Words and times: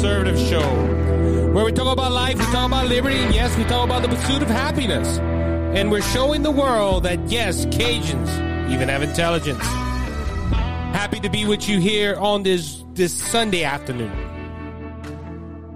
Conservative 0.00 0.38
Show, 0.48 1.52
where 1.52 1.62
we 1.62 1.72
talk 1.72 1.92
about 1.92 2.10
life, 2.10 2.38
we 2.38 2.44
talk 2.44 2.68
about 2.68 2.86
liberty, 2.86 3.16
and 3.16 3.34
yes, 3.34 3.54
we 3.58 3.64
talk 3.64 3.84
about 3.84 4.00
the 4.00 4.08
pursuit 4.08 4.40
of 4.40 4.48
happiness. 4.48 5.18
And 5.18 5.90
we're 5.90 6.00
showing 6.00 6.42
the 6.42 6.50
world 6.50 7.02
that 7.02 7.28
yes, 7.28 7.66
Cajuns 7.66 8.70
even 8.70 8.88
have 8.88 9.02
intelligence. 9.02 9.62
Happy 9.62 11.20
to 11.20 11.28
be 11.28 11.44
with 11.44 11.68
you 11.68 11.80
here 11.80 12.16
on 12.16 12.42
this 12.44 12.82
this 12.94 13.12
Sunday 13.12 13.62
afternoon 13.62 14.10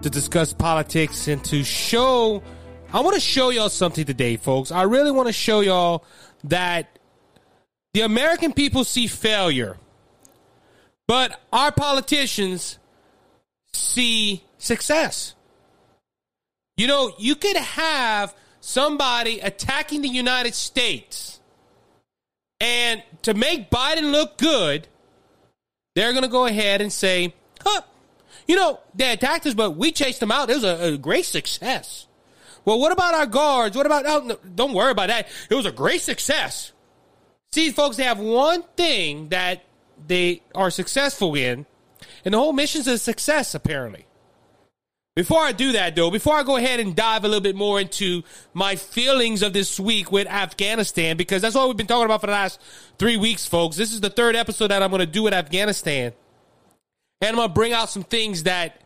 to 0.01 0.09
discuss 0.09 0.55
politics 0.55 1.29
and 1.29 1.45
to 1.45 1.63
show. 1.63 2.43
I 2.95 3.01
want 3.01 3.17
to 3.17 3.21
show 3.21 3.51
y'all 3.51 3.69
something 3.69 4.07
today, 4.07 4.39
folks. 4.39 4.73
I 4.73 4.85
really 4.85 5.11
want 5.11 5.27
to 5.27 5.35
show 5.35 5.61
y'all 5.61 6.03
that 6.45 6.99
the 7.93 8.01
American 8.01 8.55
people 8.55 8.85
see 8.85 9.07
failure 9.07 9.77
but 11.07 11.39
our 11.53 11.71
politicians 11.71 12.79
see 13.75 14.45
success. 14.59 15.35
You 16.77 16.87
know, 16.87 17.13
you 17.19 17.35
could 17.37 17.57
have 17.57 18.35
somebody 18.61 19.41
attacking 19.41 20.03
the 20.03 20.09
United 20.09 20.55
States, 20.55 21.41
and 22.61 23.03
to 23.23 23.35
make 23.35 23.71
Biden 23.71 24.11
look 24.11 24.39
good, 24.39 24.89
they're 25.95 26.13
going 26.13 26.25
to 26.25 26.31
go 26.31 26.47
ahead 26.47 26.81
and 26.81 26.93
say, 26.93 27.35
huh, 27.63 27.83
you 28.49 28.57
know, 28.57 28.81
they 28.95 29.13
attacked 29.13 29.47
us, 29.47 29.55
but 29.55 29.77
we 29.77 29.93
chased 29.93 30.21
them 30.21 30.33
out. 30.33 30.51
It 30.51 30.55
was 30.55 30.65
a, 30.65 30.95
a 30.95 30.99
great 30.99 31.25
success. 31.27 32.07
Well, 32.65 32.81
what 32.81 32.93
about 32.93 33.15
our 33.15 33.27
guards? 33.27 33.77
What 33.77 33.87
about, 33.87 34.05
oh, 34.07 34.21
no, 34.27 34.39
don't 34.55 34.73
worry 34.73 34.91
about 34.91 35.09
that. 35.09 35.29
It 35.51 35.55
was 35.55 35.67
a 35.67 35.73
great 35.73 36.01
success. 36.01 36.73
See, 37.53 37.71
folks, 37.71 37.97
they 37.97 38.05
have 38.05 38.19
one 38.19 38.63
thing 38.77 39.29
that 39.29 39.65
they 40.07 40.43
are 40.55 40.71
successful 40.71 41.35
in, 41.35 41.67
and 42.25 42.35
the 42.35 42.39
whole 42.39 42.53
mission's 42.53 42.87
a 42.87 42.99
success, 42.99 43.55
apparently. 43.55 44.07
Before 45.17 45.41
I 45.41 45.53
do 45.53 45.73
that, 45.73 45.95
though, 45.95 46.11
before 46.11 46.35
I 46.35 46.43
go 46.43 46.57
ahead 46.57 46.81
and 46.81 46.97
dive 46.97 47.25
a 47.25 47.29
little 47.29 47.41
bit 47.41 47.55
more 47.55 47.81
into 47.81 48.25
my 48.53 48.75
feelings 48.75 49.43
of 49.43 49.53
this 49.53 49.79
week 49.79 50.11
with 50.11 50.27
Afghanistan, 50.27 51.17
because 51.17 51.41
that's 51.41 51.55
what 51.55 51.69
we've 51.69 51.77
been 51.77 51.87
talking 51.87 52.07
about 52.07 52.21
for 52.21 52.27
the 52.27 52.33
last 52.33 52.61
three 52.99 53.17
weeks, 53.17 53.47
folks. 53.47 53.77
This 53.77 53.93
is 53.93 54.01
the 54.01 54.11
third 54.11 54.35
episode 54.35 54.69
that 54.69 54.83
I'm 54.83 54.91
going 54.91 55.01
to 55.01 55.07
do 55.07 55.23
with 55.23 55.33
Afghanistan. 55.33 56.13
And 57.21 57.31
I'm 57.31 57.37
going 57.37 57.49
to 57.49 57.55
bring 57.55 57.73
out 57.73 57.91
some 57.91 58.03
things 58.03 58.43
that 58.43 58.81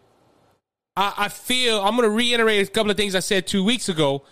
I, 0.96 1.14
I 1.16 1.28
feel 1.28 1.80
I'm 1.80 1.96
going 1.96 2.02
to 2.08 2.14
reiterate 2.14 2.68
a 2.68 2.70
couple 2.70 2.90
of 2.90 2.98
things 2.98 3.14
I 3.14 3.20
said 3.20 3.46
two 3.46 3.64
weeks 3.64 3.88
ago 3.88 4.22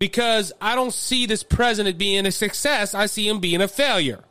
because 0.00 0.52
I 0.60 0.74
don't 0.74 0.92
see 0.92 1.26
this 1.26 1.44
president 1.44 1.98
being 1.98 2.26
a 2.26 2.32
success. 2.32 2.94
I 2.94 3.06
see 3.06 3.28
him 3.28 3.38
being 3.38 3.62
a 3.62 3.68
failure 3.68 4.24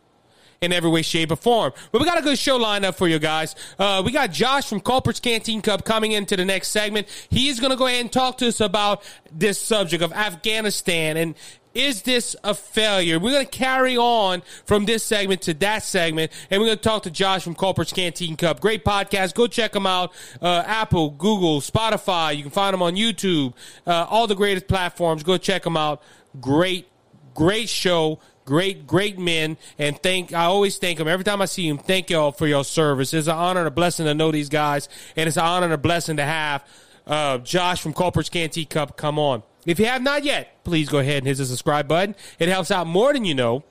in 0.65 0.73
every 0.73 0.89
way, 0.89 1.01
shape, 1.01 1.31
or 1.31 1.35
form. 1.35 1.71
But 1.91 2.01
we 2.01 2.05
got 2.05 2.19
a 2.19 2.21
good 2.21 2.37
show 2.37 2.57
lined 2.57 2.85
up 2.85 2.95
for 2.95 3.07
you 3.07 3.19
guys. 3.19 3.55
Uh, 3.79 4.01
we 4.05 4.11
got 4.11 4.31
Josh 4.31 4.67
from 4.67 4.81
Culper's 4.81 5.19
Canteen 5.19 5.61
Cup 5.61 5.85
coming 5.85 6.11
into 6.11 6.35
the 6.35 6.45
next 6.45 6.69
segment. 6.69 7.07
He's 7.29 7.59
going 7.59 7.71
to 7.71 7.77
go 7.77 7.87
ahead 7.87 8.01
and 8.01 8.11
talk 8.11 8.37
to 8.39 8.47
us 8.47 8.59
about 8.59 9.03
this 9.31 9.59
subject 9.59 10.03
of 10.03 10.11
Afghanistan 10.13 11.17
and 11.17 11.35
is 11.75 12.03
this 12.03 12.37
a 12.41 12.53
failure? 12.53 13.19
We're 13.19 13.33
going 13.33 13.45
to 13.45 13.51
carry 13.51 13.97
on 13.97 14.43
from 14.65 14.85
this 14.85 15.03
segment 15.03 15.41
to 15.41 15.53
that 15.55 15.83
segment, 15.83 16.31
and 16.49 16.61
we're 16.61 16.67
going 16.67 16.77
to 16.77 16.83
talk 16.83 17.03
to 17.03 17.11
Josh 17.11 17.43
from 17.43 17.53
Culper's 17.53 17.91
Canteen 17.91 18.37
Cup. 18.37 18.61
Great 18.61 18.85
podcast. 18.85 19.35
Go 19.35 19.45
check 19.45 19.73
them 19.73 19.85
out. 19.85 20.13
Uh, 20.41 20.63
Apple, 20.65 21.09
Google, 21.09 21.59
Spotify. 21.59 22.35
You 22.35 22.43
can 22.43 22.51
find 22.51 22.73
them 22.73 22.81
on 22.81 22.95
YouTube. 22.95 23.53
Uh, 23.85 24.05
all 24.09 24.25
the 24.25 24.35
greatest 24.35 24.69
platforms. 24.69 25.21
Go 25.21 25.37
check 25.37 25.63
them 25.63 25.75
out. 25.75 26.01
Great, 26.39 26.87
great 27.33 27.67
show 27.67 28.19
great, 28.45 28.87
great 28.87 29.19
men, 29.19 29.57
and 29.77 30.01
thank. 30.01 30.33
I 30.33 30.45
always 30.45 30.77
thank 30.77 30.99
them 30.99 31.07
every 31.07 31.25
time 31.25 31.41
I 31.41 31.45
see 31.45 31.67
them. 31.67 31.77
Thank 31.77 32.09
y'all 32.09 32.31
for 32.31 32.47
your 32.47 32.63
service. 32.63 33.13
It's 33.13 33.27
an 33.27 33.35
honor 33.35 33.61
and 33.61 33.67
a 33.67 33.71
blessing 33.71 34.05
to 34.05 34.13
know 34.13 34.31
these 34.31 34.49
guys, 34.49 34.87
and 35.15 35.27
it's 35.27 35.37
an 35.37 35.43
honor 35.43 35.65
and 35.65 35.73
a 35.73 35.77
blessing 35.77 36.17
to 36.17 36.23
have 36.23 36.63
uh, 37.07 37.39
Josh 37.39 37.81
from 37.81 37.93
Culper's 37.93 38.29
Canteen 38.29 38.67
Cup 38.67 38.97
come 38.97 39.19
on. 39.19 39.43
If 39.65 39.79
you 39.79 39.85
have 39.87 40.01
not 40.01 40.23
yet, 40.23 40.63
please 40.63 40.89
go 40.89 40.99
ahead 40.99 41.17
and 41.17 41.27
hit 41.27 41.37
the 41.37 41.45
subscribe 41.45 41.87
button. 41.87 42.15
It 42.37 42.49
helps 42.49 42.71
out 42.71 42.87
more 42.87 43.13
than 43.13 43.25
you 43.25 43.33
know. 43.33 43.63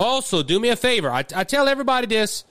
Also, 0.00 0.42
do 0.42 0.58
me 0.58 0.70
a 0.70 0.76
favor. 0.76 1.10
I, 1.10 1.24
I 1.34 1.44
tell 1.44 1.68
everybody 1.68 2.06
this 2.06 2.44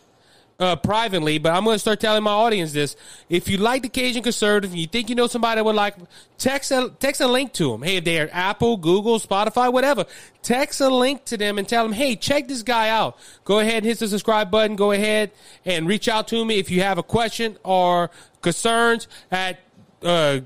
uh, 0.59 0.75
privately, 0.75 1.37
but 1.37 1.53
I'm 1.53 1.65
going 1.65 1.75
to 1.75 1.79
start 1.79 1.99
telling 1.99 2.23
my 2.23 2.31
audience 2.31 2.71
this. 2.71 2.95
If 3.29 3.49
you 3.49 3.57
like 3.57 3.81
the 3.81 3.89
Cajun 3.89 4.23
Conservative, 4.23 4.71
and 4.71 4.79
you 4.79 4.87
think 4.87 5.09
you 5.09 5.15
know 5.15 5.27
somebody 5.27 5.59
that 5.59 5.65
would 5.65 5.75
like, 5.75 5.95
text 6.37 6.71
a 6.71 6.91
text 6.99 7.21
a 7.21 7.27
link 7.27 7.53
to 7.53 7.71
them. 7.71 7.81
Hey, 7.81 7.99
they're 7.99 8.29
Apple, 8.33 8.77
Google, 8.77 9.19
Spotify, 9.19 9.71
whatever, 9.71 10.05
text 10.41 10.81
a 10.81 10.89
link 10.89 11.25
to 11.25 11.37
them 11.37 11.57
and 11.57 11.67
tell 11.67 11.83
them, 11.83 11.93
hey, 11.93 12.15
check 12.15 12.47
this 12.47 12.63
guy 12.63 12.89
out. 12.89 13.17
Go 13.43 13.59
ahead 13.59 13.77
and 13.77 13.85
hit 13.85 13.99
the 13.99 14.07
subscribe 14.07 14.49
button. 14.49 14.75
Go 14.75 14.91
ahead 14.91 15.31
and 15.65 15.87
reach 15.87 16.07
out 16.07 16.27
to 16.29 16.45
me 16.45 16.57
if 16.59 16.71
you 16.71 16.81
have 16.81 16.97
a 16.97 17.03
question 17.03 17.57
or 17.63 18.09
concerns 18.41 19.07
at 19.31 19.59
uh, 20.03 20.39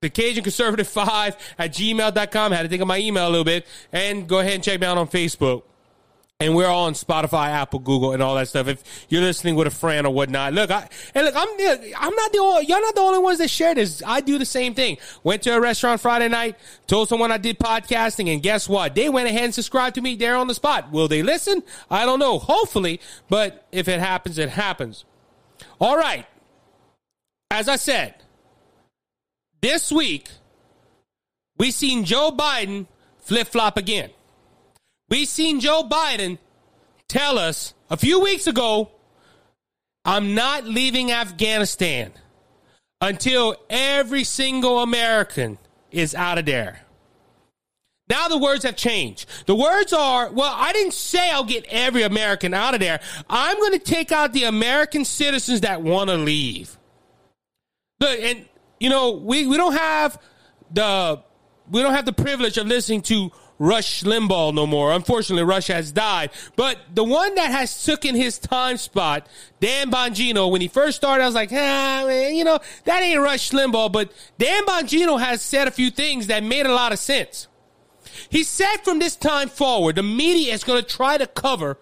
the 0.00 0.10
Cajun 0.10 0.42
Conservative 0.42 0.88
5 0.88 1.36
at 1.58 1.72
gmail.com. 1.72 2.52
I 2.52 2.56
had 2.56 2.62
to 2.62 2.68
think 2.68 2.82
of 2.82 2.88
my 2.88 2.98
email 2.98 3.26
a 3.26 3.30
little 3.30 3.44
bit. 3.44 3.66
And 3.92 4.28
go 4.28 4.38
ahead 4.38 4.54
and 4.54 4.64
check 4.64 4.80
me 4.80 4.86
out 4.86 4.98
on 4.98 5.08
Facebook. 5.08 5.62
And 6.38 6.54
we're 6.54 6.66
all 6.66 6.84
on 6.84 6.92
Spotify, 6.92 7.48
Apple, 7.48 7.78
Google, 7.78 8.12
and 8.12 8.22
all 8.22 8.34
that 8.34 8.48
stuff. 8.48 8.68
If 8.68 8.84
you're 9.08 9.22
listening 9.22 9.54
with 9.54 9.68
a 9.68 9.70
friend 9.70 10.06
or 10.06 10.12
whatnot, 10.12 10.52
look, 10.52 10.70
I, 10.70 10.86
and 11.14 11.24
look, 11.24 11.34
I'm, 11.34 11.48
I'm 11.48 12.14
not 12.14 12.32
the 12.32 12.38
only, 12.40 12.66
y'all 12.66 12.82
not 12.82 12.94
the 12.94 13.00
only 13.00 13.20
ones 13.20 13.38
that 13.38 13.48
share 13.48 13.74
this. 13.74 14.02
I 14.04 14.20
do 14.20 14.36
the 14.36 14.44
same 14.44 14.74
thing. 14.74 14.98
Went 15.24 15.40
to 15.44 15.56
a 15.56 15.60
restaurant 15.60 15.98
Friday 15.98 16.28
night, 16.28 16.56
told 16.86 17.08
someone 17.08 17.32
I 17.32 17.38
did 17.38 17.58
podcasting, 17.58 18.30
and 18.30 18.42
guess 18.42 18.68
what? 18.68 18.94
They 18.94 19.08
went 19.08 19.28
ahead 19.28 19.44
and 19.44 19.54
subscribed 19.54 19.94
to 19.94 20.02
me 20.02 20.14
there 20.14 20.36
on 20.36 20.46
the 20.46 20.54
spot. 20.54 20.92
Will 20.92 21.08
they 21.08 21.22
listen? 21.22 21.62
I 21.90 22.04
don't 22.04 22.18
know. 22.18 22.38
Hopefully, 22.38 23.00
but 23.30 23.66
if 23.72 23.88
it 23.88 23.98
happens, 23.98 24.36
it 24.36 24.50
happens. 24.50 25.06
All 25.80 25.96
right. 25.96 26.26
As 27.50 27.66
I 27.66 27.76
said, 27.76 28.14
this 29.62 29.90
week, 29.90 30.28
we 31.56 31.70
seen 31.70 32.04
Joe 32.04 32.30
Biden 32.30 32.88
flip 33.20 33.48
flop 33.48 33.78
again. 33.78 34.10
We 35.08 35.24
seen 35.24 35.60
Joe 35.60 35.84
Biden 35.88 36.38
tell 37.08 37.38
us 37.38 37.74
a 37.90 37.96
few 37.96 38.20
weeks 38.20 38.46
ago, 38.46 38.90
I'm 40.04 40.34
not 40.34 40.64
leaving 40.64 41.12
Afghanistan 41.12 42.12
until 43.00 43.56
every 43.70 44.24
single 44.24 44.80
American 44.80 45.58
is 45.90 46.14
out 46.14 46.38
of 46.38 46.46
there. 46.46 46.80
Now 48.08 48.28
the 48.28 48.38
words 48.38 48.64
have 48.64 48.76
changed. 48.76 49.28
The 49.46 49.54
words 49.54 49.92
are, 49.92 50.30
well, 50.30 50.52
I 50.54 50.72
didn't 50.72 50.94
say 50.94 51.30
I'll 51.30 51.44
get 51.44 51.64
every 51.68 52.02
American 52.02 52.54
out 52.54 52.74
of 52.74 52.80
there. 52.80 53.00
I'm 53.28 53.56
going 53.58 53.72
to 53.72 53.78
take 53.80 54.12
out 54.12 54.32
the 54.32 54.44
American 54.44 55.04
citizens 55.04 55.62
that 55.62 55.82
want 55.82 56.10
to 56.10 56.16
leave. 56.16 56.78
Look, 57.98 58.18
and 58.18 58.46
you 58.78 58.90
know, 58.90 59.12
we, 59.12 59.46
we 59.46 59.56
don't 59.56 59.72
have 59.72 60.20
the 60.70 61.22
we 61.68 61.82
don't 61.82 61.94
have 61.94 62.04
the 62.04 62.12
privilege 62.12 62.58
of 62.58 62.66
listening 62.68 63.02
to 63.02 63.32
Rush 63.58 64.02
Limbaugh 64.02 64.54
no 64.54 64.66
more. 64.66 64.92
Unfortunately, 64.92 65.44
Rush 65.44 65.68
has 65.68 65.92
died. 65.92 66.30
But 66.56 66.78
the 66.94 67.04
one 67.04 67.34
that 67.36 67.50
has 67.50 67.84
taken 67.84 68.14
his 68.14 68.38
time 68.38 68.76
spot, 68.76 69.26
Dan 69.60 69.90
Bongino, 69.90 70.50
when 70.50 70.60
he 70.60 70.68
first 70.68 70.96
started, 70.96 71.22
I 71.22 71.26
was 71.26 71.34
like, 71.34 71.50
ah, 71.52 72.06
you 72.08 72.44
know, 72.44 72.58
that 72.84 73.02
ain't 73.02 73.20
Rush 73.20 73.50
Limbaugh. 73.50 73.92
But 73.92 74.12
Dan 74.38 74.64
Bongino 74.66 75.18
has 75.18 75.42
said 75.42 75.68
a 75.68 75.70
few 75.70 75.90
things 75.90 76.26
that 76.26 76.42
made 76.42 76.66
a 76.66 76.74
lot 76.74 76.92
of 76.92 76.98
sense. 76.98 77.48
He 78.28 78.44
said 78.44 78.78
from 78.78 78.98
this 78.98 79.16
time 79.16 79.48
forward, 79.48 79.96
the 79.96 80.02
media 80.02 80.52
is 80.52 80.64
going 80.64 80.82
to 80.82 80.88
try 80.88 81.18
to 81.18 81.26
cover 81.26 81.78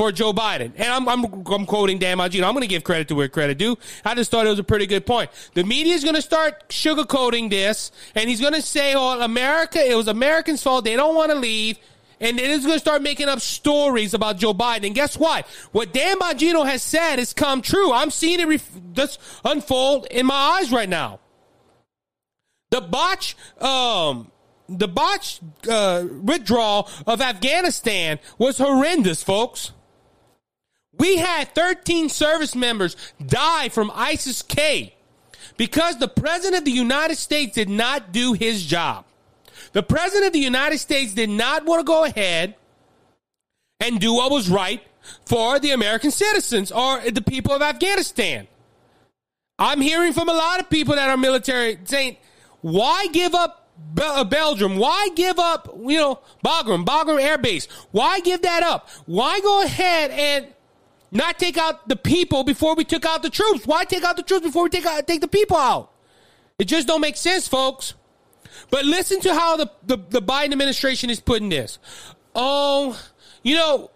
for 0.00 0.12
Joe 0.12 0.32
Biden. 0.32 0.70
And 0.76 0.92
I'm, 0.92 1.08
I'm, 1.08 1.24
I'm 1.24 1.66
quoting 1.66 1.98
Dan 1.98 2.18
Bongino. 2.18 2.44
I'm 2.44 2.52
going 2.52 2.60
to 2.60 2.68
give 2.68 2.84
credit 2.84 3.08
to 3.08 3.16
where 3.16 3.28
credit 3.28 3.58
due. 3.58 3.76
I 4.04 4.14
just 4.14 4.30
thought 4.30 4.46
it 4.46 4.50
was 4.50 4.60
a 4.60 4.62
pretty 4.64 4.86
good 4.86 5.04
point. 5.04 5.28
The 5.54 5.64
media 5.64 5.92
is 5.92 6.04
going 6.04 6.14
to 6.14 6.22
start 6.22 6.68
sugarcoating 6.68 7.50
this, 7.50 7.90
and 8.14 8.30
he's 8.30 8.40
going 8.40 8.52
to 8.52 8.62
say, 8.62 8.94
oh, 8.94 9.20
America, 9.20 9.84
it 9.84 9.96
was 9.96 10.06
Americans' 10.06 10.62
fault. 10.62 10.84
They 10.84 10.94
don't 10.94 11.16
want 11.16 11.32
to 11.32 11.36
leave. 11.36 11.80
And 12.20 12.38
it 12.38 12.48
is 12.48 12.64
going 12.64 12.76
to 12.76 12.78
start 12.78 13.02
making 13.02 13.28
up 13.28 13.40
stories 13.40 14.14
about 14.14 14.36
Joe 14.36 14.54
Biden. 14.54 14.86
And 14.86 14.94
guess 14.94 15.18
what? 15.18 15.48
What 15.72 15.92
Dan 15.92 16.20
Bongino 16.20 16.64
has 16.64 16.80
said 16.80 17.18
has 17.18 17.32
come 17.32 17.60
true. 17.60 17.92
I'm 17.92 18.12
seeing 18.12 18.38
it 18.38 18.46
ref- 18.46 18.70
just 18.92 19.20
unfold 19.44 20.06
in 20.12 20.26
my 20.26 20.60
eyes 20.60 20.70
right 20.70 20.88
now. 20.88 21.18
The 22.70 22.82
botch, 22.82 23.36
um, 23.60 24.30
the 24.68 24.86
botch 24.86 25.40
uh, 25.68 26.04
withdrawal 26.22 26.88
of 27.04 27.20
Afghanistan 27.20 28.20
was 28.38 28.58
horrendous, 28.58 29.24
folks. 29.24 29.72
We 30.98 31.16
had 31.16 31.54
13 31.54 32.08
service 32.08 32.54
members 32.54 32.96
die 33.24 33.68
from 33.68 33.90
ISIS 33.94 34.42
K 34.42 34.94
because 35.56 35.98
the 35.98 36.08
President 36.08 36.58
of 36.60 36.64
the 36.64 36.72
United 36.72 37.16
States 37.16 37.54
did 37.54 37.68
not 37.68 38.12
do 38.12 38.32
his 38.32 38.64
job. 38.64 39.04
The 39.72 39.82
President 39.82 40.28
of 40.28 40.32
the 40.32 40.38
United 40.38 40.78
States 40.78 41.14
did 41.14 41.30
not 41.30 41.64
want 41.64 41.80
to 41.80 41.84
go 41.84 42.04
ahead 42.04 42.54
and 43.80 44.00
do 44.00 44.14
what 44.14 44.30
was 44.30 44.48
right 44.48 44.82
for 45.24 45.58
the 45.58 45.70
American 45.70 46.10
citizens 46.10 46.72
or 46.72 47.00
the 47.10 47.22
people 47.22 47.52
of 47.52 47.62
Afghanistan. 47.62 48.48
I'm 49.58 49.80
hearing 49.80 50.12
from 50.12 50.28
a 50.28 50.34
lot 50.34 50.60
of 50.60 50.70
people 50.70 50.94
that 50.94 51.08
are 51.08 51.16
military 51.16 51.78
saying, 51.84 52.16
why 52.60 53.08
give 53.12 53.34
up 53.34 53.68
uh, 54.00 54.24
Belgium? 54.24 54.76
Why 54.76 55.08
give 55.14 55.38
up, 55.38 55.74
you 55.78 55.98
know, 55.98 56.20
Bagram, 56.44 56.84
Bagram 56.84 57.20
Air 57.20 57.38
Base? 57.38 57.66
Why 57.90 58.20
give 58.20 58.42
that 58.42 58.62
up? 58.62 58.88
Why 59.06 59.40
go 59.40 59.62
ahead 59.62 60.10
and 60.10 60.46
not 61.10 61.38
take 61.38 61.56
out 61.56 61.88
the 61.88 61.96
people 61.96 62.44
before 62.44 62.74
we 62.74 62.84
took 62.84 63.04
out 63.04 63.22
the 63.22 63.30
troops? 63.30 63.66
Why 63.66 63.84
take 63.84 64.04
out 64.04 64.16
the 64.16 64.22
troops 64.22 64.46
before 64.46 64.64
we 64.64 64.70
take 64.70 64.86
out 64.86 65.06
take 65.06 65.20
the 65.20 65.28
people 65.28 65.56
out? 65.56 65.90
It 66.58 66.64
just 66.64 66.88
don't 66.88 67.00
make 67.00 67.16
sense, 67.16 67.46
folks. 67.46 67.94
But 68.70 68.84
listen 68.84 69.20
to 69.20 69.34
how 69.34 69.56
the, 69.56 69.70
the, 69.86 69.96
the 69.96 70.22
Biden 70.22 70.52
administration 70.52 71.10
is 71.10 71.20
putting 71.20 71.48
this. 71.48 71.78
Oh, 72.34 73.00
you 73.42 73.54
know, 73.56 73.90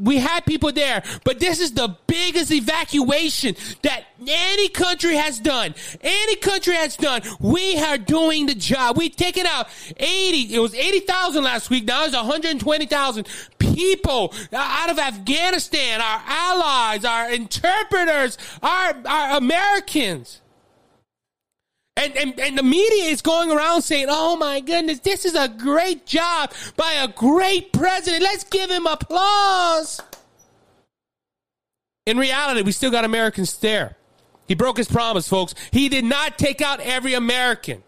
we 0.00 0.16
had 0.16 0.46
people 0.46 0.72
there, 0.72 1.02
but 1.24 1.38
this 1.38 1.60
is 1.60 1.72
the 1.72 1.96
biggest 2.06 2.50
evacuation 2.50 3.54
that 3.82 4.04
any 4.26 4.68
country 4.68 5.14
has 5.14 5.38
done. 5.38 5.74
Any 6.00 6.36
country 6.36 6.74
has 6.74 6.96
done. 6.96 7.22
We 7.38 7.78
are 7.78 7.98
doing 7.98 8.46
the 8.46 8.54
job. 8.54 8.96
We've 8.96 9.14
taken 9.14 9.46
out 9.46 9.68
80, 9.96 10.54
it 10.54 10.58
was 10.58 10.74
80,000 10.74 11.44
last 11.44 11.70
week. 11.70 11.84
Now 11.84 12.04
it's 12.04 12.16
120,000 12.16 13.28
people 13.58 14.34
out 14.52 14.90
of 14.90 14.98
Afghanistan, 14.98 16.00
our 16.00 16.22
allies, 16.26 17.04
our 17.04 17.30
interpreters, 17.30 18.38
our, 18.62 18.94
our 19.06 19.36
Americans. 19.38 20.39
And, 22.00 22.16
and, 22.16 22.40
and 22.40 22.56
the 22.56 22.62
media 22.62 23.10
is 23.10 23.20
going 23.20 23.50
around 23.50 23.82
saying, 23.82 24.06
oh 24.08 24.34
my 24.34 24.60
goodness, 24.60 25.00
this 25.00 25.26
is 25.26 25.34
a 25.34 25.48
great 25.48 26.06
job 26.06 26.50
by 26.74 26.94
a 26.94 27.08
great 27.08 27.74
president. 27.74 28.22
Let's 28.22 28.44
give 28.44 28.70
him 28.70 28.86
applause. 28.86 30.00
In 32.06 32.16
reality, 32.16 32.62
we 32.62 32.72
still 32.72 32.90
got 32.90 33.04
Americans 33.04 33.54
there. 33.58 33.96
He 34.48 34.54
broke 34.54 34.78
his 34.78 34.88
promise, 34.88 35.28
folks. 35.28 35.54
He 35.72 35.90
did 35.90 36.06
not 36.06 36.38
take 36.38 36.62
out 36.62 36.80
every 36.80 37.12
American. 37.12 37.82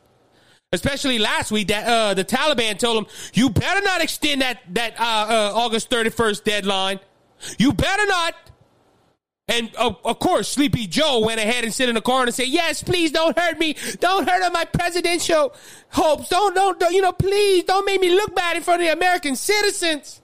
Especially 0.73 1.19
last 1.19 1.51
week, 1.51 1.69
that 1.69 1.87
uh, 1.87 2.13
the 2.13 2.25
Taliban 2.25 2.79
told 2.79 2.99
him, 2.99 3.07
"You 3.35 3.51
better 3.51 3.81
not 3.83 4.01
extend 4.03 4.43
that 4.43 4.61
that 4.75 4.99
uh, 4.99 5.03
uh, 5.03 5.53
August 5.55 5.91
thirty 5.91 6.09
first 6.09 6.45
deadline. 6.45 7.01
You 7.59 7.73
better 7.73 8.07
not." 8.07 8.35
And 9.53 9.75
of, 9.77 9.99
of, 10.03 10.19
course, 10.19 10.49
Sleepy 10.49 10.87
Joe 10.87 11.21
went 11.21 11.39
ahead 11.39 11.63
and 11.63 11.75
sit 11.75 11.91
in 11.91 11.95
the 11.95 12.01
car 12.01 12.25
and 12.25 12.35
said, 12.35 12.49
"Yes, 12.49 12.83
please 12.83 13.13
don't 13.13 13.39
hurt 13.39 13.59
me. 13.59 13.77
Don't 14.01 14.27
hurt 14.27 14.51
my 14.51 14.65
presidential 14.65 15.55
hopes. 15.91 16.31
Don't, 16.31 16.55
don't, 16.55 16.81
don't, 16.81 16.95
you 16.95 17.03
know, 17.03 17.13
please 17.13 17.65
don't 17.65 17.85
make 17.85 18.01
me 18.01 18.11
look 18.11 18.35
bad 18.35 18.57
in 18.57 18.63
front 18.63 18.81
of 18.81 18.87
the 18.87 18.93
American 18.93 19.37
citizens." 19.37 20.23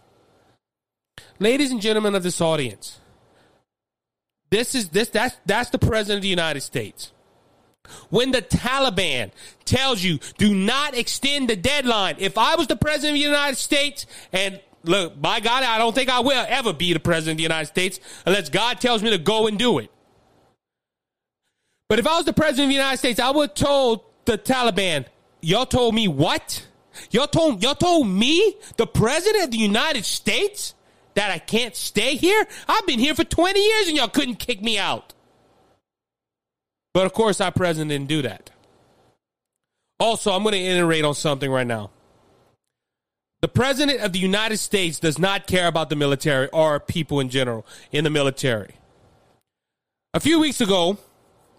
Ladies 1.38 1.70
and 1.70 1.80
gentlemen 1.82 2.14
of 2.14 2.22
this 2.22 2.40
audience, 2.40 3.00
this 4.48 4.74
is 4.74 4.88
this 4.88 5.10
that's 5.10 5.36
that's 5.44 5.68
the 5.68 5.78
president 5.78 6.18
of 6.18 6.22
the 6.22 6.28
United 6.28 6.62
States. 6.62 7.12
When 8.08 8.30
the 8.30 8.40
Taliban 8.40 9.30
tells 9.66 10.02
you 10.02 10.20
do 10.38 10.54
not 10.54 10.96
extend 10.96 11.50
the 11.50 11.56
deadline, 11.56 12.16
if 12.18 12.38
I 12.38 12.56
was 12.56 12.66
the 12.66 12.76
president 12.76 13.10
of 13.10 13.22
the 13.22 13.28
United 13.28 13.56
States 13.56 14.06
and 14.32 14.58
Look, 14.88 15.20
by 15.20 15.40
God, 15.40 15.62
I 15.64 15.76
don't 15.76 15.94
think 15.94 16.08
I 16.08 16.20
will 16.20 16.46
ever 16.48 16.72
be 16.72 16.94
the 16.94 17.00
president 17.00 17.32
of 17.32 17.36
the 17.36 17.42
United 17.42 17.66
States 17.66 18.00
unless 18.24 18.48
God 18.48 18.80
tells 18.80 19.02
me 19.02 19.10
to 19.10 19.18
go 19.18 19.46
and 19.46 19.58
do 19.58 19.78
it. 19.78 19.90
But 21.90 21.98
if 21.98 22.06
I 22.06 22.16
was 22.16 22.24
the 22.24 22.32
president 22.32 22.64
of 22.64 22.68
the 22.70 22.74
United 22.76 22.96
States, 22.96 23.20
I 23.20 23.30
would 23.30 23.50
have 23.50 23.54
told 23.54 24.00
the 24.24 24.38
Taliban, 24.38 25.04
y'all 25.42 25.66
told 25.66 25.94
me 25.94 26.08
what? 26.08 26.66
Y'all 27.10 27.26
told 27.26 27.62
y'all 27.62 27.74
told 27.74 28.08
me, 28.08 28.56
the 28.78 28.86
president 28.86 29.44
of 29.44 29.50
the 29.50 29.58
United 29.58 30.06
States, 30.06 30.74
that 31.14 31.30
I 31.30 31.38
can't 31.38 31.76
stay 31.76 32.16
here? 32.16 32.46
I've 32.66 32.86
been 32.86 32.98
here 32.98 33.14
for 33.14 33.24
20 33.24 33.60
years 33.60 33.88
and 33.88 33.96
y'all 33.96 34.08
couldn't 34.08 34.36
kick 34.36 34.62
me 34.62 34.78
out. 34.78 35.12
But 36.94 37.04
of 37.04 37.12
course, 37.12 37.42
our 37.42 37.52
president 37.52 37.90
didn't 37.90 38.08
do 38.08 38.22
that. 38.22 38.50
Also, 40.00 40.32
I'm 40.32 40.42
going 40.42 40.54
to 40.54 40.60
iterate 40.60 41.04
on 41.04 41.14
something 41.14 41.50
right 41.50 41.66
now. 41.66 41.90
The 43.40 43.48
president 43.48 44.00
of 44.00 44.12
the 44.12 44.18
United 44.18 44.56
States 44.56 44.98
does 44.98 45.18
not 45.18 45.46
care 45.46 45.68
about 45.68 45.90
the 45.90 45.96
military 45.96 46.48
or 46.48 46.80
people 46.80 47.20
in 47.20 47.28
general 47.28 47.64
in 47.92 48.04
the 48.04 48.10
military. 48.10 48.74
A 50.12 50.20
few 50.20 50.40
weeks 50.40 50.60
ago, 50.60 50.98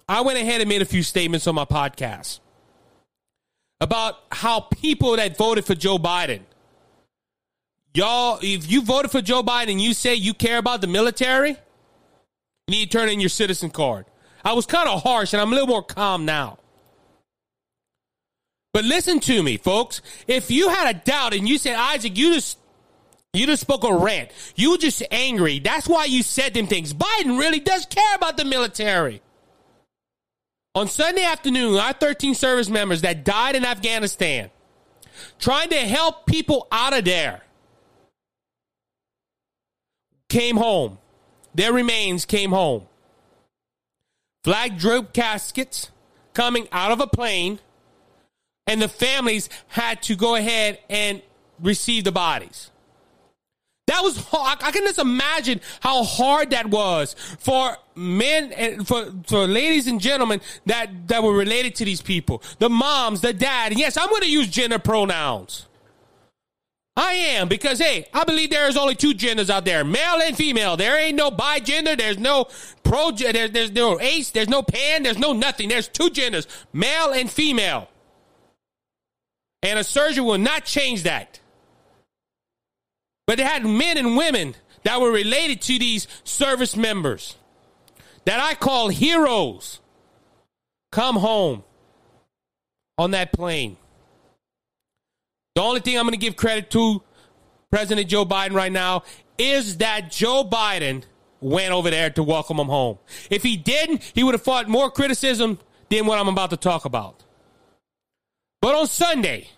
I 0.08 0.22
went 0.22 0.38
ahead 0.38 0.60
and 0.60 0.68
made 0.68 0.82
a 0.82 0.86
few 0.86 1.04
statements 1.04 1.48
on 1.48 1.56
my 1.56 1.66
podcast 1.66 2.40
about 3.80 4.16
how 4.32 4.60
people 4.60 5.16
that 5.16 5.38
voted 5.38 5.66
for 5.66 5.76
Joe 5.76 5.98
Biden, 5.98 6.42
y'all, 7.94 8.40
if 8.42 8.70
you 8.70 8.82
voted 8.82 9.12
for 9.12 9.22
Joe 9.22 9.42
Biden 9.42 9.72
and 9.72 9.82
you 9.82 9.94
say 9.94 10.16
you 10.16 10.34
care 10.34 10.58
about 10.58 10.82
the 10.82 10.88
military, 10.88 11.52
you 11.52 11.58
need 12.68 12.92
to 12.92 12.98
turn 12.98 13.10
in 13.10 13.20
your 13.22 13.30
citizen 13.30 13.70
card. 13.70 14.06
I 14.44 14.54
was 14.54 14.66
kind 14.66 14.90
of 14.90 15.04
harsh 15.04 15.34
and 15.34 15.42
I'm 15.42 15.52
a 15.52 15.56
little 15.56 15.68
more 15.68 15.84
calm 15.84 16.26
now. 16.26 16.59
But 18.80 18.86
listen 18.86 19.20
to 19.20 19.44
me, 19.44 19.58
folks. 19.58 20.02
If 20.26 20.50
you 20.50 20.70
had 20.70 20.96
a 20.96 20.98
doubt 20.98 21.34
and 21.34 21.50
you 21.50 21.58
said, 21.58 21.76
Isaac, 21.76 22.18
you 22.18 22.34
just 22.34 22.58
you 23.34 23.46
just 23.46 23.60
spoke 23.60 23.84
a 23.84 23.94
rant. 23.94 24.32
You 24.56 24.72
were 24.72 24.78
just 24.78 25.04
angry. 25.12 25.60
That's 25.60 25.86
why 25.86 26.06
you 26.06 26.24
said 26.24 26.54
them 26.54 26.66
things. 26.66 26.94
Biden 26.94 27.38
really 27.38 27.60
does 27.60 27.86
care 27.86 28.16
about 28.16 28.38
the 28.38 28.46
military. 28.46 29.22
On 30.76 30.88
Sunday 30.88 31.26
afternoon, 31.26 31.76
our 31.76 31.92
13 31.92 32.36
service 32.36 32.70
members 32.70 33.02
that 33.02 33.26
died 33.26 33.58
in 33.58 33.66
Afghanistan, 33.66 34.50
trying 35.40 35.68
to 35.72 35.80
help 35.80 36.26
people 36.26 36.66
out 36.72 36.98
of 36.98 37.04
there, 37.04 37.42
came 40.30 40.56
home. 40.56 41.00
Their 41.54 41.74
remains 41.74 42.24
came 42.24 42.52
home. 42.52 42.88
Flag 44.46 44.80
draped 44.80 45.14
caskets 45.14 45.92
coming 46.34 46.70
out 46.72 46.94
of 46.94 47.02
a 47.02 47.08
plane 47.08 47.60
and 48.70 48.80
the 48.80 48.88
families 48.88 49.50
had 49.68 50.04
to 50.04 50.16
go 50.16 50.36
ahead 50.36 50.78
and 50.92 51.24
receive 51.60 52.04
the 52.04 52.12
bodies. 52.12 52.70
That 53.88 54.04
was 54.04 54.24
I 54.32 54.72
can 54.72 54.84
just 54.84 55.00
imagine 55.00 55.60
how 55.80 56.04
hard 56.04 56.52
that 56.52 56.70
was 56.70 57.16
for 57.40 57.76
men 57.96 58.52
and 58.52 58.88
for 58.88 59.12
for 59.26 59.48
ladies 59.48 59.88
and 59.88 60.00
gentlemen 60.00 60.42
that 60.68 61.08
that 61.08 61.24
were 61.24 61.34
related 61.36 61.74
to 61.76 61.86
these 61.86 62.00
people. 62.00 62.44
The 62.60 62.70
moms, 62.70 63.22
the 63.22 63.34
dad. 63.34 63.76
yes, 63.76 63.98
I'm 63.98 64.08
going 64.10 64.22
to 64.22 64.32
use 64.32 64.48
gender 64.48 64.78
pronouns. 64.78 65.66
I 66.96 67.14
am 67.14 67.48
because 67.48 67.80
hey, 67.80 68.06
I 68.14 68.24
believe 68.24 68.52
there 68.52 68.70
is 68.70 68.78
only 68.78 68.94
two 68.94 69.16
genders 69.16 69.50
out 69.50 69.66
there, 69.66 69.84
male 69.84 70.22
and 70.22 70.38
female. 70.38 70.78
There 70.78 70.96
ain't 70.96 71.16
no 71.16 71.32
bi 71.32 71.60
gender. 71.60 71.96
There's 71.96 72.20
no 72.20 72.46
pro. 72.84 73.10
There's, 73.10 73.50
there's 73.50 73.72
no 73.72 74.00
ace. 74.00 74.30
There's 74.30 74.50
no 74.50 74.62
pan. 74.62 75.02
There's 75.02 75.18
no 75.18 75.34
nothing. 75.34 75.70
There's 75.70 75.88
two 75.88 76.12
genders, 76.12 76.46
male 76.72 77.12
and 77.14 77.32
female. 77.32 77.90
And 79.62 79.78
a 79.78 79.84
surgeon 79.84 80.26
will 80.26 80.38
not 80.38 80.66
change 80.66 81.04
that. 81.04 81.40
But 83.28 83.38
they 83.38 83.44
had 83.44 83.66
men 83.66 83.98
and 83.98 84.18
women 84.18 84.56
that 84.84 85.02
were 85.02 85.12
related 85.12 85.62
to 85.64 85.78
these 85.78 86.08
service 86.24 86.76
members 86.76 87.36
that 88.26 88.40
I 88.40 88.56
call 88.56 88.90
heroes 88.90 89.80
come 90.92 91.16
home 91.16 91.64
on 92.98 93.12
that 93.12 93.32
plane. 93.32 93.78
The 95.56 95.62
only 95.62 95.82
thing 95.82 95.98
I'm 95.98 96.06
going 96.06 96.14
to 96.14 96.18
give 96.18 96.36
credit 96.36 96.72
to 96.72 97.04
President 97.72 98.08
Joe 98.08 98.26
Biden 98.26 98.54
right 98.54 98.72
now 98.72 99.04
is 99.38 99.78
that 99.78 100.12
Joe 100.12 100.44
Biden 100.44 101.04
went 101.42 101.72
over 101.72 101.90
there 101.90 102.10
to 102.12 102.24
welcome 102.24 102.60
him 102.60 102.68
home. 102.68 102.98
If 103.30 103.44
he 103.44 103.58
didn't, 103.58 104.04
he 104.14 104.24
would 104.24 104.34
have 104.34 104.44
fought 104.44 104.68
more 104.68 104.92
criticism 104.92 105.60
than 105.90 106.06
what 106.06 106.20
I'm 106.20 106.28
about 106.28 106.50
to 106.52 106.58
talk 106.58 106.86
about. 106.86 107.24
But 108.62 108.76
on 108.76 108.88
Sunday, 108.88 109.50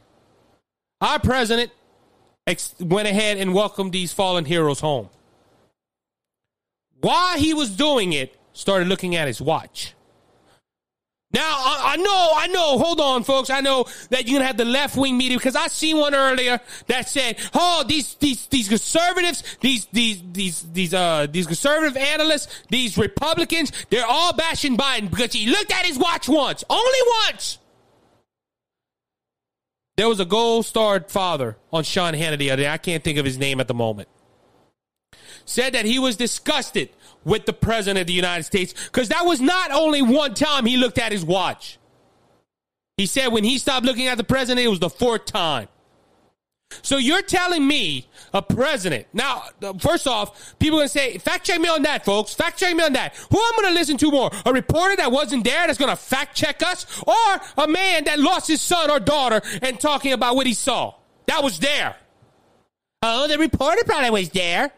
our 1.00 1.20
president 1.20 1.72
ex- 2.46 2.76
went 2.80 3.08
ahead 3.08 3.38
and 3.38 3.54
welcomed 3.54 3.92
these 3.92 4.14
fallen 4.14 4.46
heroes 4.46 4.80
home. 4.80 5.10
While 7.00 7.38
he 7.38 7.54
was 7.54 7.70
doing 7.70 8.14
it, 8.14 8.38
started 8.54 8.88
looking 8.88 9.16
at 9.16 9.28
his 9.28 9.42
watch. 9.42 9.96
Now, 11.34 11.42
I, 11.44 11.94
I 11.94 11.96
know, 11.96 12.32
I 12.36 12.48
know, 12.48 12.78
hold 12.78 13.00
on, 13.00 13.24
folks. 13.24 13.50
I 13.50 13.62
know 13.62 13.86
that 14.10 14.28
you're 14.28 14.34
going 14.34 14.42
to 14.42 14.48
have 14.48 14.58
the 14.58 14.66
left 14.66 14.98
wing 14.98 15.18
media 15.18 15.38
because 15.38 15.56
I 15.56 15.68
seen 15.68 15.98
one 15.98 16.14
earlier 16.14 16.60
that 16.88 17.08
said, 17.08 17.38
oh, 17.54 17.86
these, 17.88 18.16
these, 18.16 18.48
these 18.48 18.68
conservatives, 18.68 19.42
these, 19.62 19.86
these, 19.94 20.22
these, 20.34 20.62
these, 20.74 20.94
uh, 20.94 21.28
these 21.32 21.48
conservative 21.48 21.96
analysts, 21.96 22.64
these 22.70 22.98
Republicans, 22.98 23.72
they're 23.90 24.06
all 24.06 24.34
bashing 24.34 24.76
Biden 24.76 25.10
because 25.10 25.32
he 25.32 25.50
looked 25.50 25.72
at 25.72 25.86
his 25.86 25.98
watch 25.98 26.28
once, 26.28 26.66
only 26.70 27.00
once. 27.26 27.60
There 30.02 30.10
was 30.10 30.20
a 30.20 30.26
gold 30.26 30.66
starred 30.66 31.12
father 31.12 31.58
on 31.72 31.84
Sean 31.84 32.16
Hannity. 32.16 32.68
I 32.68 32.80
can't 32.80 33.04
think 33.04 33.20
of 33.20 33.24
his 33.24 33.38
name 33.38 33.60
at 33.60 33.68
the 33.68 33.76
moment. 33.76 34.10
Said 35.46 35.76
that 35.76 35.86
he 35.86 36.00
was 36.00 36.16
disgusted 36.16 36.90
with 37.24 37.46
the 37.46 37.54
president 37.54 38.02
of 38.02 38.08
the 38.08 38.14
United 38.14 38.42
States 38.42 38.74
because 38.86 39.10
that 39.10 39.28
was 39.28 39.40
not 39.40 39.70
only 39.70 40.02
one 40.02 40.34
time 40.34 40.66
he 40.66 40.76
looked 40.76 40.98
at 40.98 41.12
his 41.12 41.24
watch. 41.24 41.78
He 42.98 43.06
said 43.06 43.28
when 43.28 43.44
he 43.44 43.60
stopped 43.60 43.86
looking 43.86 44.08
at 44.08 44.18
the 44.18 44.24
president, 44.24 44.66
it 44.66 44.70
was 44.70 44.80
the 44.80 44.90
fourth 44.90 45.26
time. 45.26 45.68
So 46.82 46.98
you're 46.98 47.22
telling 47.22 47.68
me 47.68 48.08
a 48.34 48.42
president. 48.42 49.08
Now, 49.14 49.44
uh, 49.62 49.74
first 49.74 50.08
off, 50.08 50.58
people 50.60 50.78
are 50.78 50.82
going 50.82 50.90
to 50.90 50.94
say, 50.94 51.18
fact 51.18 51.46
check 51.46 51.60
me 51.60 51.70
on 51.70 51.84
that, 51.84 52.06
folks. 52.06 52.34
Fact 52.34 52.60
check 52.60 52.76
me 52.76 52.84
on 52.84 52.94
that. 52.94 53.16
Who 53.16 53.38
am 53.38 53.44
I'm 53.54 53.62
going 53.62 53.74
to 53.74 53.80
listen 53.80 53.98
to 53.98 54.12
more? 54.12 54.32
A 54.46 54.54
reporter 54.54 54.96
that 54.98 55.12
wasn't 55.12 55.44
there 55.44 55.68
that's 55.68 55.80
going 55.80 55.90
to 55.90 55.96
fact 55.96 56.36
check 56.36 56.64
us 56.64 56.86
or 57.06 57.64
a 57.64 57.68
man 57.68 58.06
that 58.06 58.20
lost 58.20 58.48
his 58.48 58.62
son 58.62 58.90
or 58.90 59.00
daughter 59.00 59.42
and 59.62 59.80
talking 59.80 60.14
about 60.14 60.36
what 60.36 60.48
he 60.48 60.54
saw? 60.54 60.94
That 61.28 61.44
was 61.44 61.60
there. 61.60 61.96
Oh, 63.04 63.28
the 63.28 63.38
reporter 63.38 63.84
probably 63.86 64.10
was 64.12 64.30
there. 64.30 64.72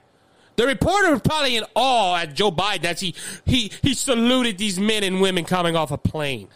The 0.56 0.68
reporter 0.68 1.12
was 1.12 1.22
probably 1.22 1.58
in 1.58 1.66
awe 1.76 2.18
at 2.18 2.36
Joe 2.36 2.52
Biden 2.52 2.86
as 2.86 3.00
he, 3.00 3.16
he, 3.46 3.72
he 3.82 3.94
saluted 3.94 4.58
these 4.58 4.80
men 4.80 5.04
and 5.04 5.20
women 5.20 5.46
coming 5.46 5.76
off 5.76 5.92
a 5.92 5.98
plane. 5.98 6.48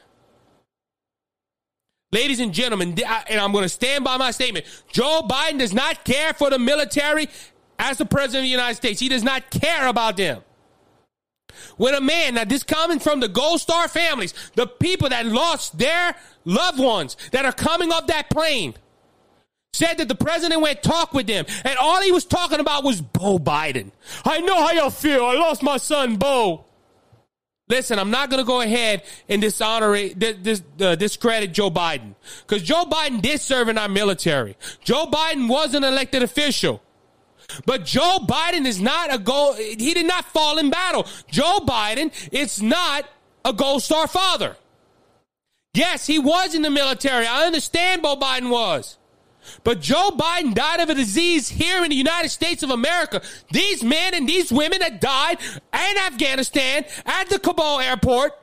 Ladies 2.11 2.39
and 2.39 2.53
gentlemen, 2.53 2.97
and 3.29 3.39
I'm 3.39 3.51
going 3.51 3.63
to 3.63 3.69
stand 3.69 4.05
by 4.05 4.15
my 4.17 4.31
statement 4.31 4.65
Joe 4.91 5.21
Biden 5.27 5.59
does 5.59 5.73
not 5.73 6.05
care 6.05 6.33
for 6.33 6.49
the 6.49 6.57
military 6.57 7.27
as 7.77 7.97
the 7.97 8.05
president 8.05 8.39
of 8.39 8.43
the 8.43 8.49
United 8.49 8.75
States. 8.75 8.99
He 8.99 9.09
does 9.09 9.23
not 9.23 9.49
care 9.49 9.87
about 9.87 10.15
them. 10.15 10.41
When 11.75 11.95
a 11.95 12.01
man, 12.01 12.35
now 12.35 12.45
this 12.45 12.63
coming 12.63 12.99
from 12.99 13.19
the 13.19 13.27
Gold 13.27 13.59
Star 13.59 13.87
families, 13.87 14.33
the 14.55 14.67
people 14.67 15.09
that 15.09 15.25
lost 15.25 15.77
their 15.77 16.15
loved 16.45 16.79
ones 16.79 17.17
that 17.31 17.45
are 17.45 17.51
coming 17.51 17.91
off 17.91 18.07
that 18.07 18.29
plane, 18.29 18.75
said 19.73 19.97
that 19.97 20.07
the 20.07 20.15
president 20.15 20.61
went 20.61 20.81
talk 20.81 21.13
with 21.13 21.27
them, 21.27 21.45
and 21.63 21.77
all 21.77 22.01
he 22.01 22.11
was 22.11 22.25
talking 22.25 22.59
about 22.59 22.83
was 22.83 23.01
Bo 23.01 23.37
Biden. 23.37 23.91
I 24.23 24.39
know 24.39 24.55
how 24.55 24.71
y'all 24.71 24.89
feel. 24.89 25.25
I 25.25 25.33
lost 25.33 25.61
my 25.61 25.77
son, 25.77 26.15
Bo. 26.15 26.66
Listen, 27.69 27.99
I'm 27.99 28.11
not 28.11 28.29
going 28.29 28.41
to 28.41 28.47
go 28.47 28.61
ahead 28.61 29.03
and 29.27 29.41
dishonor, 29.41 29.91
this, 30.13 30.63
uh, 30.79 30.95
discredit 30.95 31.53
Joe 31.53 31.69
Biden 31.69 32.15
because 32.45 32.63
Joe 32.63 32.85
Biden 32.85 33.21
did 33.21 33.41
serve 33.41 33.67
in 33.67 33.77
our 33.77 33.89
military. 33.89 34.55
Joe 34.83 35.05
Biden 35.07 35.49
was 35.49 35.73
an 35.73 35.83
elected 35.83 36.23
official. 36.23 36.81
But 37.65 37.85
Joe 37.85 38.19
Biden 38.27 38.65
is 38.65 38.81
not 38.81 39.13
a 39.13 39.17
goal. 39.17 39.53
He 39.53 39.93
did 39.93 40.05
not 40.05 40.25
fall 40.25 40.57
in 40.57 40.69
battle. 40.69 41.07
Joe 41.29 41.59
Biden 41.59 42.11
is 42.31 42.61
not 42.61 43.05
a 43.43 43.53
gold 43.53 43.83
star 43.83 44.07
father. 44.07 44.55
Yes, 45.73 46.07
he 46.07 46.19
was 46.19 46.55
in 46.55 46.61
the 46.61 46.69
military. 46.69 47.25
I 47.25 47.45
understand 47.45 48.01
Bo 48.01 48.15
Biden 48.15 48.49
was. 48.49 48.96
But 49.63 49.81
Joe 49.81 50.11
Biden 50.11 50.53
died 50.53 50.79
of 50.79 50.89
a 50.89 50.95
disease 50.95 51.49
here 51.49 51.83
in 51.83 51.89
the 51.89 51.95
United 51.95 52.29
States 52.29 52.63
of 52.63 52.69
America. 52.69 53.21
These 53.51 53.83
men 53.83 54.13
and 54.13 54.27
these 54.27 54.51
women 54.51 54.79
that 54.79 55.01
died 55.01 55.37
in 55.41 55.97
Afghanistan 56.05 56.85
at 57.05 57.29
the 57.29 57.39
Kabul 57.39 57.79
airport 57.79 58.33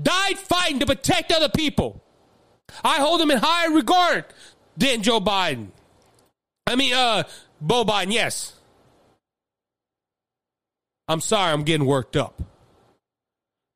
died 0.00 0.38
fighting 0.38 0.80
to 0.80 0.86
protect 0.86 1.32
other 1.32 1.48
people. 1.48 2.02
I 2.82 2.96
hold 2.96 3.20
them 3.20 3.30
in 3.30 3.38
higher 3.38 3.70
regard 3.70 4.24
than 4.76 5.02
Joe 5.02 5.20
Biden. 5.20 5.68
I 6.66 6.76
mean, 6.76 6.94
uh, 6.94 7.24
Bo 7.60 7.84
Biden, 7.84 8.12
yes. 8.12 8.54
I'm 11.06 11.20
sorry, 11.20 11.52
I'm 11.52 11.64
getting 11.64 11.86
worked 11.86 12.16
up. 12.16 12.40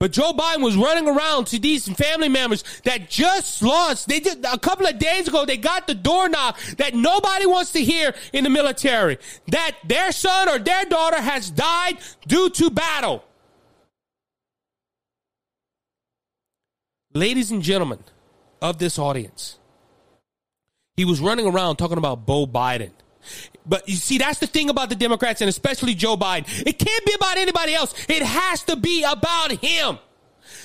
But 0.00 0.12
Joe 0.12 0.32
Biden 0.32 0.62
was 0.62 0.76
running 0.76 1.08
around 1.08 1.48
to 1.48 1.58
these 1.58 1.88
family 1.88 2.28
members 2.28 2.62
that 2.84 3.10
just 3.10 3.62
lost. 3.62 4.08
They 4.08 4.20
did 4.20 4.44
a 4.44 4.58
couple 4.58 4.86
of 4.86 4.98
days 4.98 5.26
ago. 5.26 5.44
They 5.44 5.56
got 5.56 5.88
the 5.88 5.94
door 5.94 6.28
knock 6.28 6.58
that 6.76 6.94
nobody 6.94 7.46
wants 7.46 7.72
to 7.72 7.80
hear 7.82 8.14
in 8.32 8.44
the 8.44 8.50
military. 8.50 9.18
That 9.48 9.72
their 9.84 10.12
son 10.12 10.48
or 10.48 10.60
their 10.60 10.84
daughter 10.84 11.20
has 11.20 11.50
died 11.50 11.98
due 12.28 12.48
to 12.50 12.70
battle. 12.70 13.24
Ladies 17.12 17.50
and 17.50 17.62
gentlemen 17.62 17.98
of 18.62 18.78
this 18.78 19.00
audience, 19.00 19.58
he 20.96 21.04
was 21.04 21.20
running 21.20 21.46
around 21.46 21.76
talking 21.76 21.98
about 21.98 22.24
Bo 22.24 22.46
Biden. 22.46 22.92
But 23.68 23.88
you 23.88 23.96
see, 23.96 24.18
that's 24.18 24.38
the 24.38 24.46
thing 24.46 24.70
about 24.70 24.88
the 24.88 24.94
Democrats 24.94 25.40
and 25.40 25.48
especially 25.48 25.94
Joe 25.94 26.16
Biden. 26.16 26.46
It 26.66 26.78
can't 26.78 27.04
be 27.04 27.12
about 27.12 27.36
anybody 27.36 27.74
else. 27.74 27.94
It 28.08 28.22
has 28.22 28.62
to 28.64 28.76
be 28.76 29.04
about 29.04 29.52
him. 29.52 29.98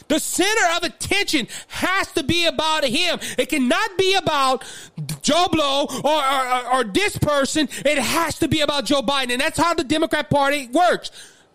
The 0.07 0.19
center 0.19 0.77
of 0.77 0.83
attention 0.83 1.47
has 1.67 2.11
to 2.13 2.23
be 2.23 2.45
about 2.45 2.85
him. 2.85 3.19
It 3.37 3.49
cannot 3.49 3.97
be 3.97 4.13
about 4.15 4.63
Joe 5.21 5.47
Blow 5.51 5.87
or, 6.03 6.23
or, 6.23 6.73
or, 6.73 6.83
this 6.83 7.17
person. 7.17 7.67
It 7.85 7.97
has 7.97 8.39
to 8.39 8.47
be 8.47 8.61
about 8.61 8.85
Joe 8.85 9.01
Biden. 9.01 9.31
And 9.31 9.41
that's 9.41 9.57
how 9.57 9.73
the 9.73 9.83
Democrat 9.83 10.29
Party 10.29 10.67
works. 10.67 11.11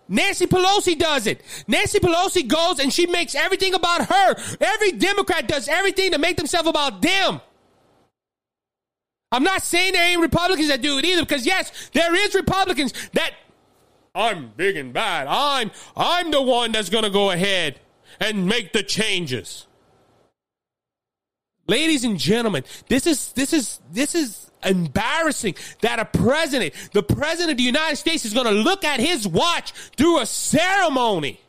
Nancy 0.08 0.46
Pelosi 0.46 0.98
does 0.98 1.26
it. 1.26 1.42
Nancy 1.66 1.98
Pelosi 1.98 2.46
goes 2.46 2.78
and 2.78 2.92
she 2.92 3.06
makes 3.06 3.34
everything 3.34 3.74
about 3.74 4.06
her. 4.06 4.34
Every 4.60 4.92
Democrat 4.92 5.46
does 5.46 5.68
everything 5.68 6.12
to 6.12 6.18
make 6.18 6.36
themselves 6.36 6.68
about 6.68 7.02
them. 7.02 7.40
I'm 9.30 9.42
not 9.42 9.62
saying 9.62 9.92
there 9.92 10.08
ain't 10.08 10.22
Republicans 10.22 10.68
that 10.68 10.80
do 10.80 10.98
it 10.98 11.04
either, 11.04 11.22
because 11.22 11.44
yes, 11.44 11.90
there 11.92 12.14
is 12.14 12.34
Republicans 12.34 12.92
that 13.12 13.32
I'm 14.14 14.52
big 14.56 14.76
and 14.76 14.92
bad. 14.92 15.26
I'm 15.28 15.70
I'm 15.96 16.30
the 16.30 16.42
one 16.42 16.72
that's 16.72 16.88
gonna 16.88 17.10
go 17.10 17.30
ahead 17.30 17.80
and 18.20 18.46
make 18.46 18.72
the 18.72 18.82
changes. 18.82 19.66
Ladies 21.66 22.04
and 22.04 22.18
gentlemen, 22.18 22.64
this 22.88 23.06
is 23.06 23.32
this 23.32 23.52
is 23.52 23.80
this 23.92 24.14
is 24.14 24.50
embarrassing 24.64 25.54
that 25.82 25.98
a 25.98 26.06
president, 26.06 26.72
the 26.92 27.02
president 27.02 27.52
of 27.52 27.56
the 27.58 27.62
United 27.62 27.96
States, 27.96 28.24
is 28.24 28.32
gonna 28.32 28.50
look 28.50 28.82
at 28.84 28.98
his 28.98 29.28
watch 29.28 29.72
through 29.96 30.20
a 30.20 30.26
ceremony. 30.26 31.40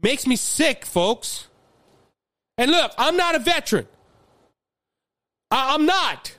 Makes 0.00 0.26
me 0.26 0.36
sick, 0.36 0.84
folks. 0.86 1.48
And 2.56 2.70
look, 2.70 2.92
I'm 2.96 3.16
not 3.16 3.34
a 3.34 3.40
veteran. 3.40 3.88
I, 5.54 5.74
am 5.74 5.86
not. 5.86 6.36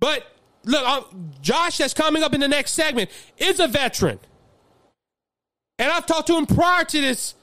But 0.00 0.26
look, 0.64 0.82
I'm, 0.86 1.32
Josh, 1.42 1.78
that's 1.78 1.94
coming 1.94 2.22
up 2.22 2.32
in 2.32 2.40
the 2.40 2.48
next 2.48 2.72
segment, 2.72 3.10
is 3.36 3.60
a 3.60 3.68
veteran. 3.68 4.18
And 5.78 5.92
I've 5.92 6.06
talked 6.06 6.28
to 6.28 6.36
him 6.36 6.46
prior 6.46 6.84
to 6.84 7.00
this 7.00 7.34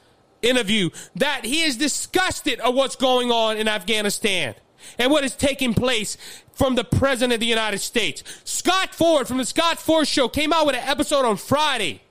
interview 0.41 0.89
that 1.15 1.45
he 1.45 1.61
is 1.61 1.77
disgusted 1.77 2.59
of 2.61 2.73
what's 2.73 2.95
going 2.95 3.31
on 3.31 3.57
in 3.57 3.67
Afghanistan 3.67 4.55
and 4.97 5.11
what 5.11 5.23
is 5.23 5.35
taking 5.35 5.75
place 5.75 6.17
from 6.53 6.73
the 6.73 6.83
President 6.83 7.33
of 7.33 7.39
the 7.39 7.45
United 7.45 7.79
States. 7.79 8.23
Scott 8.43 8.95
Ford 8.95 9.27
from 9.27 9.37
the 9.37 9.45
Scott 9.45 9.77
Ford 9.77 10.07
Show 10.07 10.27
came 10.27 10.51
out 10.51 10.65
with 10.65 10.75
an 10.75 10.87
episode 10.87 11.23
on 11.23 11.37
Friday 11.37 12.01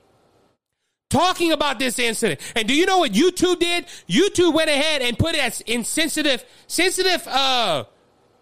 talking 1.09 1.51
about 1.51 1.79
this 1.79 1.99
incident. 1.99 2.39
And 2.55 2.65
do 2.65 2.73
you 2.73 2.85
know 2.85 2.99
what 2.99 3.11
YouTube 3.11 3.59
did? 3.59 3.87
YouTube 4.07 4.53
went 4.53 4.69
ahead 4.69 5.01
and 5.01 5.19
put 5.19 5.35
it 5.35 5.43
as 5.43 5.59
insensitive, 5.61 6.45
sensitive, 6.67 7.27
uh, 7.27 7.83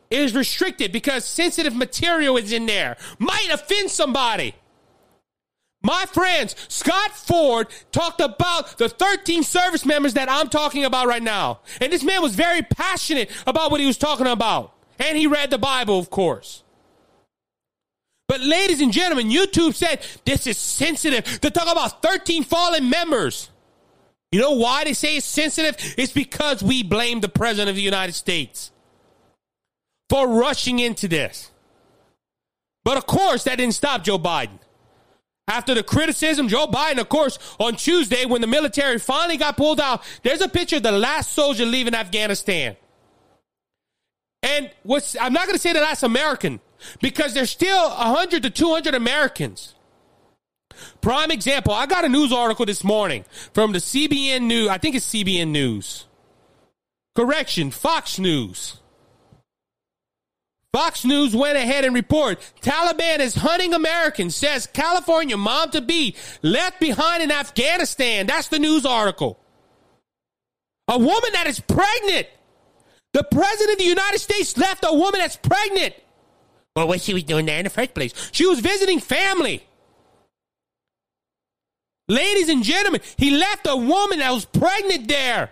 is 0.09 0.33
restricted 0.35 0.91
because 0.91 1.25
sensitive 1.25 1.75
material 1.75 2.37
is 2.37 2.51
in 2.51 2.65
there. 2.65 2.97
Might 3.19 3.49
offend 3.51 3.91
somebody. 3.91 4.55
My 5.81 6.05
friends, 6.11 6.55
Scott 6.67 7.11
Ford 7.11 7.67
talked 7.91 8.19
about 8.19 8.77
the 8.77 8.89
13 8.89 9.43
service 9.43 9.85
members 9.85 10.15
that 10.15 10.29
I'm 10.29 10.49
talking 10.49 10.83
about 10.83 11.07
right 11.07 11.23
now. 11.23 11.61
And 11.79 11.93
this 11.93 12.03
man 12.03 12.21
was 12.21 12.35
very 12.35 12.61
passionate 12.61 13.31
about 13.47 13.71
what 13.71 13.79
he 13.79 13.85
was 13.85 13.97
talking 13.97 14.27
about. 14.27 14.73
And 14.97 15.17
he 15.17 15.27
read 15.27 15.51
the 15.51 15.57
Bible, 15.57 15.97
of 15.97 16.09
course. 16.09 16.63
But 18.27 18.41
ladies 18.41 18.81
and 18.81 18.91
gentlemen, 18.91 19.29
YouTube 19.29 19.73
said 19.73 20.01
this 20.25 20.45
is 20.47 20.57
sensitive 20.57 21.23
to 21.41 21.49
talk 21.49 21.71
about 21.71 22.01
13 22.01 22.43
fallen 22.43 22.89
members. 22.89 23.49
You 24.31 24.41
know 24.41 24.51
why 24.51 24.83
they 24.83 24.93
say 24.93 25.15
it's 25.15 25.25
sensitive? 25.25 25.77
It's 25.97 26.11
because 26.11 26.61
we 26.61 26.83
blame 26.83 27.21
the 27.21 27.29
President 27.29 27.69
of 27.69 27.75
the 27.75 27.81
United 27.81 28.13
States 28.13 28.71
for 30.09 30.27
rushing 30.27 30.79
into 30.79 31.07
this. 31.07 31.51
But 32.83 32.97
of 32.97 33.05
course, 33.05 33.43
that 33.43 33.57
didn't 33.57 33.75
stop 33.75 34.03
Joe 34.03 34.17
Biden. 34.19 34.59
After 35.47 35.73
the 35.73 35.83
criticism, 35.83 36.47
Joe 36.47 36.67
Biden, 36.67 36.99
of 36.99 37.09
course, 37.09 37.39
on 37.59 37.75
Tuesday, 37.75 38.25
when 38.25 38.41
the 38.41 38.47
military 38.47 38.99
finally 38.99 39.37
got 39.37 39.57
pulled 39.57 39.79
out, 39.79 40.03
there's 40.23 40.41
a 40.41 40.49
picture 40.49 40.77
of 40.77 40.83
the 40.83 40.91
last 40.91 41.31
soldier 41.31 41.65
leaving 41.65 41.95
Afghanistan. 41.95 42.75
And 44.43 44.71
what's, 44.83 45.17
I'm 45.19 45.33
not 45.33 45.45
going 45.45 45.55
to 45.55 45.61
say 45.61 45.73
the 45.73 45.81
last 45.81 46.03
American 46.03 46.59
because 47.01 47.33
there's 47.33 47.49
still 47.49 47.89
100 47.89 48.43
to 48.43 48.49
200 48.49 48.93
Americans. 48.93 49.75
Prime 51.01 51.31
example, 51.31 51.73
I 51.73 51.87
got 51.87 52.05
a 52.05 52.09
news 52.09 52.31
article 52.31 52.65
this 52.65 52.83
morning 52.83 53.25
from 53.53 53.73
the 53.73 53.79
CBN 53.79 54.43
News. 54.43 54.69
I 54.69 54.77
think 54.77 54.95
it's 54.95 55.11
CBN 55.11 55.49
News. 55.49 56.05
Correction, 57.15 57.71
Fox 57.71 58.19
News. 58.19 58.79
Fox 60.71 61.03
News 61.03 61.35
went 61.35 61.57
ahead 61.57 61.83
and 61.83 61.95
reported 61.95 62.37
Taliban 62.61 63.19
is 63.19 63.33
hunting 63.33 63.73
Americans, 63.73 64.35
says 64.35 64.67
California 64.67 65.35
mom 65.35 65.71
to 65.71 65.81
be 65.81 66.15
left 66.43 66.79
behind 66.79 67.23
in 67.23 67.31
Afghanistan. 67.31 68.27
That's 68.27 68.49
the 68.49 68.59
news 68.59 68.85
article. 68.85 69.39
A 70.87 70.97
woman 70.97 71.31
that 71.33 71.47
is 71.47 71.59
pregnant. 71.59 72.27
The 73.13 73.23
president 73.23 73.71
of 73.71 73.77
the 73.79 73.85
United 73.85 74.19
States 74.19 74.55
left 74.57 74.85
a 74.87 74.93
woman 74.93 75.19
that's 75.19 75.37
pregnant. 75.37 75.95
Well, 76.75 76.87
what 76.87 77.01
she 77.01 77.13
was 77.13 77.23
doing 77.23 77.47
there 77.47 77.57
in 77.57 77.63
the 77.63 77.71
first 77.71 77.95
place? 77.95 78.13
She 78.31 78.45
was 78.45 78.59
visiting 78.59 78.99
family. 78.99 79.65
Ladies 82.07 82.49
and 82.49 82.63
gentlemen, 82.63 83.01
he 83.17 83.31
left 83.31 83.67
a 83.67 83.75
woman 83.75 84.19
that 84.19 84.31
was 84.31 84.45
pregnant 84.45 85.07
there. 85.07 85.51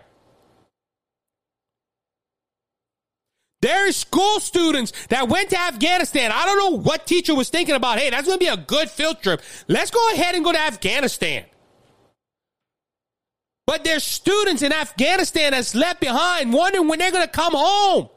There 3.62 3.88
is 3.88 3.98
school 3.98 4.40
students 4.40 4.94
that 5.08 5.30
went 5.30 5.50
to 5.50 5.60
Afghanistan. 5.60 6.32
I 6.32 6.46
don't 6.46 6.60
know 6.60 6.78
what 6.80 7.08
teacher 7.08 7.34
was 7.34 7.50
thinking 7.50 7.76
about, 7.76 7.98
hey, 7.98 8.10
that's 8.12 8.28
going 8.28 8.38
to 8.38 8.46
be 8.46 8.52
a 8.52 8.58
good 8.58 8.90
field 8.90 9.22
trip. 9.22 9.42
Let's 9.68 9.90
go 9.90 10.14
ahead 10.14 10.36
and 10.36 10.44
go 10.44 10.52
to 10.52 10.60
Afghanistan. 10.60 11.46
But 13.66 13.84
there's 13.84 14.04
students 14.04 14.62
in 14.62 14.72
Afghanistan 14.72 15.52
that's 15.52 15.76
left 15.76 16.00
behind 16.00 16.54
wondering 16.54 16.88
when 16.88 17.00
they're 17.00 17.12
going 17.12 17.26
to 17.26 17.32
come 17.32 17.54
home. 17.54 18.10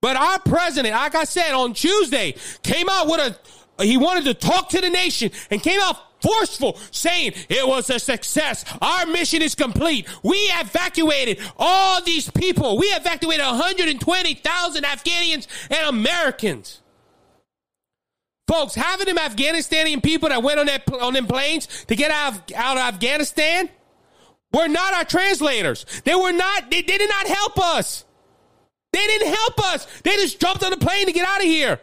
But 0.00 0.16
our 0.16 0.38
president, 0.38 0.94
like 0.94 1.16
I 1.16 1.24
said 1.24 1.52
on 1.52 1.74
Tuesday, 1.74 2.36
came 2.62 2.88
out 2.88 3.08
with 3.08 3.38
a, 3.78 3.84
he 3.84 3.96
wanted 3.96 4.24
to 4.24 4.34
talk 4.34 4.68
to 4.70 4.80
the 4.80 4.88
nation 4.88 5.32
and 5.50 5.60
came 5.60 5.80
out 5.80 5.96
forceful 6.20 6.78
saying 6.90 7.32
it 7.48 7.66
was 7.66 7.90
a 7.90 7.98
success. 7.98 8.64
Our 8.80 9.06
mission 9.06 9.42
is 9.42 9.54
complete. 9.54 10.08
We 10.22 10.36
evacuated 10.36 11.38
all 11.58 12.02
these 12.02 12.30
people. 12.30 12.78
We 12.78 12.86
evacuated 12.86 13.44
120,000 13.44 14.84
Afghanians 14.84 15.46
and 15.70 15.88
Americans. 15.88 16.80
Folks, 18.46 18.74
having 18.74 19.06
them 19.06 19.16
Afghanistani 19.18 20.02
people 20.02 20.30
that 20.30 20.42
went 20.42 20.58
on 20.58 20.66
that 20.66 20.90
on 21.00 21.12
them 21.12 21.26
planes 21.26 21.66
to 21.84 21.94
get 21.94 22.10
out 22.10 22.34
of, 22.34 22.56
out 22.56 22.78
of 22.78 22.82
Afghanistan 22.94 23.68
were 24.54 24.68
not 24.68 24.94
our 24.94 25.04
translators. 25.04 25.84
They 26.04 26.14
were 26.14 26.32
not. 26.32 26.70
They, 26.70 26.80
they 26.80 26.96
did 26.96 27.10
not 27.10 27.26
help 27.26 27.58
us. 27.58 28.06
They 28.92 29.06
didn't 29.06 29.34
help 29.34 29.60
us. 29.66 29.86
They 30.02 30.16
just 30.16 30.40
jumped 30.40 30.64
on 30.64 30.70
the 30.70 30.78
plane 30.78 31.06
to 31.06 31.12
get 31.12 31.28
out 31.28 31.40
of 31.40 31.46
here. 31.46 31.78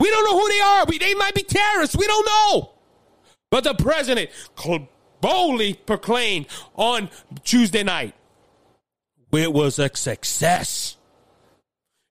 We 0.00 0.10
don't 0.10 0.24
know 0.24 0.40
who 0.40 0.48
they 0.48 0.60
are. 0.60 0.84
We, 0.86 0.98
they 0.98 1.14
might 1.14 1.34
be 1.34 1.42
terrorists. 1.42 1.94
We 1.94 2.06
don't 2.06 2.26
know. 2.26 2.71
But 3.52 3.64
the 3.64 3.74
president 3.74 4.30
boldly 5.20 5.74
proclaimed 5.74 6.46
on 6.74 7.10
Tuesday 7.44 7.82
night, 7.82 8.14
it 9.30 9.52
was 9.52 9.78
a 9.78 9.94
success. 9.94 10.96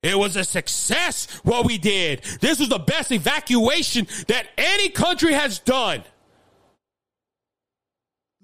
It 0.04 0.20
was 0.20 0.36
a 0.36 0.44
success 0.44 1.28
what 1.44 1.66
we 1.66 1.80
did. 1.80 2.22
This 2.42 2.60
was 2.60 2.70
the 2.70 2.78
best 2.78 3.12
evacuation 3.12 4.06
that 4.28 4.50
any 4.56 4.90
country 4.90 5.34
has 5.34 5.58
done. 5.58 6.04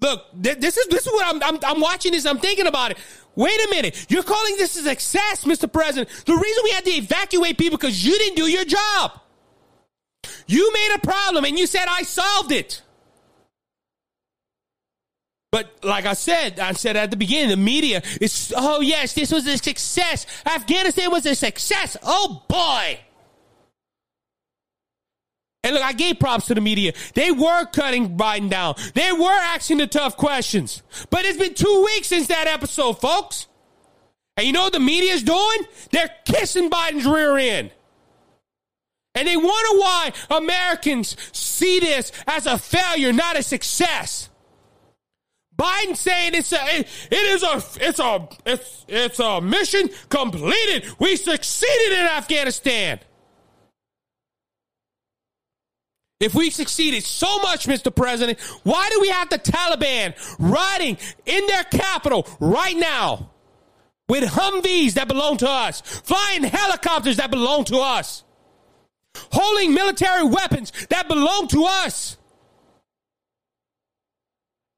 Look, 0.00 0.24
this 0.34 0.76
is 0.76 0.88
this 0.88 1.06
is 1.06 1.12
what 1.12 1.32
I'm, 1.32 1.40
I'm 1.42 1.60
I'm 1.64 1.80
watching 1.80 2.12
this. 2.12 2.26
I'm 2.26 2.38
thinking 2.38 2.66
about 2.66 2.90
it. 2.90 2.98
Wait 3.36 3.60
a 3.64 3.70
minute. 3.70 4.06
You're 4.08 4.24
calling 4.24 4.56
this 4.56 4.76
a 4.76 4.82
success, 4.82 5.44
Mr. 5.44 5.72
President. 5.72 6.08
The 6.26 6.34
reason 6.34 6.64
we 6.64 6.70
had 6.70 6.84
to 6.84 6.90
evacuate 6.90 7.58
people 7.58 7.78
because 7.78 8.04
you 8.04 8.18
didn't 8.18 8.36
do 8.36 8.50
your 8.50 8.64
job. 8.64 9.20
You 10.48 10.72
made 10.72 10.96
a 10.96 10.98
problem 10.98 11.44
and 11.44 11.56
you 11.56 11.68
said 11.68 11.84
I 11.88 12.02
solved 12.02 12.50
it. 12.50 12.82
But 15.50 15.82
like 15.82 16.04
I 16.04 16.12
said, 16.12 16.60
I 16.60 16.72
said 16.72 16.96
at 16.96 17.10
the 17.10 17.16
beginning, 17.16 17.48
the 17.50 17.56
media 17.56 18.02
is, 18.20 18.52
oh 18.56 18.80
yes, 18.80 19.14
this 19.14 19.32
was 19.32 19.46
a 19.46 19.56
success. 19.56 20.26
Afghanistan 20.44 21.10
was 21.10 21.24
a 21.24 21.34
success. 21.34 21.96
Oh 22.02 22.42
boy. 22.48 23.00
And 25.64 25.74
look, 25.74 25.82
I 25.82 25.92
gave 25.92 26.20
props 26.20 26.46
to 26.46 26.54
the 26.54 26.60
media. 26.60 26.92
They 27.14 27.32
were 27.32 27.64
cutting 27.66 28.16
Biden 28.16 28.48
down. 28.48 28.76
They 28.94 29.10
were 29.12 29.28
asking 29.30 29.78
the 29.78 29.86
tough 29.86 30.16
questions. 30.16 30.82
But 31.10 31.24
it's 31.24 31.38
been 31.38 31.54
two 31.54 31.84
weeks 31.84 32.08
since 32.08 32.28
that 32.28 32.46
episode, 32.46 33.00
folks. 33.00 33.48
And 34.36 34.46
you 34.46 34.52
know 34.52 34.64
what 34.64 34.72
the 34.72 34.80
media's 34.80 35.22
doing? 35.22 35.58
They're 35.90 36.14
kissing 36.24 36.70
Biden's 36.70 37.06
rear 37.06 37.36
end. 37.36 37.72
And 39.14 39.26
they 39.26 39.36
wonder 39.36 39.80
why 39.80 40.12
Americans 40.30 41.16
see 41.32 41.80
this 41.80 42.12
as 42.26 42.46
a 42.46 42.56
failure, 42.56 43.12
not 43.12 43.36
a 43.36 43.42
success. 43.42 44.28
Biden 45.58 45.96
saying 45.96 46.34
it's 46.34 46.52
a, 46.52 46.58
it 46.78 46.86
is 47.10 47.42
a, 47.42 47.56
it's 47.84 47.98
a, 47.98 48.28
it's, 48.46 48.84
it's 48.86 49.18
a 49.18 49.40
mission 49.40 49.90
completed. 50.08 50.86
We 51.00 51.16
succeeded 51.16 51.98
in 51.98 52.06
Afghanistan. 52.06 53.00
If 56.20 56.34
we 56.34 56.50
succeeded 56.50 57.02
so 57.04 57.38
much, 57.38 57.66
Mr. 57.66 57.94
President, 57.94 58.40
why 58.62 58.88
do 58.92 59.00
we 59.00 59.08
have 59.08 59.30
the 59.30 59.38
Taliban 59.38 60.14
riding 60.38 60.96
in 61.26 61.46
their 61.46 61.64
capital 61.64 62.26
right 62.40 62.76
now 62.76 63.30
with 64.08 64.24
Humvees 64.24 64.94
that 64.94 65.06
belong 65.06 65.36
to 65.38 65.48
us, 65.48 65.80
flying 65.80 66.42
helicopters 66.44 67.16
that 67.18 67.30
belong 67.30 67.64
to 67.64 67.78
us, 67.78 68.24
holding 69.32 69.74
military 69.74 70.24
weapons 70.24 70.72
that 70.88 71.08
belong 71.08 71.48
to 71.48 71.64
us? 71.64 72.16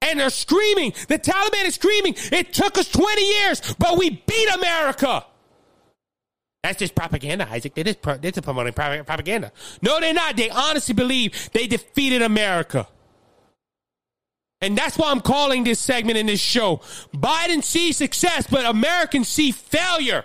And 0.03 0.19
they're 0.19 0.31
screaming. 0.31 0.93
The 1.09 1.19
Taliban 1.19 1.67
is 1.67 1.75
screaming. 1.75 2.15
It 2.33 2.53
took 2.53 2.79
us 2.79 2.89
20 2.89 3.23
years, 3.23 3.75
but 3.79 3.99
we 3.99 4.11
beat 4.11 4.55
America. 4.55 5.25
That's 6.63 6.79
just 6.79 6.95
propaganda, 6.95 7.49
Isaac. 7.51 7.75
They 7.75 7.85
just, 7.85 8.03
pro- 8.03 8.19
they're 8.19 8.33
just 8.33 8.45
promoting 8.45 8.73
propaganda. 8.73 9.53
No, 9.81 9.99
they're 9.99 10.13
not. 10.13 10.37
They 10.37 10.51
honestly 10.51 10.95
believe 10.95 11.51
they 11.53 11.67
defeated 11.67 12.23
America. 12.23 12.87
And 14.61 14.77
that's 14.77 14.99
why 14.99 15.11
I'm 15.11 15.21
calling 15.21 15.65
this 15.65 15.79
segment 15.79 16.19
in 16.19 16.27
this 16.27 16.41
show. 16.41 16.79
Biden 17.15 17.65
sees 17.65 17.97
success, 17.97 18.47
but 18.47 18.67
Americans 18.67 19.29
see 19.29 19.53
failure. 19.53 20.25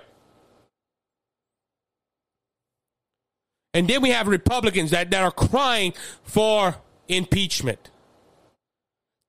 And 3.73 3.87
then 3.87 4.01
we 4.01 4.09
have 4.09 4.27
Republicans 4.27 4.91
that, 4.91 5.11
that 5.11 5.23
are 5.23 5.31
crying 5.31 5.93
for 6.23 6.75
impeachment 7.07 7.89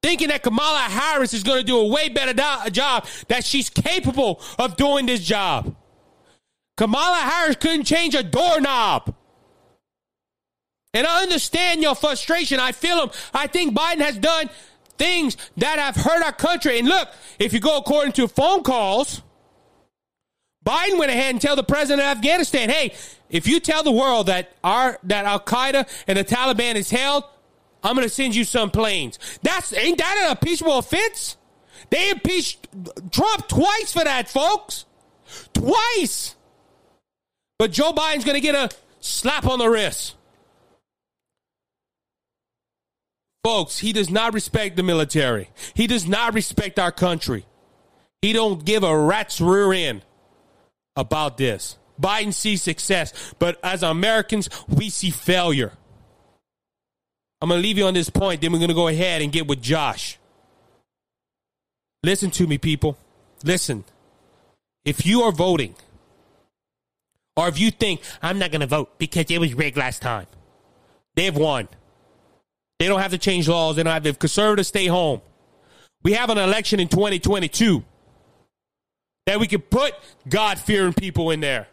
thinking 0.07 0.29
that 0.29 0.41
Kamala 0.41 0.79
Harris 0.79 1.35
is 1.35 1.43
going 1.43 1.59
to 1.59 1.65
do 1.65 1.79
a 1.79 1.89
way 1.89 2.09
better 2.09 2.33
do- 2.33 2.71
job, 2.71 3.07
that 3.27 3.45
she's 3.45 3.69
capable 3.69 4.41
of 4.57 4.77
doing 4.77 5.05
this 5.05 5.19
job. 5.21 5.75
Kamala 6.77 7.17
Harris 7.17 7.57
couldn't 7.57 7.87
change 7.87 8.15
a 8.15 8.23
doorknob. 8.23 9.13
And 10.95 11.09
I 11.09 11.23
understand 11.23 11.83
your 11.83 11.97
frustration. 11.97 12.61
I 12.61 12.71
feel 12.71 12.99
them. 12.99 13.11
I 13.35 13.49
think 13.49 13.77
Biden 13.77 13.99
has 13.99 14.17
done 14.17 14.49
things 14.97 15.37
that 15.57 15.81
have 15.81 15.97
hurt 15.97 16.25
our 16.25 16.33
country. 16.33 16.79
And 16.79 16.87
look, 16.87 17.09
if 17.41 17.53
you 17.53 17.59
go 17.59 17.77
according 17.77 18.13
to 18.13 18.29
phone 18.29 18.63
calls, 18.63 19.23
Biden 20.65 21.01
went 21.01 21.11
ahead 21.11 21.33
and 21.35 21.41
tell 21.41 21.57
the 21.57 21.65
president 21.65 22.07
of 22.07 22.17
Afghanistan, 22.17 22.71
"Hey, 22.71 22.95
if 23.29 23.49
you 23.49 23.59
tell 23.59 23.83
the 23.83 23.91
world 23.91 24.27
that 24.29 24.53
our 24.63 25.01
that 25.03 25.25
Al 25.25 25.41
Qaeda 25.41 25.89
and 26.07 26.17
the 26.17 26.25
Taliban 26.25 26.77
is 26.77 26.91
held, 26.91 27.25
I'm 27.87 27.95
to 28.07 28.13
send 28.13 28.35
you 28.35 28.45
some 28.45 28.71
planes. 28.71 29.19
That's 29.43 29.73
ain't 29.73 29.99
that 29.99 30.25
an 30.25 30.33
impeachable 30.33 30.79
offense? 30.79 31.37
They 31.91 32.11
impeached 32.11 32.67
Trump 33.13 33.49
twice 33.49 33.93
for 33.93 34.03
that, 34.03 34.29
folks. 34.29 34.87
Twice. 35.53 36.35
But 37.59 37.71
Joe 37.73 37.93
Biden's 37.93 38.25
to 38.35 38.41
get 38.41 38.55
a 38.55 38.75
slap 39.01 39.47
on 39.47 39.59
the 39.59 39.69
wrist. 39.69 40.15
Folks, 43.45 43.79
he 43.79 43.93
does 43.93 44.11
not 44.11 44.35
respect 44.35 44.75
the 44.75 44.83
military. 44.83 45.51
He 45.75 45.87
does 45.87 46.07
not 46.09 46.35
respect 46.35 46.81
our 46.81 46.91
country. 46.91 47.47
He 48.21 48.33
don't 48.33 48.65
give 48.65 48.83
a 48.83 48.99
rat's 48.99 49.41
rear 49.41 49.73
end 49.73 50.05
about 50.97 51.37
this. 51.37 51.79
Biden 52.01 52.35
sees 52.35 52.63
success, 52.63 53.35
but 53.39 53.59
as 53.63 53.85
Americans, 53.85 54.51
we 54.69 54.91
see 54.91 55.11
failure. 55.11 55.73
I'm 57.41 57.49
going 57.49 57.61
to 57.61 57.67
leave 57.67 57.79
you 57.79 57.87
on 57.87 57.95
this 57.95 58.11
point. 58.11 58.41
Then 58.41 58.53
we're 58.53 58.59
going 58.59 58.69
to 58.69 58.75
go 58.75 58.89
ahead 58.89 59.23
and 59.23 59.31
get 59.31 59.47
with 59.47 59.61
Josh. 59.61 60.19
Listen 62.03 62.31
to 62.33 62.47
me, 62.47 62.59
people. 62.59 62.97
Listen. 63.45 63.85
If 64.85 65.05
you 65.05 65.23
are 65.23 65.33
voting, 65.33 65.75
or 67.37 67.49
if 67.49 67.59
you 67.59 67.71
think, 67.71 68.01
I'm 68.23 68.39
not 68.39 68.51
going 68.51 68.61
to 68.61 68.67
vote 68.67 68.99
because 68.99 69.31
it 69.31 69.39
was 69.39 69.53
rigged 69.55 69.77
last 69.77 70.01
time, 70.01 70.27
they've 71.15 71.37
won. 71.37 71.69
They 72.79 72.89
don't 72.89 73.01
have 73.01 73.11
to 73.11 73.19
change 73.19 73.49
laws. 73.49 73.77
They 73.77 73.83
don't 73.83 73.93
have 73.93 74.05
to. 74.05 74.15
Conservatives 74.15 74.69
stay 74.69 74.87
home. 74.87 75.21
We 76.03 76.13
have 76.13 76.31
an 76.31 76.39
election 76.39 76.79
in 76.79 76.89
2022 76.89 77.83
that 79.27 79.41
we 79.41 79.47
can 79.47 79.61
put 79.61 79.93
God 80.29 80.59
fearing 80.59 80.93
people 80.93 81.31
in 81.31 81.41
there. 81.41 81.67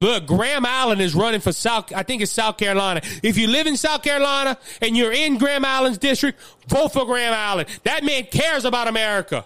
Look, 0.00 0.26
Graham 0.26 0.64
Allen 0.64 1.00
is 1.00 1.14
running 1.14 1.40
for 1.40 1.52
South, 1.52 1.92
I 1.94 2.02
think 2.02 2.22
it's 2.22 2.32
South 2.32 2.56
Carolina. 2.56 3.02
If 3.22 3.36
you 3.36 3.48
live 3.48 3.66
in 3.66 3.76
South 3.76 4.02
Carolina 4.02 4.56
and 4.80 4.96
you're 4.96 5.12
in 5.12 5.36
Graham 5.36 5.64
Allen's 5.64 5.98
district, 5.98 6.40
vote 6.68 6.92
for 6.94 7.04
Graham 7.04 7.34
Allen. 7.34 7.66
That 7.84 8.02
man 8.02 8.24
cares 8.24 8.64
about 8.64 8.88
America. 8.88 9.44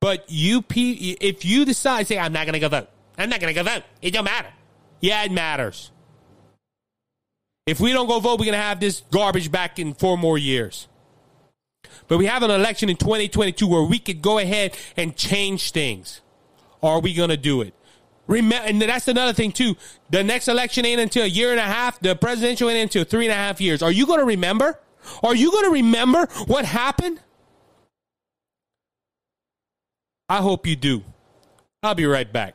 But 0.00 0.24
you, 0.28 0.64
if 0.70 1.44
you 1.44 1.66
decide, 1.66 2.06
say, 2.06 2.18
I'm 2.18 2.32
not 2.32 2.46
going 2.46 2.54
to 2.54 2.60
go 2.60 2.68
vote. 2.68 2.88
I'm 3.18 3.28
not 3.28 3.40
going 3.40 3.54
to 3.54 3.62
go 3.62 3.68
vote. 3.68 3.82
It 4.00 4.12
don't 4.12 4.24
matter. 4.24 4.48
Yeah, 5.00 5.22
it 5.24 5.32
matters. 5.32 5.90
If 7.66 7.78
we 7.78 7.92
don't 7.92 8.06
go 8.06 8.20
vote, 8.20 8.40
we're 8.40 8.46
going 8.46 8.52
to 8.52 8.58
have 8.58 8.80
this 8.80 9.02
garbage 9.10 9.52
back 9.52 9.78
in 9.78 9.92
four 9.92 10.16
more 10.16 10.38
years. 10.38 10.88
But 12.08 12.16
we 12.16 12.24
have 12.26 12.42
an 12.42 12.50
election 12.50 12.88
in 12.88 12.96
2022 12.96 13.66
where 13.66 13.82
we 13.82 13.98
could 13.98 14.22
go 14.22 14.38
ahead 14.38 14.74
and 14.96 15.14
change 15.14 15.72
things. 15.72 16.22
Are 16.82 17.00
we 17.00 17.12
going 17.12 17.28
to 17.28 17.36
do 17.36 17.60
it? 17.60 17.74
Remember, 18.30 18.64
and 18.64 18.80
that's 18.80 19.08
another 19.08 19.32
thing 19.32 19.50
too. 19.50 19.76
The 20.10 20.22
next 20.22 20.46
election 20.46 20.86
ain't 20.86 21.00
until 21.00 21.24
a 21.24 21.28
year 21.28 21.50
and 21.50 21.58
a 21.58 21.64
half. 21.64 21.98
The 21.98 22.14
presidential 22.14 22.70
ain't 22.70 22.78
until 22.78 23.02
three 23.02 23.26
and 23.26 23.32
a 23.32 23.36
half 23.36 23.60
years. 23.60 23.82
Are 23.82 23.90
you 23.90 24.06
going 24.06 24.20
to 24.20 24.24
remember? 24.24 24.78
Are 25.24 25.34
you 25.34 25.50
going 25.50 25.64
to 25.64 25.70
remember 25.70 26.26
what 26.46 26.64
happened? 26.64 27.18
I 30.28 30.36
hope 30.36 30.64
you 30.64 30.76
do. 30.76 31.02
I'll 31.82 31.96
be 31.96 32.06
right 32.06 32.32
back. 32.32 32.54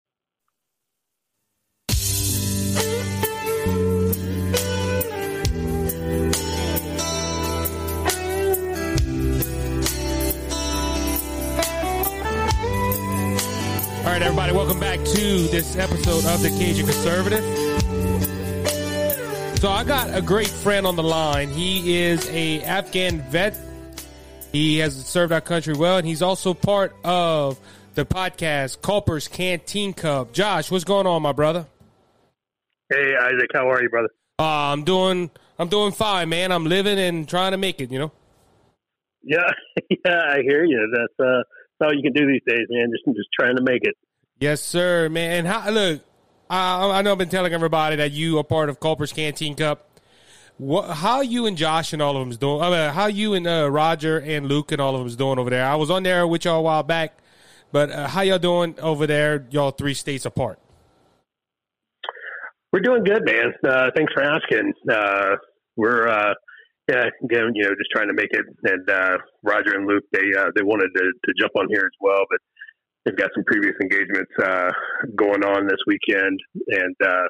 Everybody, 14.51 14.67
welcome 14.67 14.79
back 14.79 14.99
to 15.05 15.47
this 15.47 15.77
episode 15.77 16.25
of 16.25 16.41
the 16.41 16.49
Cajun 16.49 16.85
Conservative. 16.85 17.43
So 19.59 19.69
I 19.69 19.83
got 19.83 20.15
a 20.15 20.21
great 20.21 20.47
friend 20.49 20.85
on 20.85 20.95
the 20.95 21.03
line. 21.03 21.49
He 21.49 22.01
is 22.01 22.27
a 22.29 22.61
Afghan 22.63 23.21
vet. 23.29 23.57
He 24.51 24.79
has 24.79 25.05
served 25.05 25.31
our 25.31 25.41
country 25.41 25.73
well, 25.73 25.97
and 25.97 26.07
he's 26.07 26.21
also 26.21 26.53
part 26.53 26.95
of 27.03 27.59
the 27.95 28.05
podcast 28.05 28.81
Culper's 28.81 29.27
Canteen 29.27 29.93
Cup. 29.93 30.33
Josh, 30.33 30.69
what's 30.71 30.83
going 30.83 31.07
on, 31.07 31.21
my 31.21 31.31
brother? 31.31 31.65
Hey 32.91 33.13
Isaac, 33.21 33.49
how 33.53 33.69
are 33.69 33.81
you, 33.81 33.89
brother? 33.89 34.09
Uh, 34.37 34.73
I'm 34.73 34.83
doing 34.83 35.29
I'm 35.59 35.69
doing 35.69 35.93
fine, 35.93 36.27
man. 36.29 36.51
I'm 36.51 36.65
living 36.65 36.99
and 36.99 37.27
trying 37.27 37.51
to 37.51 37.57
make 37.57 37.79
it, 37.79 37.91
you 37.91 37.99
know. 37.99 38.11
Yeah, 39.23 39.49
yeah, 39.89 40.21
I 40.27 40.41
hear 40.41 40.65
you. 40.65 40.91
That's 40.93 41.29
uh 41.29 41.43
that's 41.79 41.87
all 41.87 41.95
you 41.95 42.01
can 42.03 42.13
do 42.13 42.27
these 42.27 42.41
days, 42.45 42.67
man. 42.69 42.91
Just 42.91 43.05
just 43.15 43.29
trying 43.39 43.55
to 43.55 43.63
make 43.63 43.83
it. 43.83 43.95
Yes, 44.41 44.59
sir, 44.59 45.07
man. 45.07 45.31
And 45.31 45.47
how, 45.47 45.69
look, 45.69 46.01
I, 46.49 46.97
I 46.97 47.01
know 47.03 47.11
I've 47.11 47.19
been 47.19 47.29
telling 47.29 47.53
everybody 47.53 47.97
that 47.97 48.11
you 48.11 48.39
are 48.39 48.43
part 48.43 48.69
of 48.69 48.79
Culper's 48.79 49.13
Canteen 49.13 49.53
Cup. 49.53 49.87
What, 50.57 50.89
how 50.89 51.21
you 51.21 51.45
and 51.45 51.55
Josh 51.55 51.93
and 51.93 52.01
all 52.01 52.17
of 52.17 52.21
them 52.21 52.31
is 52.31 52.39
doing? 52.39 52.59
I 52.59 52.71
mean, 52.71 52.91
how 52.91 53.05
you 53.05 53.35
and 53.35 53.45
uh, 53.45 53.69
Roger 53.69 54.17
and 54.17 54.47
Luke 54.47 54.71
and 54.71 54.81
all 54.81 54.95
of 54.95 55.01
them 55.01 55.07
is 55.07 55.15
doing 55.15 55.37
over 55.37 55.51
there? 55.51 55.63
I 55.63 55.75
was 55.75 55.91
on 55.91 56.01
there 56.01 56.25
with 56.25 56.45
y'all 56.45 56.57
a 56.57 56.61
while 56.63 56.81
back, 56.81 57.19
but 57.71 57.91
uh, 57.91 58.07
how 58.07 58.21
y'all 58.21 58.39
doing 58.39 58.73
over 58.79 59.05
there? 59.05 59.45
Y'all 59.51 59.69
three 59.69 59.93
states 59.93 60.25
apart. 60.25 60.57
We're 62.73 62.79
doing 62.79 63.03
good, 63.03 63.23
man. 63.23 63.53
Uh, 63.63 63.91
thanks 63.95 64.11
for 64.11 64.23
asking. 64.23 64.73
Uh, 64.91 65.35
we're 65.75 66.07
uh, 66.07 66.33
yeah, 66.89 67.05
again, 67.23 67.51
you 67.53 67.61
know, 67.61 67.69
just 67.69 67.91
trying 67.93 68.07
to 68.07 68.15
make 68.15 68.31
it. 68.31 68.45
And 68.63 68.89
uh, 68.89 69.17
Roger 69.43 69.75
and 69.75 69.85
Luke, 69.85 70.05
they 70.11 70.31
they 70.55 70.63
wanted 70.63 70.89
to, 70.95 71.03
to 71.03 71.33
jump 71.39 71.51
on 71.57 71.67
here 71.69 71.85
as 71.85 71.97
well, 72.01 72.23
but 72.27 72.39
they've 73.05 73.17
got 73.17 73.31
some 73.33 73.43
previous 73.45 73.75
engagements 73.81 74.31
uh, 74.43 74.71
going 75.15 75.43
on 75.43 75.67
this 75.67 75.79
weekend, 75.87 76.39
and 76.67 76.95
uh, 77.03 77.23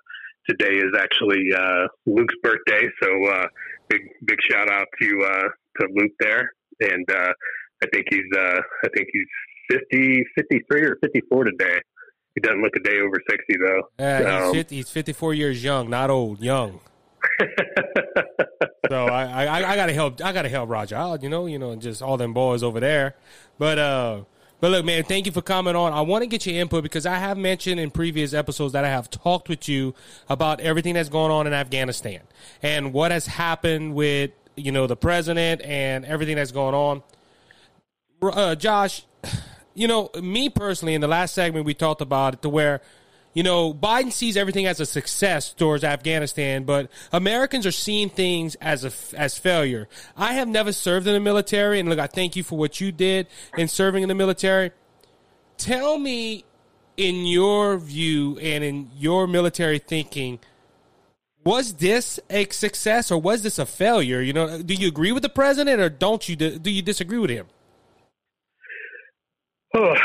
today 0.49 0.75
is 0.75 0.93
actually 0.97 1.43
uh, 1.55 1.87
Luke's 2.05 2.35
birthday. 2.43 2.87
So 3.01 3.09
uh, 3.31 3.45
big 3.89 4.01
big 4.25 4.37
shout 4.49 4.71
out 4.71 4.87
to 5.01 5.21
uh, 5.25 5.47
to 5.79 5.87
Luke 5.95 6.11
there, 6.19 6.51
and 6.81 7.05
uh, 7.11 7.31
I 7.83 7.87
think 7.93 8.07
he's 8.09 8.37
uh, 8.37 8.59
I 8.85 8.89
think 8.95 9.07
he's 9.11 9.79
50, 9.91 10.23
53 10.35 10.81
or 10.83 10.97
fifty 11.01 11.21
four 11.29 11.43
today. 11.45 11.79
He 12.35 12.41
doesn't 12.41 12.61
look 12.61 12.73
a 12.75 12.79
day 12.79 12.99
over 12.99 13.15
sixty 13.29 13.55
though. 13.57 13.81
Yeah, 13.99 14.19
he's, 14.19 14.47
Um, 14.47 14.53
50, 14.53 14.75
he's 14.75 14.89
54 14.89 15.33
years 15.33 15.63
young, 15.63 15.89
not 15.89 16.09
old, 16.09 16.41
young. 16.41 16.79
So 18.89 19.05
I, 19.05 19.45
I, 19.45 19.71
I 19.71 19.75
gotta 19.77 19.93
help. 19.93 20.21
I 20.21 20.33
gotta 20.33 20.49
help 20.49 20.69
Roger 20.69 20.97
out. 20.97 21.23
You 21.23 21.29
know, 21.29 21.45
you 21.45 21.57
know, 21.57 21.77
just 21.77 22.01
all 22.01 22.17
them 22.17 22.33
boys 22.33 22.61
over 22.61 22.81
there. 22.81 23.15
But 23.57 23.79
uh, 23.79 24.23
but 24.61 24.69
look, 24.69 24.85
man, 24.85 25.03
thank 25.03 25.25
you 25.25 25.31
for 25.31 25.41
coming 25.41 25.75
on. 25.75 25.91
I 25.91 26.01
want 26.01 26.21
to 26.21 26.27
get 26.27 26.45
your 26.45 26.55
input 26.55 26.83
because 26.83 27.07
I 27.07 27.17
have 27.17 27.37
mentioned 27.37 27.79
in 27.79 27.89
previous 27.89 28.33
episodes 28.33 28.73
that 28.73 28.85
I 28.85 28.89
have 28.89 29.09
talked 29.09 29.49
with 29.49 29.67
you 29.67 29.95
about 30.29 30.61
everything 30.61 30.93
that's 30.93 31.09
going 31.09 31.31
on 31.31 31.47
in 31.47 31.53
Afghanistan 31.53 32.21
and 32.61 32.93
what 32.93 33.11
has 33.11 33.25
happened 33.25 33.95
with 33.95 34.31
you 34.55 34.71
know 34.71 34.85
the 34.85 34.95
president 34.95 35.61
and 35.63 36.05
everything 36.05 36.35
that's 36.35 36.51
going 36.51 36.75
on. 36.75 37.03
Uh, 38.21 38.53
Josh, 38.53 39.03
you 39.73 39.87
know, 39.87 40.11
me 40.21 40.47
personally, 40.47 40.93
in 40.93 41.01
the 41.01 41.07
last 41.07 41.33
segment 41.33 41.65
we 41.65 41.73
talked 41.73 42.01
about 42.01 42.35
it 42.35 42.41
to 42.43 42.49
where 42.49 42.81
you 43.33 43.43
know, 43.43 43.73
Biden 43.73 44.11
sees 44.11 44.35
everything 44.35 44.65
as 44.65 44.79
a 44.79 44.85
success 44.85 45.53
towards 45.53 45.83
Afghanistan, 45.83 46.63
but 46.63 46.89
Americans 47.13 47.65
are 47.65 47.71
seeing 47.71 48.09
things 48.09 48.55
as 48.55 48.83
a 48.83 48.91
as 49.17 49.37
failure. 49.37 49.87
I 50.17 50.33
have 50.33 50.47
never 50.47 50.73
served 50.73 51.07
in 51.07 51.13
the 51.13 51.19
military, 51.19 51.79
and 51.79 51.87
look, 51.87 51.99
I 51.99 52.07
thank 52.07 52.35
you 52.35 52.43
for 52.43 52.57
what 52.57 52.81
you 52.81 52.91
did 52.91 53.27
in 53.57 53.67
serving 53.67 54.03
in 54.03 54.09
the 54.09 54.15
military. 54.15 54.71
Tell 55.57 55.97
me, 55.97 56.43
in 56.97 57.25
your 57.25 57.77
view 57.77 58.37
and 58.39 58.63
in 58.63 58.89
your 58.97 59.27
military 59.27 59.79
thinking, 59.79 60.39
was 61.43 61.75
this 61.75 62.19
a 62.29 62.47
success 62.49 63.11
or 63.11 63.21
was 63.21 63.43
this 63.43 63.57
a 63.59 63.65
failure? 63.65 64.21
You 64.21 64.33
know, 64.33 64.61
do 64.61 64.73
you 64.73 64.89
agree 64.89 65.13
with 65.13 65.23
the 65.23 65.29
president 65.29 65.79
or 65.79 65.89
don't 65.89 66.27
you? 66.27 66.35
Do 66.35 66.69
you 66.69 66.81
disagree 66.81 67.17
with 67.17 67.29
him? 67.29 67.47
Oh, 69.73 69.95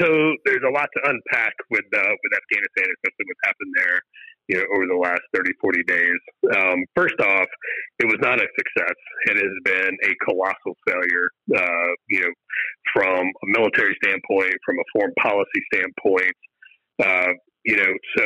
so 0.00 0.08
there's 0.44 0.66
a 0.66 0.72
lot 0.74 0.88
to 0.96 1.00
unpack 1.06 1.54
with 1.70 1.86
uh, 1.94 2.14
with 2.22 2.32
Afghanistan, 2.34 2.90
especially 2.90 3.26
what's 3.30 3.46
happened 3.46 3.72
there, 3.76 3.98
you 4.48 4.56
know, 4.58 4.66
over 4.74 4.86
the 4.90 4.98
last 4.98 5.22
30, 5.34 5.52
40 5.60 5.82
days. 5.84 6.20
Um, 6.58 6.82
first 6.96 7.14
off, 7.22 7.46
it 8.00 8.06
was 8.06 8.18
not 8.18 8.42
a 8.42 8.48
success. 8.58 8.98
It 9.30 9.36
has 9.38 9.54
been 9.62 9.94
a 10.02 10.12
colossal 10.26 10.74
failure, 10.90 11.30
uh, 11.54 11.90
you 12.10 12.20
know, 12.26 12.32
from 12.92 13.30
a 13.30 13.46
military 13.46 13.94
standpoint, 14.02 14.58
from 14.66 14.82
a 14.82 14.86
foreign 14.92 15.14
policy 15.22 15.62
standpoint. 15.72 16.34
Uh, 16.98 17.30
you 17.64 17.76
know, 17.78 17.92
so 18.18 18.24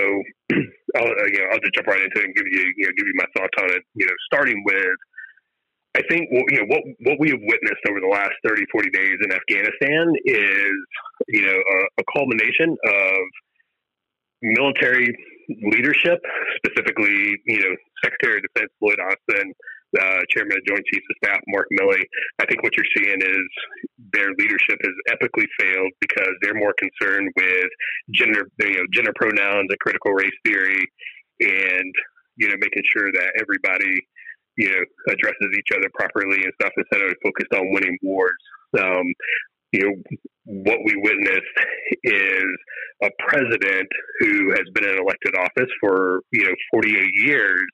I'll, 0.97 1.13
uh, 1.13 1.29
you 1.29 1.45
know, 1.45 1.49
I'll 1.53 1.61
just 1.61 1.77
jump 1.77 1.89
right 1.93 2.01
into 2.01 2.21
it 2.21 2.25
and 2.25 2.35
give 2.35 2.49
you, 2.49 2.73
you 2.81 2.87
know, 2.89 2.93
give 2.97 3.05
you 3.05 3.17
my 3.21 3.29
thoughts 3.37 3.57
on 3.61 3.69
it. 3.69 3.83
You 3.95 4.07
know, 4.07 4.17
starting 4.33 4.65
with 4.65 4.97
I 5.97 6.03
think 6.11 6.29
you 6.29 6.59
know 6.61 6.69
what 6.69 6.83
what 7.09 7.17
we 7.19 7.31
have 7.31 7.41
witnessed 7.41 7.81
over 7.89 8.01
the 8.01 8.13
last 8.13 8.37
30, 8.47 8.65
40 8.71 8.91
days 8.91 9.17
in 9.25 9.33
Afghanistan 9.33 10.13
is 10.27 10.77
you 11.29 11.43
know 11.47 11.57
a, 11.57 11.79
a 12.01 12.05
culmination 12.13 12.77
of 12.85 13.17
military 14.43 15.09
leadership, 15.73 16.21
specifically 16.61 17.41
you 17.47 17.61
know 17.65 17.73
Secretary 18.05 18.37
of 18.37 18.45
Defense 18.45 18.73
Lloyd 18.83 19.01
Austin, 19.01 19.55
uh, 19.97 20.21
Chairman 20.37 20.61
of 20.61 20.65
Joint 20.69 20.85
Chiefs 20.93 21.07
of 21.09 21.17
Staff 21.25 21.41
Mark 21.49 21.67
Milley. 21.81 22.05
I 22.41 22.45
think 22.45 22.63
what 22.63 22.77
you're 22.77 22.93
seeing 22.93 23.17
is 23.17 23.49
their 24.13 24.29
leadership 24.37 24.77
has 24.77 25.17
epically 25.17 25.49
failed 25.57 25.93
because 26.05 26.35
they're 26.43 26.61
more 26.61 26.75
concerned 26.77 27.33
with 27.41 27.71
gender 28.13 28.45
you 28.69 28.85
know 28.85 28.87
gender 28.93 29.13
pronouns 29.17 29.73
and 29.73 29.81
critical 29.81 30.13
race 30.13 30.37
theory, 30.45 30.85
and 31.41 31.93
you 32.37 32.53
know 32.53 32.57
making 32.61 32.85
sure 32.93 33.09
that 33.13 33.33
everybody 33.41 33.97
you 34.57 34.69
know, 34.69 35.13
addresses 35.13 35.51
each 35.59 35.77
other 35.77 35.89
properly 35.95 36.43
and 36.43 36.53
stuff 36.61 36.73
instead 36.77 37.03
of 37.03 37.15
focused 37.23 37.53
on 37.55 37.73
winning 37.73 37.99
wars. 38.03 38.41
Um, 38.79 39.07
you 39.73 39.81
know, 39.83 39.95
what 40.45 40.79
we 40.85 40.95
witnessed 40.97 41.57
is 42.05 42.47
a 43.03 43.11
president 43.29 43.89
who 44.21 44.51
has 44.51 44.65
been 44.75 44.85
in 44.85 44.99
elected 44.99 45.35
office 45.37 45.71
for, 45.81 46.21
you 46.33 46.45
know, 46.45 46.55
48 46.73 47.11
years. 47.27 47.67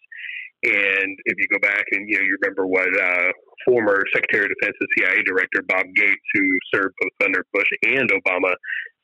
And 0.65 1.19
if 1.27 1.37
you 1.39 1.47
go 1.53 1.59
back 1.61 1.85
and, 1.93 2.09
you 2.09 2.19
know, 2.19 2.25
you 2.25 2.39
remember 2.41 2.67
what 2.67 2.89
uh, 2.89 3.31
former 3.67 4.03
Secretary 4.15 4.47
of 4.47 4.53
Defense 4.59 4.77
and 4.81 4.89
CIA 4.97 5.23
Director 5.23 5.63
Bob 5.69 5.87
Gates, 5.95 6.27
who 6.35 6.45
served 6.75 6.95
both 7.01 7.27
under 7.27 7.45
Bush 7.53 7.69
and 7.85 8.11
Obama, 8.11 8.55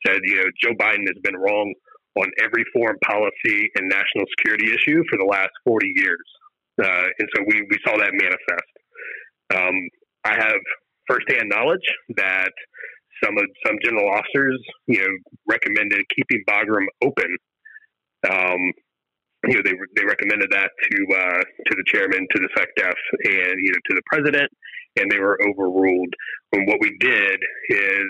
said, 0.05 0.19
you 0.23 0.37
know, 0.37 0.49
Joe 0.63 0.73
Biden 0.79 1.07
has 1.07 1.19
been 1.21 1.35
wrong 1.35 1.73
on 2.15 2.27
every 2.43 2.63
foreign 2.73 2.97
policy 3.05 3.69
and 3.75 3.87
national 3.87 4.25
security 4.37 4.71
issue 4.71 5.03
for 5.09 5.17
the 5.17 5.27
last 5.29 5.51
40 5.65 5.93
years. 5.95 6.25
Uh, 6.81 7.07
and 7.19 7.27
so 7.35 7.43
we, 7.47 7.67
we 7.69 7.77
saw 7.85 7.97
that 7.97 8.11
manifest. 8.13 8.71
Um, 9.55 9.75
I 10.23 10.35
have 10.35 10.59
firsthand 11.07 11.49
knowledge 11.49 11.83
that 12.15 12.51
some 13.23 13.37
of 13.37 13.45
some 13.65 13.75
general 13.83 14.09
officers, 14.09 14.61
you 14.87 14.99
know, 14.99 15.13
recommended 15.47 16.05
keeping 16.15 16.43
Bagram 16.47 16.85
open. 17.03 17.35
Um, 18.29 18.71
you 19.47 19.55
know, 19.55 19.61
they 19.63 19.73
they 19.95 20.05
recommended 20.05 20.51
that 20.51 20.71
to 20.91 20.97
uh, 21.15 21.41
to 21.67 21.75
the 21.75 21.83
chairman, 21.87 22.27
to 22.35 22.39
the 22.39 22.49
SecDef, 22.57 22.95
and 23.25 23.55
you 23.59 23.71
know, 23.71 23.79
to 23.89 23.95
the 23.95 24.01
president, 24.05 24.49
and 24.97 25.11
they 25.11 25.19
were 25.19 25.39
overruled. 25.41 26.13
And 26.53 26.67
what 26.67 26.79
we 26.81 26.95
did 26.99 27.39
is 27.69 28.07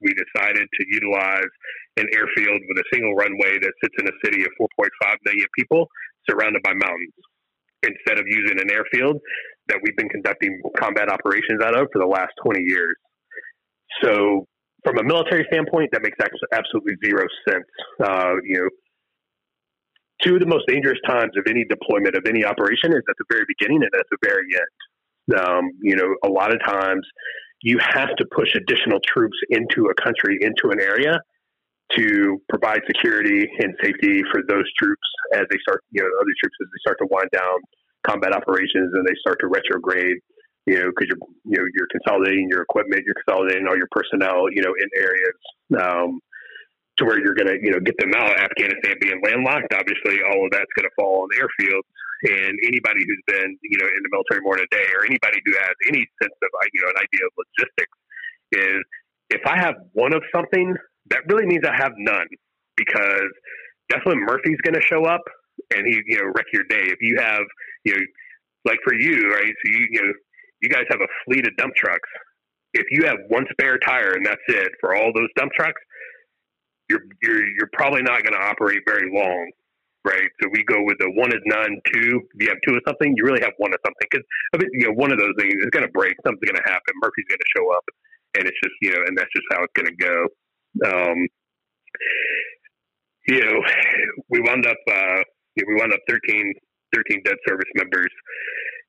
we 0.00 0.14
decided 0.14 0.66
to 0.68 0.86
utilize 0.88 1.52
an 1.96 2.06
airfield 2.12 2.60
with 2.68 2.78
a 2.78 2.84
single 2.92 3.14
runway 3.14 3.58
that 3.60 3.72
sits 3.84 3.94
in 4.00 4.08
a 4.08 4.16
city 4.24 4.42
of 4.42 4.50
4.5 4.60 5.16
million 5.26 5.46
people, 5.56 5.86
surrounded 6.28 6.62
by 6.62 6.72
mountains 6.72 7.12
instead 7.82 8.18
of 8.18 8.26
using 8.26 8.60
an 8.60 8.70
airfield 8.70 9.20
that 9.68 9.78
we've 9.82 9.96
been 9.96 10.08
conducting 10.08 10.60
combat 10.78 11.08
operations 11.08 11.62
out 11.62 11.78
of 11.78 11.88
for 11.92 11.98
the 12.00 12.06
last 12.06 12.32
20 12.44 12.60
years. 12.62 12.94
So, 14.02 14.46
from 14.84 14.98
a 14.98 15.04
military 15.04 15.46
standpoint, 15.52 15.90
that 15.92 16.02
makes 16.02 16.18
absolutely 16.52 16.94
zero 17.04 17.24
sense. 17.48 17.66
Uh, 18.02 18.34
you 18.42 18.58
know, 18.58 18.68
two 20.22 20.34
of 20.34 20.40
the 20.40 20.46
most 20.46 20.66
dangerous 20.66 20.98
times 21.06 21.32
of 21.36 21.44
any 21.48 21.64
deployment 21.64 22.16
of 22.16 22.24
any 22.26 22.44
operation 22.44 22.92
is 22.92 23.02
at 23.08 23.16
the 23.18 23.24
very 23.30 23.44
beginning 23.46 23.82
and 23.82 23.90
at 23.94 24.06
the 24.10 24.18
very 24.24 24.46
end. 24.54 25.38
Um, 25.38 25.70
you 25.82 25.94
know, 25.94 26.08
a 26.24 26.28
lot 26.28 26.52
of 26.52 26.60
times 26.64 27.06
you 27.62 27.78
have 27.78 28.16
to 28.16 28.24
push 28.34 28.54
additional 28.56 28.98
troops 29.06 29.36
into 29.50 29.86
a 29.86 29.94
country, 30.02 30.38
into 30.40 30.70
an 30.70 30.80
area 30.80 31.20
to 31.96 32.40
provide 32.48 32.80
security 32.86 33.48
and 33.58 33.74
safety 33.82 34.22
for 34.32 34.40
those 34.48 34.64
troops 34.80 35.08
as 35.34 35.44
they 35.50 35.58
start, 35.62 35.82
you 35.90 36.00
know, 36.00 36.08
other 36.20 36.34
troops 36.40 36.56
as 36.62 36.68
they 36.68 36.80
start 36.80 36.98
to 36.98 37.06
wind 37.10 37.28
down 37.32 37.58
combat 38.06 38.34
operations 38.34 38.90
and 38.94 39.06
they 39.06 39.14
start 39.20 39.38
to 39.40 39.46
retrograde, 39.46 40.18
you 40.66 40.74
know, 40.74 40.90
because 40.90 41.06
you're, 41.08 41.22
you 41.44 41.56
know, 41.58 41.66
you're 41.74 41.90
consolidating 41.90 42.48
your 42.50 42.62
equipment, 42.62 43.02
you're 43.04 43.18
consolidating 43.24 43.66
all 43.68 43.76
your 43.76 43.90
personnel, 43.90 44.50
you 44.50 44.62
know, 44.62 44.74
in 44.74 44.88
areas 44.96 45.38
um, 45.78 46.20
to 46.98 47.04
where 47.04 47.18
you're 47.18 47.34
going 47.34 47.48
to, 47.48 47.58
you 47.62 47.70
know, 47.70 47.80
get 47.80 47.96
them 47.98 48.12
out. 48.16 48.34
Afghanistan 48.38 48.96
being 49.00 49.20
landlocked, 49.24 49.72
obviously, 49.74 50.22
all 50.22 50.44
of 50.46 50.50
that's 50.50 50.70
going 50.76 50.86
to 50.86 50.94
fall 50.98 51.24
on 51.24 51.28
the 51.30 51.38
airfield. 51.40 51.84
And 52.22 52.54
anybody 52.62 53.02
who's 53.02 53.24
been, 53.26 53.58
you 53.66 53.78
know, 53.82 53.86
in 53.90 54.00
the 54.06 54.10
military 54.14 54.40
more 54.46 54.54
than 54.54 54.66
a 54.70 54.74
day, 54.74 54.86
or 54.94 55.02
anybody 55.06 55.42
who 55.42 55.52
has 55.58 55.74
any 55.90 56.06
sense 56.22 56.34
of, 56.38 56.50
you 56.70 56.80
know, 56.82 56.90
an 56.94 57.00
idea 57.02 57.22
of 57.26 57.32
logistics, 57.34 57.96
is 58.52 58.78
if 59.30 59.42
I 59.46 59.58
have 59.58 59.74
one 59.92 60.14
of 60.14 60.22
something, 60.30 60.76
that 61.10 61.20
really 61.28 61.46
means 61.46 61.64
I 61.66 61.74
have 61.76 61.92
none 61.96 62.26
because 62.76 63.30
Declan 63.92 64.20
Murphy's 64.26 64.60
going 64.62 64.74
to 64.74 64.82
show 64.82 65.04
up 65.04 65.22
and 65.74 65.86
he, 65.86 66.00
you 66.06 66.18
know, 66.18 66.32
wreck 66.34 66.46
your 66.52 66.64
day. 66.64 66.84
If 66.88 66.98
you 67.00 67.16
have, 67.18 67.42
you 67.84 67.94
know, 67.94 68.00
like 68.64 68.78
for 68.84 68.94
you, 68.94 69.30
right? 69.32 69.52
So 69.64 69.72
you, 69.72 69.86
you 69.90 70.02
know, 70.02 70.12
you 70.60 70.68
guys 70.68 70.84
have 70.90 71.00
a 71.00 71.10
fleet 71.26 71.46
of 71.46 71.56
dump 71.56 71.74
trucks. 71.74 72.08
If 72.74 72.86
you 72.90 73.06
have 73.06 73.18
one 73.28 73.44
spare 73.52 73.78
tire 73.78 74.14
and 74.14 74.24
that's 74.24 74.40
it 74.48 74.72
for 74.80 74.94
all 74.94 75.12
those 75.14 75.28
dump 75.36 75.52
trucks, 75.52 75.80
you're 76.88 77.02
you're 77.22 77.44
you're 77.44 77.72
probably 77.72 78.02
not 78.02 78.22
going 78.22 78.32
to 78.32 78.40
operate 78.40 78.80
very 78.86 79.10
long, 79.12 79.50
right? 80.04 80.28
So 80.40 80.48
we 80.52 80.64
go 80.64 80.82
with 80.84 80.96
the 80.98 81.10
one 81.10 81.32
is 81.32 81.42
none, 81.44 81.80
two. 81.92 82.20
If 82.34 82.38
you 82.40 82.48
have 82.48 82.58
two 82.66 82.74
of 82.74 82.82
something, 82.86 83.12
you 83.16 83.24
really 83.24 83.42
have 83.42 83.52
one 83.58 83.72
of 83.72 83.80
something 83.84 84.08
because 84.08 84.24
you 84.72 84.88
know 84.88 84.94
one 84.94 85.12
of 85.12 85.18
those 85.18 85.34
things 85.38 85.52
is 85.52 85.70
going 85.70 85.84
to 85.84 85.92
break. 85.92 86.16
Something's 86.24 86.48
going 86.48 86.62
to 86.62 86.68
happen. 86.68 86.92
Murphy's 87.02 87.28
going 87.28 87.42
to 87.42 87.52
show 87.56 87.66
up, 87.72 87.84
and 88.38 88.48
it's 88.48 88.60
just 88.62 88.76
you 88.80 88.92
know, 88.92 89.02
and 89.06 89.16
that's 89.16 89.32
just 89.34 89.46
how 89.52 89.62
it's 89.64 89.74
going 89.76 89.90
to 89.90 89.98
go. 89.98 90.28
Um, 90.84 91.28
you 93.28 93.40
know, 93.40 93.60
we 94.30 94.40
wound 94.40 94.66
up 94.66 94.76
uh, 94.90 95.22
we 95.56 95.74
wound 95.74 95.92
up 95.92 96.00
13, 96.08 96.54
13 96.94 97.22
dead 97.24 97.36
service 97.46 97.70
members. 97.76 98.10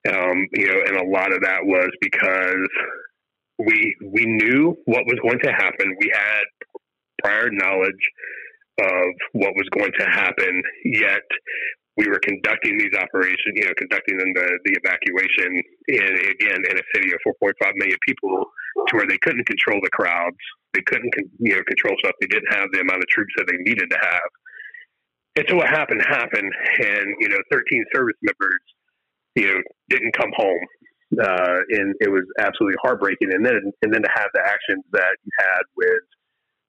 Um, 0.10 0.48
you 0.58 0.67
know, 0.67 0.80
and 0.86 0.98
a 0.98 1.10
lot 1.10 1.32
of 1.32 1.41
that 1.43 1.63
was 1.63 1.89
because 2.02 2.67
we 3.60 3.96
we 4.04 4.26
knew 4.26 4.76
what 4.86 5.06
was 5.06 5.19
going 5.22 5.39
to 5.43 5.52
happen. 5.52 5.96
We 6.00 6.12
had 6.13 6.43
prior 7.24 7.50
knowledge 7.52 8.04
of 8.80 9.13
what 9.34 9.54
was 9.56 9.69
going 9.72 9.91
to 10.00 10.06
happen, 10.06 10.62
yet 10.86 11.22
we 11.96 12.08
were 12.08 12.19
conducting 12.19 12.78
these 12.78 12.93
operations, 12.98 13.54
you 13.54 13.65
know, 13.65 13.74
conducting 13.78 14.17
the, 14.17 14.48
the 14.65 14.74
evacuation 14.82 15.62
in, 15.88 16.12
again, 16.32 16.62
in 16.69 16.78
a 16.78 16.86
city 16.96 17.13
of 17.13 17.19
4.5 17.41 17.54
million 17.76 17.98
people 18.08 18.46
to 18.88 18.96
where 18.98 19.08
they 19.08 19.19
couldn't 19.19 19.46
control 19.46 19.80
the 19.84 19.91
crowds. 19.91 20.41
They 20.74 20.82
couldn't, 20.86 21.14
you 21.40 21.56
know, 21.56 21.64
control 21.68 21.96
stuff. 22.00 22.14
They 22.20 22.28
didn't 22.28 22.52
have 22.54 22.68
the 22.74 22.82
amount 22.82 23.02
of 23.02 23.08
troops 23.10 23.34
that 23.38 23.46
they 23.48 23.58
needed 23.58 23.90
to 23.90 23.98
have. 24.02 24.30
And 25.36 25.46
so 25.50 25.56
what 25.58 25.70
happened 25.70 26.02
happened, 26.08 26.52
and 26.80 27.16
you 27.20 27.30
know, 27.30 27.40
13 27.52 27.86
service 27.94 28.18
members, 28.22 28.62
you 29.36 29.48
know, 29.48 29.62
didn't 29.90 30.14
come 30.16 30.32
home, 30.36 30.66
uh, 31.22 31.58
and 31.70 31.96
it 32.02 32.12
was 32.12 32.24
absolutely 32.40 32.78
heartbreaking. 32.84 33.34
And 33.34 33.46
then, 33.46 33.72
and 33.82 33.94
then 33.94 34.02
to 34.02 34.10
have 34.14 34.30
the 34.34 34.42
actions 34.42 34.84
that 34.94 35.18
you 35.24 35.32
had 35.40 35.62
with 35.76 36.04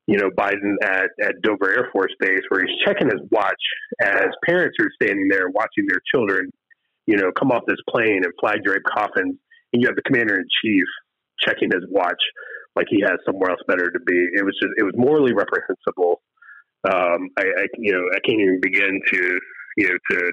you 0.07 0.19
know, 0.19 0.29
Biden 0.37 0.75
at, 0.83 1.11
at 1.23 1.40
Dover 1.43 1.71
Air 1.71 1.88
Force 1.93 2.12
Base, 2.21 2.43
where 2.49 2.64
he's 2.64 2.77
checking 2.85 3.09
his 3.09 3.21
watch 3.31 3.62
as 4.03 4.27
parents 4.45 4.77
are 4.81 4.90
standing 5.01 5.29
there 5.29 5.49
watching 5.49 5.87
their 5.88 6.01
children, 6.14 6.51
you 7.07 7.17
know, 7.17 7.31
come 7.38 7.51
off 7.51 7.62
this 7.67 7.79
plane 7.88 8.21
and 8.23 8.33
flag 8.38 8.62
drape 8.64 8.83
coffins, 8.85 9.37
and 9.73 9.83
you 9.83 9.88
have 9.88 9.97
the 9.97 10.03
commander 10.03 10.37
in 10.37 10.45
chief 10.62 10.85
checking 11.40 11.71
his 11.73 11.85
watch 11.88 12.21
like 12.76 12.87
he 12.90 13.00
has 13.02 13.18
somewhere 13.26 13.50
else 13.50 13.60
better 13.68 13.90
to 13.90 14.00
be. 14.06 14.18
It 14.34 14.44
was 14.44 14.56
just, 14.60 14.72
it 14.76 14.82
was 14.82 14.94
morally 14.96 15.32
reprehensible. 15.32 16.22
Um, 16.84 17.30
I, 17.38 17.42
I, 17.42 17.66
you 17.78 17.92
know, 17.92 18.04
I 18.12 18.20
can't 18.26 18.40
even 18.40 18.60
begin 18.60 19.00
to, 19.12 19.38
you 19.76 19.88
know, 19.88 19.98
to, 20.10 20.32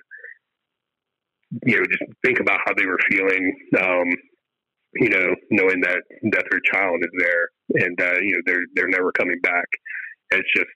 you 1.66 1.78
know, 1.78 1.86
just 1.86 2.04
think 2.26 2.40
about 2.40 2.60
how 2.66 2.74
they 2.76 2.86
were 2.86 3.00
feeling. 3.10 3.56
Um, 3.80 4.08
you 4.96 5.10
know, 5.10 5.36
knowing 5.52 5.80
that 5.82 6.04
that 6.32 6.44
their 6.52 6.60
child 6.70 7.00
is 7.02 7.12
there 7.18 7.48
and 7.76 8.02
uh, 8.02 8.20
you 8.22 8.34
know 8.34 8.42
they're 8.46 8.66
they're 8.76 8.90
never 8.90 9.12
coming 9.14 9.40
back. 9.42 9.66
It's 10.32 10.50
just 10.56 10.70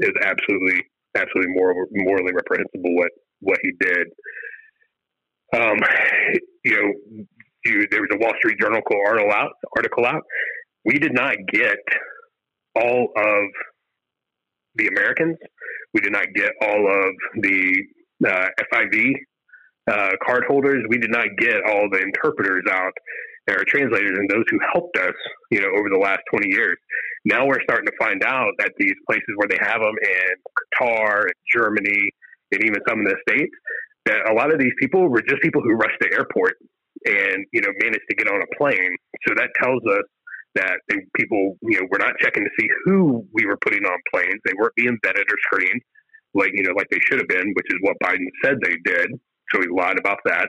is 0.00 0.14
absolutely 0.22 0.82
absolutely 1.16 1.52
moral, 1.54 1.86
morally 1.92 2.32
reprehensible 2.32 2.94
what 2.94 3.10
what 3.40 3.58
he 3.62 3.72
did. 3.80 4.06
Um, 5.52 5.78
you 6.64 6.76
know, 6.76 7.26
you, 7.64 7.86
there 7.90 8.02
was 8.02 8.10
a 8.12 8.18
Wall 8.18 8.32
Street 8.38 8.58
Journal 8.60 8.80
article 9.06 9.32
out. 9.32 9.50
Article 9.76 10.06
out. 10.06 10.22
We 10.84 10.98
did 10.98 11.12
not 11.12 11.36
get 11.52 11.78
all 12.74 13.08
of 13.16 13.44
the 14.76 14.86
Americans. 14.88 15.36
We 15.92 16.00
did 16.00 16.12
not 16.12 16.26
get 16.34 16.50
all 16.62 16.86
of 16.86 17.42
the 17.42 17.84
uh, 18.26 18.46
SIV 18.72 19.12
uh, 19.90 20.10
card 20.24 20.44
holders. 20.46 20.84
We 20.88 20.98
did 20.98 21.10
not 21.10 21.26
get 21.38 21.56
all 21.66 21.88
the 21.90 22.00
interpreters 22.00 22.64
out 22.70 22.92
our 23.50 23.64
translators 23.66 24.16
and 24.18 24.28
those 24.28 24.44
who 24.50 24.58
helped 24.72 24.96
us, 24.98 25.14
you 25.50 25.60
know, 25.60 25.68
over 25.76 25.88
the 25.90 25.98
last 25.98 26.20
20 26.30 26.48
years. 26.50 26.76
Now 27.24 27.46
we're 27.46 27.62
starting 27.62 27.86
to 27.86 27.92
find 27.98 28.22
out 28.24 28.52
that 28.58 28.72
these 28.78 28.94
places 29.06 29.34
where 29.36 29.48
they 29.48 29.58
have 29.60 29.80
them 29.80 29.94
in 30.02 30.28
Qatar, 30.78 31.28
Germany, 31.54 32.10
and 32.52 32.64
even 32.64 32.80
some 32.88 33.00
in 33.00 33.04
the 33.04 33.16
States, 33.28 33.52
that 34.06 34.30
a 34.30 34.34
lot 34.34 34.52
of 34.52 34.58
these 34.58 34.72
people 34.78 35.08
were 35.08 35.22
just 35.22 35.42
people 35.42 35.62
who 35.62 35.74
rushed 35.74 35.98
the 36.00 36.12
airport 36.12 36.54
and, 37.06 37.44
you 37.52 37.60
know, 37.60 37.68
managed 37.82 38.06
to 38.08 38.16
get 38.16 38.28
on 38.28 38.40
a 38.40 38.56
plane. 38.56 38.96
So 39.26 39.34
that 39.36 39.50
tells 39.60 39.82
us 39.86 40.04
that 40.54 40.80
people, 41.14 41.56
you 41.62 41.80
know, 41.80 41.86
were 41.90 41.98
not 41.98 42.14
checking 42.20 42.44
to 42.44 42.50
see 42.58 42.66
who 42.84 43.24
we 43.32 43.46
were 43.46 43.58
putting 43.58 43.84
on 43.84 43.98
planes. 44.12 44.40
They 44.44 44.52
weren't 44.58 44.74
being 44.74 44.98
vetted 45.04 45.24
or 45.30 45.36
screened 45.46 45.80
like, 46.34 46.50
you 46.54 46.62
know, 46.62 46.72
like 46.76 46.88
they 46.90 47.00
should 47.00 47.18
have 47.18 47.28
been, 47.28 47.52
which 47.54 47.66
is 47.70 47.78
what 47.82 47.96
Biden 48.02 48.26
said 48.44 48.56
they 48.62 48.76
did. 48.84 49.10
So 49.52 49.60
he 49.60 49.66
lied 49.68 49.98
about 49.98 50.18
that. 50.26 50.48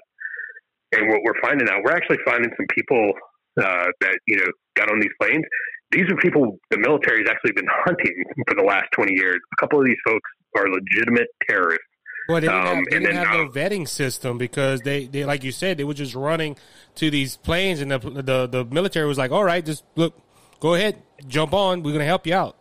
And 0.94 1.10
what 1.10 1.22
we're 1.24 1.40
finding 1.42 1.70
out, 1.70 1.82
we're 1.84 1.96
actually 1.96 2.20
finding 2.26 2.52
some 2.56 2.68
people 2.76 3.14
uh, 3.60 3.88
that 4.02 4.20
you 4.28 4.38
know 4.38 4.52
got 4.76 4.92
on 4.92 5.00
these 5.00 5.12
planes. 5.20 5.44
These 5.92 6.04
are 6.12 6.16
people 6.18 6.60
the 6.70 6.78
military 6.80 7.20
has 7.20 7.30
actually 7.32 7.54
been 7.54 7.68
hunting 7.86 8.24
for 8.48 8.56
the 8.56 8.64
last 8.64 8.88
twenty 8.94 9.14
years. 9.16 9.40
A 9.58 9.62
couple 9.62 9.80
of 9.80 9.86
these 9.86 10.00
folks 10.06 10.30
are 10.58 10.68
legitimate 10.68 11.28
terrorists. 11.48 11.86
Well, 12.32 12.42
they 12.42 12.48
didn't 12.48 12.68
um, 12.68 12.76
have, 12.76 12.86
they 12.90 13.00
didn't 13.00 13.16
have 13.16 13.38
no 13.38 13.50
vetting 13.50 13.88
system 13.88 14.38
because 14.38 14.82
they, 14.82 15.06
they, 15.06 15.26
like 15.26 15.44
you 15.44 15.52
said, 15.52 15.78
they 15.78 15.84
were 15.84 15.94
just 15.94 16.16
running 16.16 16.58
to 16.96 17.10
these 17.10 17.38
planes, 17.38 17.82
and 17.82 17.92
the 17.92 18.00
the, 18.00 18.48
the 18.48 18.66
military 18.66 19.08
was 19.08 19.18
like, 19.18 19.32
"All 19.32 19.44
right, 19.44 19.66
just 19.66 19.84
look, 19.96 20.20
go 20.60 20.76
ahead, 20.76 21.02
jump 21.28 21.54
on. 21.54 21.84
We're 21.84 21.92
going 21.92 22.00
to 22.00 22.06
help 22.06 22.26
you 22.26 22.34
out." 22.34 22.58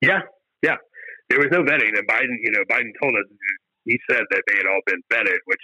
Yeah, 0.00 0.20
yeah. 0.62 0.76
There 1.30 1.38
was 1.38 1.48
no 1.52 1.62
vetting, 1.62 1.96
and 1.96 2.06
Biden, 2.08 2.36
you 2.42 2.50
know, 2.50 2.64
Biden 2.70 2.90
told 3.00 3.14
us 3.14 3.24
he 3.84 3.98
said 4.10 4.22
that 4.30 4.42
they 4.48 4.56
had 4.56 4.66
all 4.66 4.80
been 4.86 5.02
vetted, 5.12 5.38
which 5.46 5.60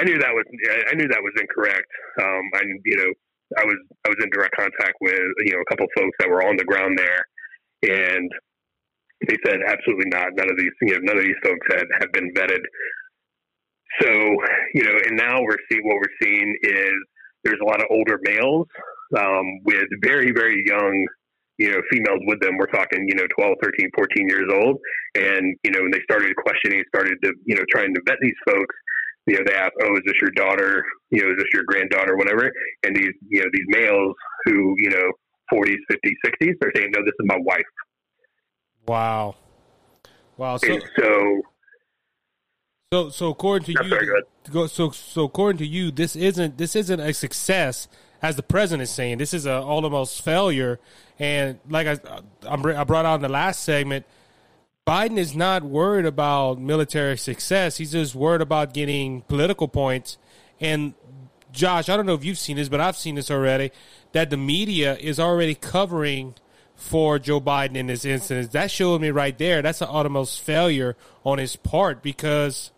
I 0.00 0.04
knew 0.04 0.18
that 0.18 0.32
was 0.32 0.44
I 0.90 0.94
knew 0.94 1.08
that 1.08 1.22
was 1.22 1.32
incorrect. 1.40 1.86
Um, 2.20 2.50
I 2.54 2.62
you 2.84 2.96
know 2.96 3.12
I 3.58 3.64
was 3.64 3.76
I 4.04 4.08
was 4.08 4.16
in 4.22 4.30
direct 4.30 4.56
contact 4.56 4.94
with 5.00 5.20
you 5.44 5.52
know 5.52 5.60
a 5.60 5.68
couple 5.70 5.86
of 5.86 5.90
folks 5.96 6.16
that 6.20 6.28
were 6.28 6.42
on 6.42 6.56
the 6.56 6.64
ground 6.64 6.98
there, 6.98 8.16
and 8.16 8.30
they 9.28 9.36
said 9.46 9.60
absolutely 9.66 10.06
not. 10.10 10.34
None 10.34 10.50
of 10.50 10.56
these 10.56 10.72
you 10.82 10.94
know 10.94 11.00
none 11.02 11.18
of 11.18 11.24
these 11.24 11.40
folks 11.42 11.66
had 11.70 11.86
have 12.00 12.12
been 12.12 12.32
vetted. 12.34 12.62
So 14.00 14.10
you 14.74 14.84
know, 14.84 14.96
and 15.06 15.16
now 15.16 15.40
we're 15.42 15.60
seeing 15.70 15.82
what 15.84 15.96
we're 15.96 16.16
seeing 16.22 16.56
is 16.62 16.94
there's 17.44 17.60
a 17.62 17.66
lot 17.66 17.80
of 17.80 17.86
older 17.90 18.18
males 18.22 18.66
um, 19.18 19.60
with 19.64 19.86
very 20.02 20.32
very 20.32 20.62
young 20.66 21.06
you 21.58 21.70
know 21.70 21.80
females 21.90 22.20
with 22.26 22.40
them 22.40 22.56
we're 22.56 22.72
talking 22.72 23.06
you 23.06 23.14
know 23.14 23.26
12 23.36 23.56
13 23.62 23.90
14 23.94 24.28
years 24.28 24.48
old 24.50 24.78
and 25.14 25.54
you 25.62 25.70
know 25.70 25.82
when 25.82 25.90
they 25.90 26.00
started 26.10 26.34
questioning 26.36 26.82
started 26.88 27.18
to 27.22 27.30
you 27.44 27.54
know 27.54 27.62
trying 27.70 27.92
to 27.92 28.00
vet 28.06 28.16
these 28.22 28.34
folks 28.48 28.74
you 29.26 29.38
know, 29.38 29.44
they 29.46 29.54
ask, 29.54 29.72
"Oh, 29.82 29.94
is 29.94 30.02
this 30.04 30.20
your 30.20 30.30
daughter? 30.30 30.84
You 31.10 31.22
know, 31.22 31.30
is 31.32 31.38
this 31.38 31.52
your 31.52 31.64
granddaughter? 31.64 32.16
Whatever." 32.16 32.50
And 32.82 32.96
these, 32.96 33.12
you 33.28 33.40
know, 33.40 33.48
these 33.52 33.66
males 33.68 34.14
who, 34.44 34.74
you 34.78 34.90
know, 34.90 35.12
forties, 35.48 35.78
fifties, 35.88 36.16
sixties, 36.24 36.56
they're 36.60 36.72
saying, 36.74 36.90
"No, 36.94 37.04
this 37.04 37.14
is 37.18 37.26
my 37.26 37.38
wife." 37.38 37.62
Wow, 38.86 39.36
wow. 40.36 40.56
So, 40.56 40.72
and 40.72 40.82
so, 40.96 41.42
so, 42.92 43.10
so 43.10 43.28
according 43.30 43.74
to 43.74 43.84
you, 43.84 44.68
so, 44.68 44.90
so 44.90 45.24
according 45.24 45.58
to 45.58 45.66
you, 45.66 45.90
this 45.90 46.16
isn't 46.16 46.58
this 46.58 46.74
isn't 46.76 47.00
a 47.00 47.12
success, 47.12 47.88
as 48.20 48.36
the 48.36 48.42
president 48.42 48.82
is 48.82 48.90
saying. 48.90 49.18
This 49.18 49.34
is 49.34 49.46
a 49.46 49.60
almost 49.60 50.22
failure. 50.22 50.80
And 51.18 51.60
like 51.68 51.86
I, 51.86 51.98
I 52.48 52.84
brought 52.84 53.04
out 53.04 53.16
in 53.16 53.22
the 53.22 53.28
last 53.28 53.62
segment 53.62 54.04
Biden 54.86 55.16
is 55.16 55.36
not 55.36 55.62
worried 55.62 56.06
about 56.06 56.60
military 56.60 57.16
success. 57.16 57.76
He's 57.76 57.92
just 57.92 58.16
worried 58.16 58.40
about 58.40 58.74
getting 58.74 59.22
political 59.22 59.68
points. 59.68 60.18
And 60.60 60.94
Josh, 61.52 61.88
I 61.88 61.96
don't 61.96 62.04
know 62.04 62.14
if 62.14 62.24
you've 62.24 62.38
seen 62.38 62.56
this, 62.56 62.68
but 62.68 62.80
I've 62.80 62.96
seen 62.96 63.14
this 63.14 63.30
already 63.30 63.70
that 64.10 64.30
the 64.30 64.36
media 64.36 64.96
is 64.96 65.20
already 65.20 65.54
covering 65.54 66.34
for 66.82 67.18
Joe 67.18 67.40
Biden 67.40 67.76
in 67.76 67.86
this 67.86 68.04
instance. 68.04 68.48
That 68.48 68.70
showed 68.70 69.00
me 69.00 69.10
right 69.10 69.38
there. 69.38 69.62
That's 69.62 69.80
an 69.80 69.88
uttermost 69.90 70.40
failure 70.40 70.96
on 71.24 71.38
his 71.38 71.54
part 71.56 72.02
because 72.02 72.72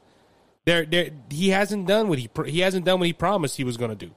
there, 0.66 0.84
there, 0.84 1.10
he 1.30 1.48
hasn't 1.48 1.88
done 1.88 2.08
what 2.08 2.18
he 2.18 2.28
he 2.46 2.60
hasn't 2.60 2.84
done 2.84 3.00
what 3.00 3.06
he 3.06 3.12
promised 3.12 3.56
he 3.56 3.64
was 3.64 3.76
going 3.76 3.90
to 3.90 4.06
do. 4.06 4.12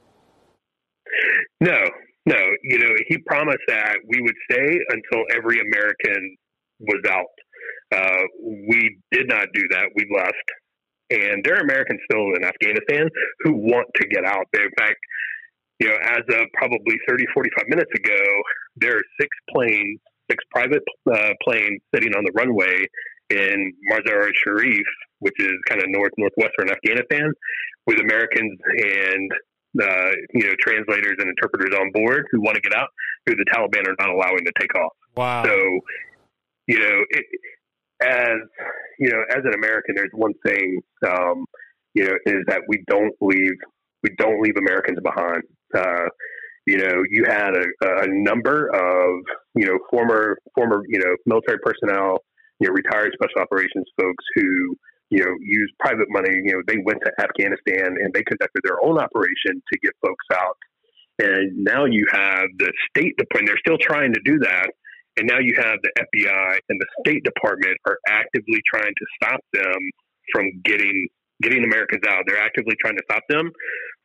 No, 1.60 1.80
no. 2.26 2.38
You 2.62 2.78
know, 2.78 2.90
he 3.08 3.18
promised 3.26 3.64
that 3.66 3.96
we 4.06 4.20
would 4.20 4.36
stay 4.50 4.78
until 4.90 5.24
every 5.34 5.58
American 5.58 6.36
was 6.80 7.02
out. 7.10 7.24
Uh, 7.90 8.22
we 8.68 8.98
did 9.10 9.26
not 9.26 9.48
do 9.54 9.62
that. 9.70 9.88
We 9.96 10.06
left. 10.14 10.36
And 11.10 11.42
there 11.42 11.54
are 11.56 11.62
Americans 11.62 12.00
still 12.04 12.26
in 12.36 12.44
Afghanistan 12.44 13.08
who 13.40 13.54
want 13.54 13.88
to 13.96 14.06
get 14.06 14.24
out. 14.26 14.44
They, 14.52 14.62
in 14.62 14.70
fact, 14.78 14.98
you 15.78 15.88
know, 15.88 15.96
as 16.02 16.22
of 16.28 16.46
probably 16.54 16.96
30, 17.08 17.24
45 17.32 17.68
minutes 17.68 17.90
ago, 17.94 18.20
there 18.76 18.96
are 18.96 19.02
six 19.20 19.28
planes, 19.52 20.00
six 20.30 20.42
private 20.50 20.82
uh, 21.12 21.32
planes 21.42 21.80
sitting 21.94 22.14
on 22.14 22.24
the 22.24 22.32
runway 22.34 22.84
in 23.30 23.72
Mazar 23.90 24.30
Sharif, 24.34 24.86
which 25.20 25.38
is 25.38 25.52
kind 25.68 25.82
of 25.82 25.88
north 25.88 26.12
northwestern 26.16 26.70
Afghanistan, 26.70 27.32
with 27.86 28.00
Americans 28.00 28.58
and 28.78 29.30
uh, 29.80 30.10
you 30.34 30.44
know 30.44 30.54
translators 30.60 31.16
and 31.18 31.28
interpreters 31.28 31.78
on 31.78 31.92
board 31.92 32.26
who 32.32 32.40
want 32.40 32.56
to 32.56 32.60
get 32.60 32.74
out, 32.74 32.88
who 33.26 33.34
the 33.36 33.44
Taliban 33.54 33.86
are 33.86 33.96
not 33.98 34.10
allowing 34.10 34.44
to 34.44 34.52
take 34.58 34.74
off. 34.74 34.92
Wow. 35.16 35.44
So, 35.44 35.80
you 36.66 36.78
know, 36.78 37.04
it, 37.10 37.24
as 38.02 38.38
you 38.98 39.10
know, 39.10 39.22
as 39.30 39.44
an 39.44 39.54
American, 39.54 39.94
there's 39.94 40.10
one 40.12 40.34
thing, 40.46 40.80
um, 41.06 41.44
you 41.94 42.04
know, 42.04 42.14
is 42.26 42.44
that 42.48 42.62
we 42.68 42.82
don't 42.88 43.14
leave 43.20 43.54
we 44.02 44.10
don't 44.18 44.40
leave 44.40 44.54
Americans 44.56 44.98
behind. 45.02 45.42
Uh, 45.76 46.06
you 46.66 46.76
know, 46.76 47.02
you 47.10 47.24
had 47.26 47.54
a, 47.54 48.02
a 48.02 48.06
number 48.08 48.68
of 48.68 49.22
you 49.54 49.66
know 49.66 49.78
former 49.90 50.38
former 50.54 50.82
you 50.88 50.98
know 50.98 51.14
military 51.26 51.58
personnel, 51.62 52.18
you 52.60 52.68
know, 52.68 52.74
retired 52.74 53.12
special 53.14 53.40
operations 53.40 53.86
folks 53.98 54.24
who 54.34 54.76
you 55.10 55.24
know 55.24 55.32
used 55.40 55.72
private 55.78 56.06
money. 56.10 56.30
You 56.30 56.52
know, 56.52 56.62
they 56.66 56.78
went 56.84 57.00
to 57.04 57.12
Afghanistan 57.20 57.96
and 58.02 58.12
they 58.12 58.22
conducted 58.22 58.60
their 58.64 58.84
own 58.84 58.98
operation 58.98 59.62
to 59.72 59.78
get 59.82 59.92
folks 60.02 60.26
out. 60.34 60.56
And 61.20 61.64
now 61.64 61.84
you 61.84 62.06
have 62.12 62.46
the 62.58 62.72
State 62.90 63.16
Department. 63.16 63.48
They're 63.48 63.64
still 63.66 63.78
trying 63.78 64.12
to 64.12 64.20
do 64.24 64.38
that 64.40 64.68
and 65.18 65.26
now 65.26 65.38
you 65.40 65.54
have 65.56 65.78
the 65.82 65.90
FBI 65.98 66.58
and 66.68 66.80
the 66.80 66.86
State 67.00 67.24
Department 67.24 67.76
are 67.86 67.98
actively 68.08 68.62
trying 68.72 68.94
to 68.94 69.06
stop 69.16 69.40
them 69.52 69.78
from 70.32 70.46
getting 70.64 71.08
getting 71.42 71.64
Americans 71.64 72.02
out. 72.08 72.24
They're 72.26 72.42
actively 72.42 72.74
trying 72.80 72.96
to 72.96 73.02
stop 73.10 73.22
them 73.28 73.50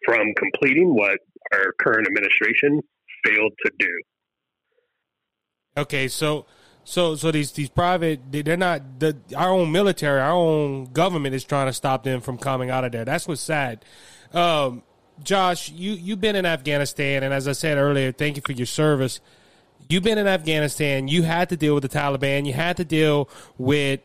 from 0.06 0.34
completing 0.38 0.94
what 0.96 1.18
our 1.52 1.74
current 1.80 2.08
administration 2.08 2.82
failed 3.26 3.54
to 3.66 3.72
do. 3.80 4.02
Okay, 5.78 6.08
so 6.08 6.46
so 6.84 7.16
so 7.16 7.32
these 7.32 7.52
these 7.52 7.70
private 7.70 8.20
they're 8.32 8.58
not 8.58 9.00
the 9.00 9.18
our 9.36 9.50
own 9.50 9.72
military, 9.72 10.22
our 10.22 10.32
own 10.32 10.86
government 10.86 11.34
is 11.36 11.44
trying 11.44 11.68
to 11.68 11.74
stop 11.74 12.04
them 12.04 12.22
from 12.22 12.38
coming 12.38 12.70
out 12.70 12.84
of 12.84 12.92
there. 12.92 13.06
That's 13.06 13.28
what's 13.28 13.42
sad. 13.42 13.84
Um, 14.34 14.84
Josh, 15.24 15.70
you 15.72 15.94
you've 15.94 16.22
been 16.22 16.36
in 16.36 16.46
Afghanistan, 16.46 17.24
and 17.24 17.34
as 17.34 17.48
I 17.48 17.54
said 17.54 17.78
earlier, 17.78 18.12
thank 18.12 18.36
you 18.36 18.44
for 18.46 18.52
your 18.54 18.66
service 18.66 19.20
you've 19.90 20.04
been 20.04 20.18
in 20.18 20.28
Afghanistan. 20.28 21.08
You 21.08 21.24
had 21.24 21.50
to 21.50 21.58
deal 21.58 21.74
with 21.74 21.84
the 21.84 21.90
Taliban. 21.90 22.46
You 22.46 22.54
had 22.54 22.78
to 22.78 22.86
deal 22.86 23.30
with 23.58 24.02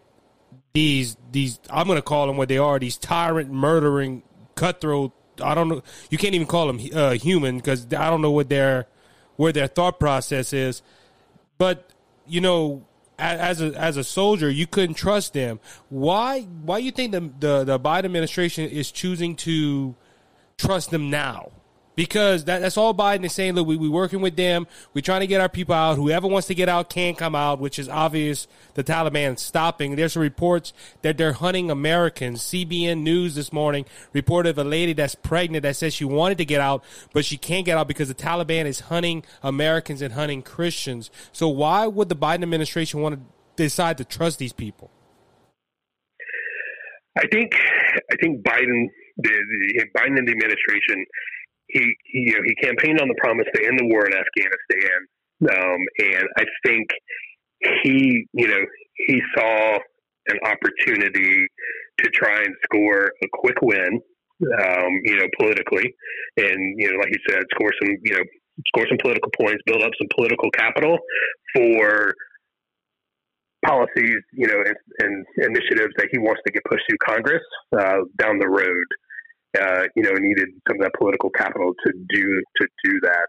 these 0.72 1.16
these. 1.30 1.58
I'm 1.70 1.86
going 1.86 1.96
to 1.98 2.02
call 2.02 2.26
them 2.26 2.36
what 2.36 2.48
they 2.48 2.58
are. 2.58 2.78
These 2.78 2.98
tyrant, 2.98 3.50
murdering, 3.50 4.22
cutthroat. 4.54 5.12
I 5.40 5.54
don't 5.54 5.68
know. 5.68 5.82
You 6.10 6.18
can't 6.18 6.34
even 6.34 6.46
call 6.46 6.66
them 6.66 6.80
uh, 6.94 7.12
human 7.12 7.56
because 7.56 7.86
I 7.86 8.10
don't 8.10 8.22
know 8.22 8.30
what 8.30 8.48
their 8.48 8.86
where 9.36 9.52
their 9.52 9.66
thought 9.66 9.98
process 9.98 10.52
is. 10.52 10.82
But 11.58 11.90
you 12.26 12.40
know, 12.40 12.84
as 13.18 13.60
a 13.60 13.72
as 13.74 13.96
a 13.96 14.04
soldier, 14.04 14.50
you 14.50 14.66
couldn't 14.66 14.94
trust 14.94 15.32
them. 15.32 15.60
Why? 15.88 16.42
Why 16.42 16.78
you 16.78 16.90
think 16.90 17.12
the 17.12 17.20
the, 17.38 17.64
the 17.64 17.80
Biden 17.80 18.04
administration 18.04 18.68
is 18.68 18.90
choosing 18.90 19.36
to 19.36 19.94
trust 20.56 20.90
them 20.90 21.10
now? 21.10 21.50
Because 21.98 22.44
that, 22.44 22.60
that's 22.60 22.76
all 22.76 22.94
Biden 22.94 23.24
is 23.24 23.32
saying. 23.32 23.54
Look, 23.54 23.66
we 23.66 23.76
we 23.76 23.88
working 23.88 24.20
with 24.20 24.36
them. 24.36 24.68
We're 24.94 25.02
trying 25.02 25.22
to 25.22 25.26
get 25.26 25.40
our 25.40 25.48
people 25.48 25.74
out. 25.74 25.96
Whoever 25.96 26.28
wants 26.28 26.46
to 26.46 26.54
get 26.54 26.68
out 26.68 26.88
can 26.90 27.16
come 27.16 27.34
out, 27.34 27.58
which 27.58 27.76
is 27.76 27.88
obvious. 27.88 28.46
The 28.74 28.84
Taliban 28.84 29.36
stopping. 29.36 29.96
There's 29.96 30.16
reports 30.16 30.72
that 31.02 31.18
they're 31.18 31.32
hunting 31.32 31.72
Americans. 31.72 32.40
CBN 32.42 33.02
News 33.02 33.34
this 33.34 33.52
morning 33.52 33.84
reported 34.12 34.50
of 34.50 34.58
a 34.58 34.62
lady 34.62 34.92
that's 34.92 35.16
pregnant 35.16 35.64
that 35.64 35.74
says 35.74 35.92
she 35.92 36.04
wanted 36.04 36.38
to 36.38 36.44
get 36.44 36.60
out, 36.60 36.84
but 37.12 37.24
she 37.24 37.36
can't 37.36 37.66
get 37.66 37.76
out 37.76 37.88
because 37.88 38.06
the 38.06 38.14
Taliban 38.14 38.66
is 38.66 38.78
hunting 38.78 39.24
Americans 39.42 40.00
and 40.00 40.14
hunting 40.14 40.42
Christians. 40.42 41.10
So 41.32 41.48
why 41.48 41.88
would 41.88 42.08
the 42.08 42.14
Biden 42.14 42.44
administration 42.44 43.00
want 43.00 43.16
to 43.16 43.20
decide 43.60 43.98
to 43.98 44.04
trust 44.04 44.38
these 44.38 44.52
people? 44.52 44.92
I 47.18 47.26
think 47.26 47.56
I 47.56 48.14
think 48.20 48.44
Biden 48.44 48.86
the, 49.16 49.30
the 49.30 49.84
Biden 49.98 50.16
and 50.16 50.28
the 50.28 50.32
administration 50.32 51.04
he, 51.68 51.94
you 52.12 52.32
know 52.34 52.40
he 52.44 52.54
campaigned 52.56 53.00
on 53.00 53.08
the 53.08 53.18
promise 53.20 53.46
to 53.54 53.66
end 53.66 53.78
the 53.78 53.86
war 53.86 54.06
in 54.06 54.14
Afghanistan, 54.14 54.98
um, 55.52 55.80
and 55.98 56.28
I 56.38 56.44
think 56.66 56.88
he 57.82 58.26
you 58.32 58.48
know 58.48 58.64
he 59.06 59.20
saw 59.36 59.78
an 60.28 60.38
opportunity 60.44 61.46
to 61.98 62.10
try 62.10 62.36
and 62.36 62.54
score 62.64 63.10
a 63.22 63.26
quick 63.32 63.56
win, 63.62 64.00
um, 64.60 64.90
you 65.04 65.16
know, 65.16 65.26
politically, 65.38 65.94
and 66.36 66.78
you 66.78 66.90
know, 66.90 66.98
like 66.98 67.10
you 67.10 67.20
said, 67.28 67.42
score 67.54 67.70
some 67.82 67.96
you 68.02 68.14
know 68.14 68.22
score 68.68 68.86
some 68.88 68.98
political 69.02 69.30
points, 69.40 69.62
build 69.66 69.82
up 69.82 69.92
some 69.98 70.08
political 70.16 70.50
capital 70.50 70.98
for 71.54 72.14
policies, 73.64 74.22
you 74.32 74.46
know, 74.46 74.54
and, 74.54 74.76
and 75.00 75.26
initiatives 75.36 75.92
that 75.96 76.08
he 76.12 76.18
wants 76.18 76.40
to 76.46 76.52
get 76.52 76.62
pushed 76.64 76.84
through 76.88 76.98
Congress 77.04 77.42
uh, 77.76 77.98
down 78.18 78.38
the 78.38 78.48
road 78.48 78.86
uh, 79.58 79.84
you 79.96 80.02
know, 80.02 80.12
needed 80.14 80.48
some 80.66 80.76
of 80.76 80.82
that 80.82 80.92
political 80.98 81.30
capital 81.30 81.72
to 81.86 81.92
do 82.08 82.42
to 82.60 82.68
do 82.84 83.00
that. 83.02 83.28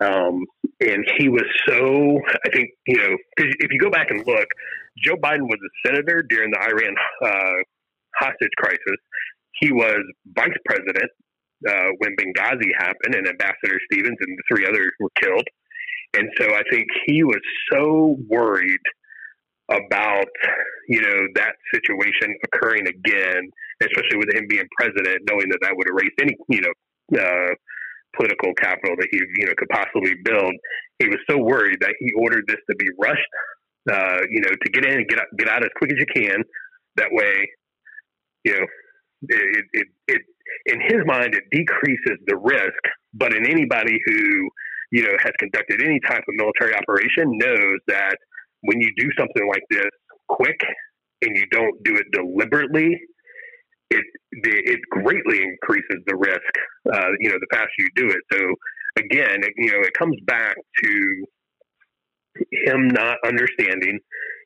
Um, 0.00 0.44
and 0.80 1.04
he 1.18 1.28
was 1.28 1.44
so, 1.68 2.20
I 2.44 2.50
think, 2.50 2.70
you 2.86 2.96
know, 2.96 3.16
because 3.36 3.54
if 3.60 3.70
you 3.70 3.78
go 3.78 3.90
back 3.90 4.10
and 4.10 4.26
look, 4.26 4.48
Joe 5.02 5.16
Biden 5.16 5.48
was 5.48 5.58
a 5.62 5.88
senator 5.88 6.22
during 6.28 6.50
the 6.50 6.58
Iran 6.58 6.94
uh, 7.24 7.62
hostage 8.18 8.50
crisis. 8.56 8.98
He 9.60 9.72
was 9.72 10.02
vice 10.36 10.56
president 10.66 11.10
uh, 11.68 11.90
when 11.98 12.16
Benghazi 12.16 12.70
happened 12.76 13.14
and 13.14 13.28
Ambassador 13.28 13.78
Stevens 13.90 14.18
and 14.20 14.36
the 14.36 14.42
three 14.48 14.66
others 14.66 14.90
were 15.00 15.10
killed. 15.22 15.46
And 16.16 16.28
so 16.38 16.54
I 16.54 16.62
think 16.70 16.86
he 17.06 17.22
was 17.24 17.40
so 17.72 18.16
worried 18.28 18.80
about 19.70 20.28
you 20.88 21.00
know 21.00 21.18
that 21.34 21.54
situation 21.72 22.34
occurring 22.44 22.86
again, 22.86 23.50
especially 23.80 24.18
with 24.18 24.34
him 24.34 24.46
being 24.48 24.66
president, 24.78 25.22
knowing 25.28 25.48
that 25.48 25.58
that 25.62 25.76
would 25.76 25.88
erase 25.88 26.14
any 26.20 26.36
you 26.48 26.60
know 26.60 26.74
uh, 27.18 27.54
political 28.16 28.52
capital 28.54 28.96
that 28.96 29.08
he 29.10 29.18
you 29.38 29.46
know 29.46 29.54
could 29.56 29.68
possibly 29.68 30.14
build. 30.24 30.52
He 30.98 31.08
was 31.08 31.18
so 31.28 31.38
worried 31.38 31.78
that 31.80 31.94
he 31.98 32.10
ordered 32.18 32.44
this 32.46 32.60
to 32.70 32.76
be 32.76 32.86
rushed, 33.00 33.28
uh, 33.90 34.20
you 34.30 34.40
know, 34.40 34.50
to 34.50 34.70
get 34.70 34.84
in 34.84 34.98
and 34.98 35.08
get 35.08 35.18
out, 35.18 35.26
get 35.38 35.48
out 35.48 35.64
as 35.64 35.70
quick 35.76 35.92
as 35.92 35.98
you 35.98 36.06
can. 36.14 36.44
That 36.96 37.08
way, 37.10 37.50
you 38.44 38.52
know, 38.52 38.66
it, 39.28 39.64
it, 39.72 39.86
it 40.08 40.22
in 40.66 40.80
his 40.80 41.00
mind 41.06 41.34
it 41.34 41.44
decreases 41.50 42.18
the 42.26 42.36
risk. 42.36 42.82
But 43.14 43.34
in 43.34 43.46
anybody 43.46 43.98
who 44.06 44.48
you 44.92 45.02
know 45.02 45.16
has 45.22 45.32
conducted 45.38 45.82
any 45.82 46.00
type 46.00 46.22
of 46.28 46.34
military 46.36 46.74
operation 46.74 47.38
knows 47.38 47.78
that 47.88 48.16
when 48.64 48.80
you 48.80 48.90
do 48.96 49.08
something 49.18 49.48
like 49.48 49.62
this 49.70 49.90
quick 50.28 50.60
and 51.22 51.36
you 51.36 51.46
don't 51.50 51.82
do 51.84 51.96
it 51.96 52.06
deliberately, 52.12 52.98
it 53.90 54.04
it 54.32 54.80
greatly 54.90 55.42
increases 55.42 56.02
the 56.06 56.16
risk. 56.16 56.52
Uh, 56.92 57.10
you 57.20 57.28
know, 57.30 57.36
the 57.38 57.46
faster 57.52 57.70
you 57.78 57.88
do 57.94 58.08
it. 58.08 58.20
So 58.32 58.38
again, 58.96 59.42
it, 59.42 59.52
you 59.56 59.72
know, 59.72 59.80
it 59.80 59.92
comes 59.94 60.16
back 60.26 60.56
to 60.82 61.24
him 62.66 62.88
not 62.88 63.18
understanding, 63.26 63.98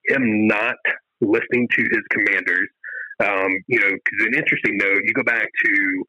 him 0.08 0.46
not 0.46 0.76
listening 1.20 1.68
to 1.76 1.82
his 1.82 2.02
commanders. 2.10 2.68
Um, 3.20 3.50
you 3.66 3.80
know, 3.80 3.90
because 3.90 4.26
an 4.26 4.34
interesting 4.34 4.76
note, 4.76 5.00
you 5.04 5.12
go 5.12 5.24
back 5.24 5.48
to 5.64 6.04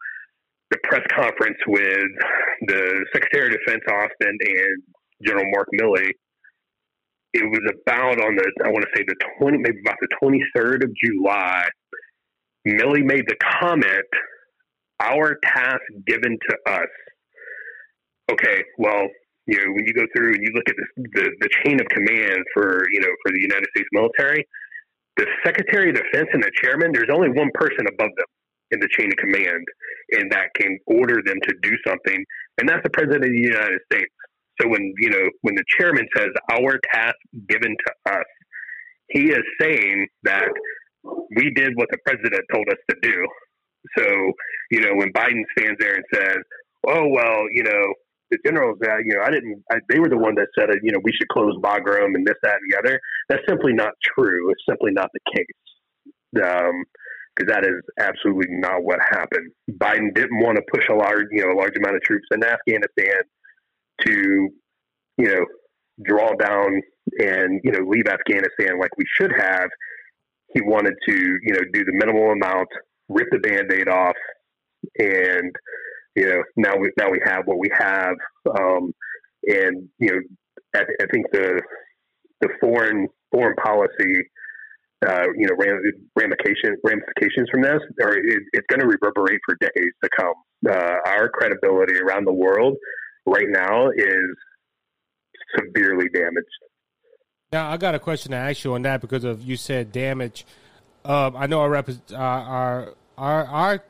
the 0.69 0.77
press 0.83 1.01
conference 1.15 1.57
with 1.65 2.09
the 2.67 3.05
Secretary 3.13 3.47
of 3.47 3.59
Defense 3.65 3.81
Austin 3.89 4.37
and 4.39 4.83
General 5.25 5.49
Mark 5.51 5.67
Milley 5.73 6.11
it 7.33 7.43
was 7.43 7.61
about 7.81 8.19
on 8.23 8.35
the 8.35 8.51
I 8.65 8.69
want 8.69 8.85
to 8.85 8.91
say 8.95 9.03
the 9.07 9.15
twenty 9.37 9.57
maybe 9.57 9.79
about 9.85 9.97
the 10.01 10.07
twenty 10.21 10.41
third 10.55 10.83
of 10.83 10.89
July. 11.03 11.67
Milley 12.67 13.03
made 13.03 13.25
the 13.27 13.37
comment, 13.61 14.09
"Our 14.99 15.37
task 15.43 15.81
given 16.05 16.37
to 16.49 16.71
us." 16.71 16.89
Okay, 18.31 18.63
well, 18.77 19.07
you 19.45 19.57
know 19.57 19.73
when 19.73 19.85
you 19.85 19.93
go 19.93 20.05
through 20.15 20.33
and 20.33 20.41
you 20.41 20.51
look 20.53 20.69
at 20.69 20.75
this, 20.77 21.05
the 21.13 21.31
the 21.41 21.49
chain 21.63 21.79
of 21.79 21.87
command 21.87 22.43
for 22.53 22.83
you 22.91 22.99
know 22.99 23.13
for 23.23 23.31
the 23.31 23.41
United 23.41 23.67
States 23.75 23.89
military, 23.91 24.45
the 25.17 25.27
Secretary 25.45 25.89
of 25.89 25.95
Defense 25.95 26.29
and 26.33 26.43
the 26.43 26.51
Chairman, 26.63 26.91
there's 26.93 27.11
only 27.13 27.29
one 27.29 27.49
person 27.53 27.85
above 27.87 28.09
them 28.17 28.29
in 28.71 28.79
the 28.79 28.89
chain 28.97 29.11
of 29.11 29.17
command, 29.17 29.65
and 30.13 30.31
that 30.31 30.49
can 30.55 30.77
order 30.87 31.21
them 31.25 31.37
to 31.43 31.53
do 31.61 31.75
something, 31.87 32.23
and 32.57 32.69
that's 32.69 32.83
the 32.83 32.89
President 32.89 33.25
of 33.25 33.31
the 33.31 33.37
United 33.37 33.79
States. 33.91 34.13
So 34.59 34.67
when 34.67 34.93
you 34.97 35.09
know 35.09 35.29
when 35.41 35.55
the 35.55 35.63
chairman 35.77 36.07
says 36.15 36.29
our 36.51 36.79
task 36.93 37.15
given 37.47 37.75
to 37.85 38.13
us, 38.13 38.25
he 39.09 39.29
is 39.29 39.43
saying 39.61 40.07
that 40.23 40.49
we 41.35 41.51
did 41.53 41.73
what 41.75 41.87
the 41.91 41.97
president 42.05 42.43
told 42.53 42.67
us 42.69 42.77
to 42.89 42.95
do. 43.01 43.27
So 43.97 44.05
you 44.71 44.81
know 44.81 44.95
when 44.95 45.11
Biden 45.13 45.43
stands 45.57 45.77
there 45.79 45.95
and 45.95 46.05
says, 46.13 46.37
"Oh 46.87 47.07
well, 47.07 47.45
you 47.51 47.63
know." 47.63 47.93
The 48.31 48.37
generals, 48.45 48.77
uh, 48.85 48.97
you 49.03 49.15
know, 49.15 49.23
I 49.25 49.31
didn't. 49.31 49.63
I, 49.71 49.77
they 49.89 49.97
were 49.97 50.07
the 50.07 50.15
one 50.15 50.35
that 50.35 50.49
said, 50.53 50.69
you 50.83 50.91
know, 50.91 50.99
we 51.03 51.11
should 51.13 51.27
close 51.29 51.57
Bagram 51.63 52.13
and 52.13 52.27
this, 52.27 52.35
that, 52.43 52.57
and 52.61 52.71
the 52.71 52.77
other. 52.77 52.99
That's 53.27 53.41
simply 53.49 53.73
not 53.73 53.93
true. 54.05 54.51
It's 54.51 54.61
simply 54.69 54.91
not 54.91 55.09
the 55.11 55.19
case. 55.35 56.45
Um, 56.45 56.83
because 57.35 57.53
that 57.53 57.65
is 57.65 57.81
absolutely 57.99 58.45
not 58.49 58.83
what 58.83 58.99
happened. 59.01 59.51
Biden 59.71 60.13
didn't 60.13 60.39
want 60.41 60.57
to 60.57 60.63
push 60.71 60.83
a 60.89 60.93
large, 60.93 61.25
you 61.31 61.43
know, 61.43 61.53
a 61.53 61.57
large 61.57 61.75
amount 61.77 61.95
of 61.95 62.03
troops 62.03 62.27
in 62.31 62.43
Afghanistan 62.43 63.23
to, 64.05 64.49
you 65.17 65.27
know, 65.27 65.45
draw 66.03 66.33
down 66.35 66.81
and 67.19 67.59
you 67.63 67.71
know 67.71 67.79
leave 67.87 68.07
Afghanistan 68.07 68.79
like 68.79 68.95
we 68.97 69.05
should 69.17 69.31
have. 69.37 69.69
He 70.53 70.61
wanted 70.61 70.95
to, 71.07 71.13
you 71.13 71.53
know, 71.53 71.61
do 71.73 71.83
the 71.85 71.91
minimal 71.93 72.31
amount, 72.31 72.69
rip 73.07 73.27
the 73.31 73.37
band-aid 73.39 73.87
off, 73.87 74.15
and 74.97 75.55
you 76.15 76.27
know 76.27 76.43
now 76.55 76.75
we 76.77 76.91
now 76.97 77.09
we 77.09 77.19
have 77.25 77.45
what 77.45 77.59
we 77.59 77.69
have. 77.77 78.15
Um, 78.57 78.93
and 79.43 79.87
you 79.99 80.11
know, 80.11 80.19
I, 80.75 80.81
I 81.01 81.05
think 81.11 81.27
the 81.31 81.61
the 82.41 82.49
foreign 82.61 83.07
foreign 83.31 83.55
policy 83.55 84.23
uh, 85.07 85.27
you 85.37 85.47
know, 85.47 85.55
ramifications 86.15 86.77
ramifications 86.83 87.47
from 87.49 87.61
this, 87.61 87.79
or 88.01 88.17
it, 88.17 88.43
it's 88.51 88.67
going 88.69 88.81
to 88.81 88.87
reverberate 88.87 89.39
for 89.45 89.55
decades 89.61 89.95
to 90.03 90.09
come. 90.17 90.33
Uh, 90.69 90.97
our 91.07 91.29
credibility 91.29 91.97
around 91.99 92.25
the 92.25 92.33
world 92.33 92.75
right 93.29 93.47
now 93.47 93.89
is 93.89 94.35
severely 95.55 96.09
damaged. 96.09 96.47
Now, 97.51 97.71
I 97.71 97.77
got 97.77 97.95
a 97.95 97.99
question 97.99 98.31
to 98.31 98.37
ask 98.37 98.63
you 98.63 98.73
on 98.73 98.83
that 98.83 99.01
because 99.01 99.23
of 99.23 99.41
you 99.41 99.57
said 99.57 99.91
damage. 99.91 100.45
Um, 101.03 101.35
I 101.35 101.47
know 101.47 101.61
our, 101.61 101.69
rep- 101.69 101.89
uh, 101.89 102.15
our 102.15 102.93
our 103.17 103.45
our 103.45 103.83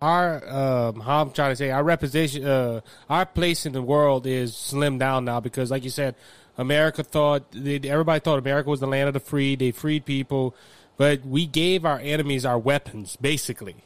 our 0.00 0.48
um, 0.88 1.00
how 1.00 1.22
I'm 1.22 1.32
trying 1.32 1.52
to 1.52 1.56
say 1.56 1.70
our 1.70 1.84
representation, 1.84 2.46
uh, 2.46 2.80
our 3.10 3.26
place 3.26 3.66
in 3.66 3.72
the 3.72 3.82
world 3.82 4.26
is 4.26 4.52
slimmed 4.52 5.00
down 5.00 5.24
now 5.24 5.40
because, 5.40 5.70
like 5.70 5.84
you 5.84 5.90
said, 5.90 6.14
America 6.56 7.02
thought 7.02 7.44
everybody 7.54 8.20
thought 8.20 8.38
America 8.38 8.70
was 8.70 8.80
the 8.80 8.86
land 8.86 9.08
of 9.08 9.14
the 9.14 9.20
free. 9.20 9.54
They 9.54 9.70
freed 9.70 10.06
people, 10.06 10.54
but 10.96 11.26
we 11.26 11.46
gave 11.46 11.84
our 11.84 11.98
enemies 11.98 12.46
our 12.46 12.58
weapons, 12.58 13.16
basically. 13.16 13.84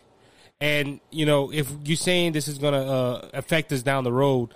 And 0.61 1.01
you 1.11 1.27
know, 1.27 1.53
if 1.53 1.71
you're 1.85 1.97
saying 1.97 2.33
this 2.33 2.49
is 2.49 2.59
going 2.59 2.75
to 2.75 2.81
uh, 2.81 3.29
affect 3.35 3.73
us 3.73 3.83
down 3.83 4.05
the 4.05 4.13
road, 4.13 4.55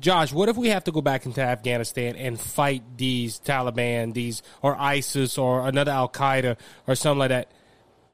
Josh, 0.00 0.32
what 0.32 0.48
if 0.48 0.56
we 0.56 0.68
have 0.68 0.84
to 0.84 0.92
go 0.92 1.02
back 1.02 1.26
into 1.26 1.40
Afghanistan 1.42 2.16
and 2.16 2.40
fight 2.40 2.82
these 2.96 3.40
Taliban, 3.40 4.14
these 4.14 4.42
or 4.62 4.76
ISIS 4.80 5.36
or 5.36 5.66
another 5.66 5.92
Al 5.92 6.08
Qaeda 6.08 6.56
or 6.86 6.94
something 6.94 7.18
like 7.18 7.28
that? 7.30 7.50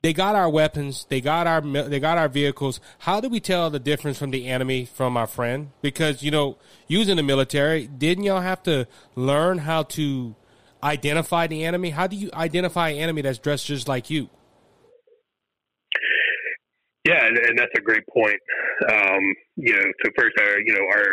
they 0.03 0.13
got 0.13 0.35
our 0.37 0.49
weapons, 0.49 1.07
they 1.09 1.21
got 1.21 1.47
our 1.47 1.61
they 1.61 2.01
got 2.01 2.19
our 2.19 2.29
vehicles. 2.29 2.81
How 2.99 3.21
do 3.21 3.29
we 3.29 3.41
tell 3.41 3.69
the 3.71 3.81
difference 3.81 4.19
from 4.19 4.31
the 4.31 4.47
enemy 4.47 4.85
from 4.85 5.17
our 5.17 5.27
friend? 5.27 5.71
Because 5.83 6.23
you 6.23 6.31
know, 6.31 6.57
using 6.87 7.17
the 7.17 7.23
military, 7.23 7.87
didn't 7.87 8.25
y'all 8.25 8.41
have 8.41 8.63
to 8.65 8.87
learn 9.17 9.59
how 9.59 9.83
to 9.85 10.35
identify 10.83 11.47
the 11.47 11.65
enemy? 11.65 11.91
How 11.91 12.07
do 12.07 12.17
you 12.17 12.31
identify 12.33 12.91
an 12.91 12.99
enemy 12.99 13.23
that's 13.23 13.39
dressed 13.39 13.67
just 13.67 13.89
like 13.89 14.09
you? 14.09 14.31
Yeah, 17.05 17.25
and, 17.25 17.39
and 17.39 17.59
that's 17.59 17.73
a 17.77 17.81
great 17.81 18.05
point. 18.13 18.41
Um, 18.91 19.23
you 19.57 19.73
know, 19.73 19.87
so 20.05 20.11
first, 20.19 20.37
our 20.41 20.55
uh, 20.55 20.61
you 20.65 20.75
know 20.75 20.85
our 20.93 21.07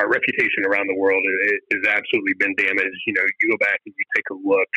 our 0.00 0.08
reputation 0.08 0.64
around 0.66 0.86
the 0.88 0.96
world 0.96 1.22
has 1.72 1.84
absolutely 1.88 2.34
been 2.38 2.54
damaged. 2.56 3.00
You 3.06 3.14
know, 3.14 3.22
you 3.40 3.50
go 3.50 3.58
back 3.60 3.80
and 3.84 3.94
you 3.96 4.04
take 4.14 4.28
a 4.30 4.34
look 4.34 4.70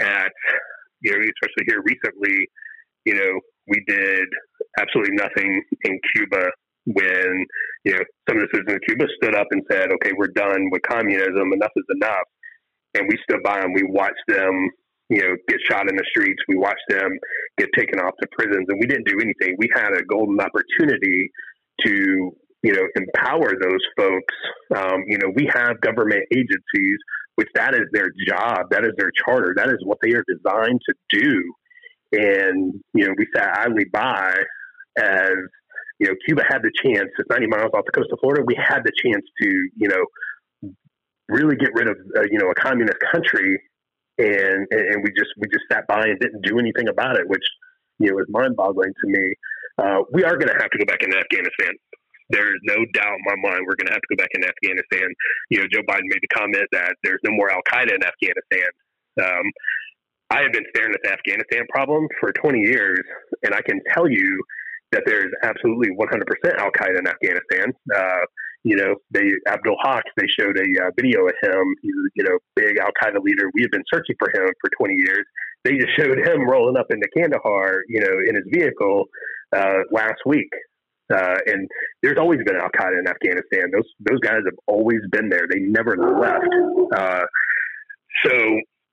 at 0.00 0.32
you 1.00 1.12
know, 1.12 1.18
especially 1.18 1.64
here 1.66 1.82
recently, 1.84 2.48
you 3.04 3.14
know, 3.14 3.40
we 3.68 3.82
did 3.86 4.28
absolutely 4.80 5.14
nothing 5.14 5.62
in 5.84 6.00
Cuba 6.14 6.50
when, 6.86 7.46
you 7.84 7.92
know, 7.92 8.02
some 8.28 8.38
of 8.38 8.42
the 8.42 8.48
citizens 8.52 8.76
of 8.76 8.80
Cuba 8.88 9.04
stood 9.22 9.34
up 9.34 9.46
and 9.50 9.62
said, 9.70 9.92
okay, 9.92 10.12
we're 10.16 10.32
done 10.34 10.68
with 10.70 10.82
communism. 10.88 11.52
Enough 11.52 11.72
is 11.76 11.84
enough. 11.94 12.28
And 12.94 13.06
we 13.08 13.18
stood 13.28 13.42
by 13.44 13.60
and 13.60 13.74
we 13.74 13.84
watched 13.84 14.24
them, 14.26 14.70
you 15.08 15.22
know, 15.22 15.36
get 15.48 15.58
shot 15.70 15.88
in 15.88 15.96
the 15.96 16.04
streets. 16.10 16.40
We 16.48 16.56
watched 16.56 16.84
them 16.88 17.10
get 17.56 17.68
taken 17.76 17.98
off 18.00 18.14
to 18.20 18.28
prisons 18.32 18.66
and 18.68 18.78
we 18.80 18.86
didn't 18.86 19.06
do 19.06 19.18
anything. 19.20 19.56
We 19.58 19.68
had 19.74 19.92
a 19.92 20.02
golden 20.04 20.38
opportunity 20.40 21.30
to, 21.84 22.32
you 22.62 22.72
know, 22.72 22.82
empower 22.96 23.52
those 23.60 23.84
folks. 23.96 24.34
Um, 24.76 25.04
you 25.06 25.18
know, 25.18 25.32
we 25.34 25.48
have 25.54 25.80
government 25.80 26.22
agencies, 26.32 26.98
which 27.36 27.48
that 27.54 27.74
is 27.74 27.86
their 27.92 28.10
job. 28.26 28.66
That 28.70 28.84
is 28.84 28.92
their 28.98 29.10
charter. 29.24 29.54
That 29.56 29.68
is 29.68 29.78
what 29.84 29.98
they 30.02 30.10
are 30.12 30.24
designed 30.28 30.80
to 30.88 31.20
do 31.20 31.52
and, 32.12 32.74
you 32.94 33.06
know, 33.06 33.14
we 33.16 33.26
sat 33.34 33.48
idly 33.58 33.84
by 33.92 34.34
as, 34.98 35.36
you 35.98 36.08
know, 36.08 36.14
Cuba 36.26 36.42
had 36.48 36.62
the 36.62 36.72
chance, 36.82 37.08
it's 37.18 37.28
90 37.28 37.46
miles 37.48 37.70
off 37.74 37.84
the 37.84 37.92
coast 37.92 38.08
of 38.12 38.18
Florida, 38.20 38.42
we 38.46 38.56
had 38.56 38.80
the 38.84 38.92
chance 39.04 39.24
to, 39.42 39.48
you 39.76 39.88
know, 39.88 40.72
really 41.28 41.56
get 41.56 41.70
rid 41.74 41.88
of, 41.88 41.96
uh, 42.16 42.22
you 42.30 42.38
know, 42.38 42.50
a 42.50 42.54
communist 42.54 42.98
country. 43.12 43.60
And, 44.18 44.66
and 44.70 45.02
we 45.02 45.10
just, 45.16 45.30
we 45.38 45.46
just 45.48 45.64
sat 45.70 45.86
by 45.86 46.06
and 46.06 46.18
didn't 46.18 46.42
do 46.42 46.58
anything 46.58 46.88
about 46.88 47.16
it, 47.16 47.28
which, 47.28 47.44
you 47.98 48.10
know, 48.10 48.18
is 48.18 48.26
mind 48.28 48.56
boggling 48.56 48.92
to 48.92 49.06
me. 49.06 49.34
Uh, 49.78 50.02
we 50.12 50.24
are 50.24 50.36
going 50.36 50.50
to 50.50 50.58
have 50.58 50.70
to 50.70 50.78
go 50.78 50.84
back 50.84 51.02
into 51.02 51.16
Afghanistan. 51.16 51.74
There's 52.30 52.60
no 52.64 52.76
doubt 52.92 53.14
in 53.14 53.24
my 53.24 53.36
mind 53.40 53.64
we're 53.64 53.78
going 53.78 53.88
to 53.88 53.96
have 53.96 54.02
to 54.02 54.14
go 54.14 54.20
back 54.20 54.28
into 54.34 54.48
Afghanistan. 54.48 55.08
You 55.50 55.60
know, 55.60 55.66
Joe 55.72 55.86
Biden 55.88 56.10
made 56.10 56.20
the 56.20 56.34
comment 56.34 56.66
that 56.72 56.94
there's 57.02 57.20
no 57.24 57.32
more 57.32 57.50
Al 57.50 57.62
Qaeda 57.70 57.94
in 57.94 58.02
Afghanistan. 58.04 58.68
Um, 59.22 59.46
I 60.30 60.42
have 60.42 60.52
been 60.52 60.66
staring 60.74 60.92
at 60.92 61.00
the 61.02 61.12
Afghanistan 61.12 61.64
problem 61.70 62.06
for 62.20 62.32
20 62.32 62.58
years, 62.58 63.00
and 63.44 63.54
I 63.54 63.62
can 63.62 63.80
tell 63.94 64.10
you 64.10 64.42
that 64.92 65.02
there's 65.06 65.32
absolutely 65.42 65.90
100% 65.96 66.58
Al 66.58 66.70
Qaeda 66.72 66.98
in 66.98 67.06
Afghanistan. 67.06 67.72
Uh, 67.94 68.24
you 68.64 68.76
know, 68.76 68.96
they 69.10 69.30
Abdul 69.46 69.76
Haq, 69.84 70.04
they 70.16 70.26
showed 70.38 70.56
a 70.56 70.86
uh, 70.86 70.90
video 70.96 71.26
of 71.26 71.34
him. 71.42 71.64
He's 71.82 71.92
you 72.16 72.24
know 72.24 72.38
big 72.56 72.78
Al 72.78 72.90
Qaeda 73.02 73.22
leader. 73.22 73.50
We 73.54 73.62
have 73.62 73.70
been 73.70 73.84
searching 73.92 74.16
for 74.18 74.28
him 74.34 74.48
for 74.60 74.70
20 74.78 74.94
years. 74.94 75.24
They 75.64 75.76
just 75.76 75.96
showed 75.98 76.18
him 76.18 76.48
rolling 76.48 76.76
up 76.76 76.86
into 76.90 77.06
Kandahar, 77.16 77.82
you 77.88 78.00
know, 78.00 78.14
in 78.28 78.36
his 78.36 78.44
vehicle 78.52 79.06
uh, 79.54 79.78
last 79.92 80.20
week. 80.26 80.50
Uh, 81.12 81.38
and 81.46 81.66
there's 82.02 82.18
always 82.18 82.40
been 82.44 82.56
Al 82.56 82.68
Qaeda 82.70 82.98
in 82.98 83.08
Afghanistan. 83.08 83.70
Those 83.72 83.88
those 84.00 84.20
guys 84.20 84.40
have 84.44 84.58
always 84.66 85.00
been 85.10 85.28
there. 85.28 85.46
They 85.50 85.60
never 85.60 85.96
left. 85.96 86.44
Uh, 86.94 87.24
so 88.24 88.32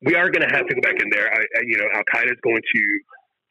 we 0.01 0.15
are 0.15 0.29
going 0.29 0.47
to 0.47 0.55
have 0.55 0.67
to 0.67 0.75
go 0.75 0.81
back 0.81 1.01
in 1.01 1.09
there. 1.11 1.27
I, 1.33 1.39
I, 1.39 1.61
you 1.65 1.77
know, 1.77 1.85
Al 1.93 2.03
Qaeda 2.13 2.31
is 2.31 2.39
going 2.43 2.61
to 2.61 2.81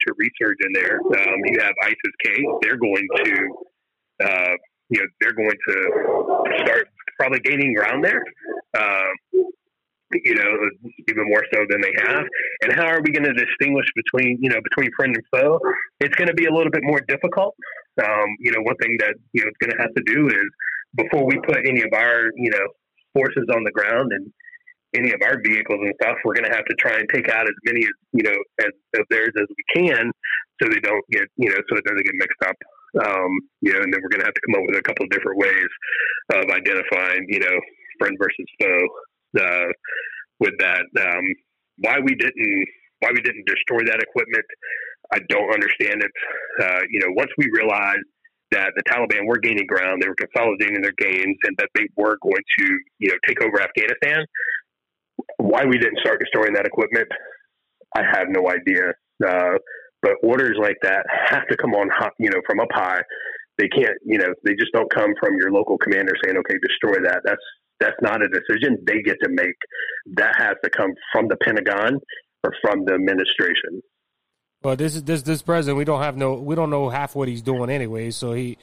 to 0.01 0.13
research 0.17 0.57
in 0.65 0.71
there. 0.73 0.99
Um, 0.99 1.39
you 1.45 1.59
have 1.59 1.73
ISIS 1.83 2.15
K. 2.23 2.45
They're 2.61 2.77
going 2.77 3.07
to, 3.23 3.47
uh, 4.23 4.55
you 4.89 4.99
know, 4.99 5.07
they're 5.21 5.33
going 5.33 5.49
to 5.49 6.63
start 6.63 6.87
probably 7.19 7.39
gaining 7.39 7.73
ground 7.73 8.03
there. 8.03 8.23
Um, 8.77 9.45
you 10.23 10.35
know, 10.35 10.69
even 11.09 11.27
more 11.27 11.43
so 11.53 11.65
than 11.69 11.81
they 11.81 11.91
have. 12.07 12.23
And 12.61 12.73
how 12.73 12.85
are 12.85 13.01
we 13.01 13.11
going 13.11 13.25
to 13.25 13.33
distinguish 13.33 13.87
between, 13.95 14.37
you 14.39 14.49
know, 14.49 14.61
between 14.63 14.89
friend 14.95 15.15
and 15.15 15.25
foe? 15.31 15.59
It's 15.99 16.15
going 16.15 16.27
to 16.27 16.33
be 16.33 16.45
a 16.45 16.53
little 16.53 16.71
bit 16.71 16.83
more 16.83 17.01
difficult. 17.07 17.55
Um, 18.01 18.27
you 18.39 18.51
know, 18.51 18.61
one 18.61 18.75
thing 18.77 18.97
that 18.99 19.15
you 19.33 19.41
know 19.41 19.49
it's 19.49 19.57
going 19.57 19.75
to 19.75 19.81
have 19.81 19.93
to 19.95 20.03
do 20.05 20.27
is 20.27 20.47
before 20.95 21.25
we 21.25 21.39
put 21.45 21.65
any 21.65 21.81
of 21.81 21.91
our, 21.93 22.29
you 22.35 22.51
know, 22.51 22.65
forces 23.13 23.45
on 23.53 23.63
the 23.63 23.71
ground 23.71 24.11
and 24.11 24.31
any 24.95 25.11
of 25.11 25.19
our 25.23 25.41
vehicles 25.43 25.79
and 25.81 25.93
stuff, 26.01 26.15
we're 26.23 26.35
going 26.35 26.49
to 26.49 26.55
have 26.55 26.65
to 26.65 26.75
try 26.75 26.95
and 26.95 27.07
take 27.13 27.29
out 27.29 27.43
as 27.43 27.55
many 27.65 27.83
as 27.83 27.95
you 28.13 28.23
know 28.23 28.35
as 28.59 28.71
of 28.99 29.05
theirs 29.09 29.31
as 29.35 29.47
we 29.49 29.83
can, 29.83 30.11
so 30.61 30.69
they 30.69 30.79
don't 30.79 31.03
get 31.11 31.27
you 31.37 31.49
know 31.49 31.59
so 31.69 31.75
it 31.75 31.83
doesn't 31.83 32.05
get 32.05 32.15
mixed 32.15 32.41
up. 32.47 32.55
Um, 33.03 33.31
you 33.61 33.73
know, 33.73 33.81
and 33.81 33.91
then 33.91 33.99
we're 34.01 34.09
going 34.09 34.21
to 34.21 34.29
have 34.29 34.35
to 34.35 34.45
come 34.47 34.61
up 34.61 34.65
with 34.67 34.79
a 34.79 34.85
couple 34.87 35.03
of 35.03 35.11
different 35.11 35.37
ways 35.37 35.71
of 36.33 36.45
identifying 36.49 37.25
you 37.29 37.39
know 37.39 37.57
friend 37.99 38.15
versus 38.19 38.47
foe 38.59 38.87
uh, 39.41 39.69
with 40.39 40.53
that. 40.59 40.85
Um, 40.99 41.25
why 41.79 41.99
we 41.99 42.15
didn't 42.15 42.65
why 42.99 43.11
we 43.13 43.21
didn't 43.21 43.45
destroy 43.45 43.83
that 43.85 44.01
equipment, 44.01 44.45
I 45.13 45.19
don't 45.29 45.53
understand 45.53 46.01
it. 46.01 46.11
Uh, 46.61 46.81
you 46.89 46.99
know, 46.99 47.11
once 47.15 47.29
we 47.37 47.49
realized 47.51 48.07
that 48.51 48.71
the 48.75 48.83
Taliban 48.83 49.27
were 49.27 49.37
gaining 49.37 49.67
ground, 49.67 50.01
they 50.01 50.07
were 50.07 50.15
consolidating 50.15 50.81
their 50.81 50.95
gains, 50.97 51.37
and 51.43 51.55
that 51.57 51.69
they 51.75 51.87
were 51.97 52.17
going 52.21 52.43
to, 52.59 52.65
you 52.99 53.09
know, 53.09 53.17
take 53.27 53.41
over 53.43 53.61
Afghanistan. 53.61 54.25
Why 55.37 55.65
we 55.65 55.77
didn't 55.77 55.99
start 55.99 56.19
destroying 56.19 56.53
that 56.53 56.65
equipment, 56.65 57.07
I 57.95 58.03
have 58.03 58.27
no 58.29 58.49
idea. 58.49 58.93
Uh, 59.25 59.57
but 60.05 60.21
orders 60.21 60.55
like 60.61 60.77
that 60.83 61.03
have 61.31 61.47
to 61.47 61.57
come 61.57 61.73
on, 61.73 61.89
you 62.19 62.29
know, 62.29 62.39
from 62.45 62.59
up 62.59 62.67
high. 62.71 63.01
They 63.57 63.67
can't, 63.67 63.97
you 64.05 64.19
know, 64.19 64.35
they 64.43 64.53
just 64.53 64.71
don't 64.71 64.93
come 64.93 65.13
from 65.19 65.33
your 65.39 65.51
local 65.51 65.79
commander 65.79 66.13
saying, 66.23 66.37
"Okay, 66.37 66.55
destroy 66.61 67.01
that." 67.09 67.21
That's 67.25 67.41
that's 67.79 67.95
not 68.03 68.21
a 68.21 68.27
decision 68.27 68.77
they 68.85 69.01
get 69.01 69.17
to 69.23 69.29
make. 69.29 69.55
That 70.17 70.35
has 70.37 70.55
to 70.63 70.69
come 70.69 70.91
from 71.11 71.27
the 71.27 71.37
Pentagon 71.37 71.99
or 72.43 72.53
from 72.61 72.85
the 72.85 72.93
administration. 72.93 73.81
Well, 74.61 74.75
this 74.75 74.95
is 74.95 75.03
this 75.03 75.23
this 75.23 75.41
president. 75.41 75.79
We 75.79 75.85
don't 75.85 76.03
have 76.03 76.17
no. 76.17 76.35
We 76.35 76.53
don't 76.53 76.69
know 76.69 76.89
half 76.89 77.15
what 77.15 77.27
he's 77.27 77.41
doing 77.41 77.71
anyway. 77.71 78.11
So 78.11 78.33
he, 78.33 78.57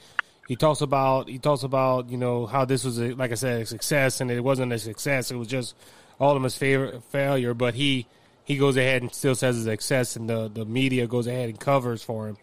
He 0.47 0.55
talks 0.55 0.81
about 0.81 1.29
he 1.29 1.39
talks 1.39 1.63
about 1.63 2.09
you 2.09 2.17
know 2.17 2.45
how 2.45 2.65
this 2.65 2.83
was 2.83 2.99
a, 2.99 3.13
like 3.13 3.31
I 3.31 3.35
said 3.35 3.61
a 3.61 3.65
success 3.65 4.21
and 4.21 4.29
it 4.29 4.41
wasn't 4.41 4.73
a 4.73 4.79
success. 4.79 5.31
It 5.31 5.35
was 5.37 5.47
just 5.47 5.75
all 6.19 6.35
of 6.35 6.43
his 6.43 6.57
favorite 6.57 7.03
failure. 7.05 7.53
But 7.53 7.75
he 7.75 8.07
he 8.43 8.57
goes 8.57 8.77
ahead 8.77 9.01
and 9.01 9.13
still 9.13 9.35
says 9.35 9.55
his 9.55 9.65
a 9.65 9.71
success, 9.71 10.15
and 10.15 10.29
the 10.29 10.49
the 10.49 10.65
media 10.65 11.07
goes 11.07 11.27
ahead 11.27 11.49
and 11.49 11.59
covers 11.59 12.03
for 12.03 12.27
him. 12.27 12.37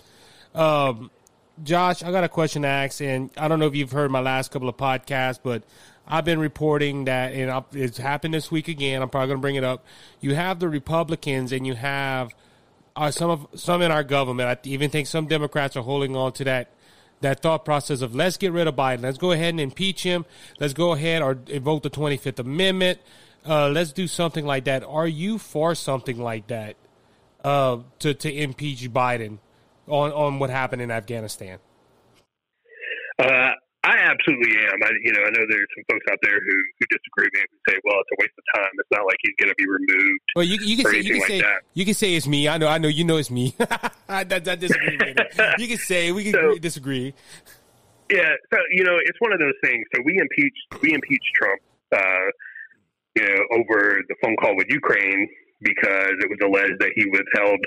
Um, 0.54 1.10
Josh, 1.62 2.02
I 2.02 2.10
got 2.10 2.24
a 2.24 2.28
question 2.28 2.62
to 2.62 2.68
ask, 2.68 3.00
and 3.00 3.30
I 3.36 3.48
don't 3.48 3.58
know 3.58 3.66
if 3.66 3.74
you've 3.74 3.92
heard 3.92 4.10
my 4.10 4.20
last 4.20 4.50
couple 4.50 4.68
of 4.68 4.76
podcasts, 4.76 5.38
but 5.42 5.62
I've 6.06 6.24
been 6.24 6.40
reporting 6.40 7.04
that, 7.04 7.32
and 7.32 7.64
it's 7.72 7.98
happened 7.98 8.34
this 8.34 8.50
week 8.50 8.68
again. 8.68 9.02
I'm 9.02 9.10
probably 9.10 9.28
going 9.28 9.38
to 9.38 9.42
bring 9.42 9.56
it 9.56 9.64
up. 9.64 9.84
You 10.20 10.34
have 10.34 10.58
the 10.58 10.68
Republicans, 10.68 11.52
and 11.52 11.66
you 11.66 11.74
have 11.74 12.34
uh, 12.96 13.10
some 13.10 13.30
of 13.30 13.46
some 13.54 13.82
in 13.82 13.90
our 13.90 14.02
government. 14.02 14.48
I 14.48 14.68
even 14.68 14.90
think 14.90 15.06
some 15.06 15.26
Democrats 15.26 15.76
are 15.76 15.82
holding 15.82 16.16
on 16.16 16.32
to 16.32 16.44
that 16.44 16.70
that 17.20 17.40
thought 17.42 17.64
process 17.64 18.00
of 18.00 18.14
let's 18.14 18.36
get 18.36 18.52
rid 18.52 18.66
of 18.66 18.74
Biden. 18.74 19.02
Let's 19.02 19.18
go 19.18 19.32
ahead 19.32 19.50
and 19.50 19.60
impeach 19.60 20.02
him. 20.02 20.24
Let's 20.58 20.72
go 20.72 20.92
ahead 20.92 21.22
or 21.22 21.38
invoke 21.48 21.82
the 21.82 21.90
25th 21.90 22.38
Amendment. 22.38 22.98
Uh, 23.46 23.68
let's 23.68 23.92
do 23.92 24.06
something 24.06 24.44
like 24.44 24.64
that. 24.64 24.84
Are 24.84 25.08
you 25.08 25.38
for 25.38 25.74
something 25.74 26.18
like 26.18 26.46
that 26.48 26.76
uh, 27.44 27.78
to 28.00 28.14
to 28.14 28.32
impeach 28.32 28.90
Biden 28.92 29.38
on 29.86 30.12
on 30.12 30.38
what 30.38 30.50
happened 30.50 30.82
in 30.82 30.90
Afghanistan? 30.90 31.58
Uh, 33.18 33.52
I 33.82 33.96
absolutely 33.96 34.58
am. 34.58 34.82
I, 34.82 34.90
you 35.02 35.12
know, 35.12 35.22
I 35.22 35.30
know 35.30 35.44
there's 35.48 35.68
some 35.74 35.84
folks 35.90 36.04
out 36.12 36.18
there 36.22 36.38
who, 36.38 36.52
who 36.78 36.86
disagree 36.90 37.24
with 37.24 37.32
me 37.32 37.40
and 37.40 37.60
say, 37.68 37.80
"Well, 37.82 37.96
it's 38.00 38.10
a 38.12 38.18
waste 38.20 38.36
of 38.36 38.44
time. 38.60 38.70
It's 38.74 38.90
not 38.90 39.06
like 39.06 39.16
he's 39.22 39.34
going 39.38 39.48
to 39.48 39.54
be 39.56 39.66
removed." 39.66 40.20
Well, 40.36 40.44
you, 40.44 40.58
you 40.60 40.76
can 40.76 40.92
say 40.92 41.00
you 41.00 41.12
can 41.12 41.20
like 41.20 41.28
say 41.28 41.42
you 41.72 41.84
can 41.86 41.94
say 41.94 42.14
it's 42.14 42.26
me. 42.26 42.46
I 42.46 42.58
know, 42.58 42.68
I 42.68 42.76
know, 42.76 42.88
you 42.88 43.04
know 43.04 43.16
it's 43.16 43.30
me. 43.30 43.54
I, 43.60 43.90
I, 44.20 44.24
disagree 44.24 44.98
with 44.98 45.16
it. 45.16 45.60
You 45.60 45.68
can 45.68 45.78
say 45.78 46.12
we 46.12 46.24
can 46.24 46.32
so, 46.32 46.58
disagree. 46.58 47.14
Yeah, 48.10 48.28
so 48.52 48.58
you 48.72 48.84
know, 48.84 48.98
it's 49.00 49.20
one 49.20 49.32
of 49.32 49.38
those 49.38 49.56
things. 49.64 49.86
So 49.94 50.02
we 50.04 50.18
impeached 50.18 50.82
we 50.82 50.92
impeached 50.92 51.30
Trump, 51.34 51.60
uh, 51.96 52.28
you 53.16 53.22
know, 53.22 53.58
over 53.58 54.00
the 54.08 54.14
phone 54.22 54.36
call 54.36 54.56
with 54.56 54.66
Ukraine 54.70 55.28
because 55.60 56.16
it 56.20 56.28
was 56.30 56.38
alleged 56.42 56.80
that 56.80 56.92
he 56.96 57.04
withheld 57.10 57.60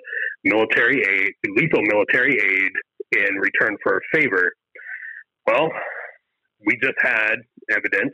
military 0.44 1.04
aid, 1.04 1.32
lethal 1.56 1.82
military 1.84 2.34
aid, 2.34 2.72
in 3.14 3.36
return 3.36 3.78
for 3.84 3.98
a 3.98 4.18
favor. 4.18 4.54
Well, 5.46 5.70
we 6.66 6.78
just 6.82 6.98
had 7.00 7.36
evidence. 7.72 8.14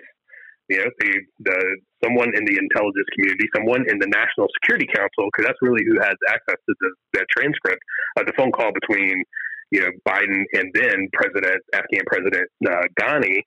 You 0.68 0.78
know, 0.78 0.90
the, 1.00 1.12
the 1.40 1.78
someone 2.04 2.30
in 2.36 2.46
the 2.46 2.58
intelligence 2.58 3.10
community, 3.16 3.48
someone 3.56 3.86
in 3.90 3.98
the 4.00 4.08
National 4.08 4.48
Security 4.62 4.86
Council, 4.94 5.30
because 5.32 5.48
that's 5.48 5.62
really 5.62 5.84
who 5.88 6.00
has 6.00 6.14
access 6.30 6.60
to 6.62 6.74
the, 6.82 7.26
transcript 7.36 7.82
of 8.18 8.26
the 8.26 8.34
phone 8.38 8.52
call 8.52 8.72
between 8.74 9.24
you 9.72 9.82
know 9.82 9.90
Biden 10.08 10.44
and 10.54 10.72
then 10.74 11.10
President 11.14 11.62
Afghan 11.74 12.04
President 12.06 12.48
uh, 12.68 12.86
Ghani. 13.00 13.42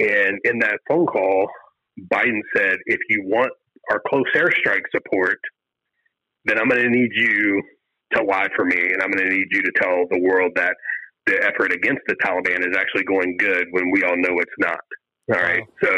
And 0.00 0.38
in 0.44 0.58
that 0.60 0.78
phone 0.88 1.06
call, 1.06 1.48
Biden 1.98 2.40
said, 2.56 2.78
"If 2.86 3.00
you 3.08 3.22
want 3.24 3.52
our 3.90 4.00
close 4.06 4.24
airstrike 4.34 4.84
support, 4.94 5.38
then 6.44 6.58
I'm 6.58 6.68
going 6.68 6.82
to 6.82 6.90
need 6.90 7.10
you 7.14 7.62
to 8.14 8.22
lie 8.24 8.48
for 8.56 8.64
me, 8.64 8.80
and 8.80 9.02
I'm 9.02 9.10
going 9.10 9.28
to 9.28 9.34
need 9.34 9.48
you 9.50 9.62
to 9.62 9.72
tell 9.80 10.06
the 10.10 10.20
world 10.20 10.52
that 10.56 10.74
the 11.26 11.36
effort 11.44 11.72
against 11.72 12.02
the 12.08 12.16
Taliban 12.24 12.60
is 12.60 12.76
actually 12.76 13.04
going 13.04 13.36
good 13.36 13.66
when 13.70 13.90
we 13.92 14.02
all 14.02 14.16
know 14.16 14.38
it's 14.38 14.58
not. 14.58 14.80
All 15.32 15.40
right. 15.40 15.62
So 15.82 15.90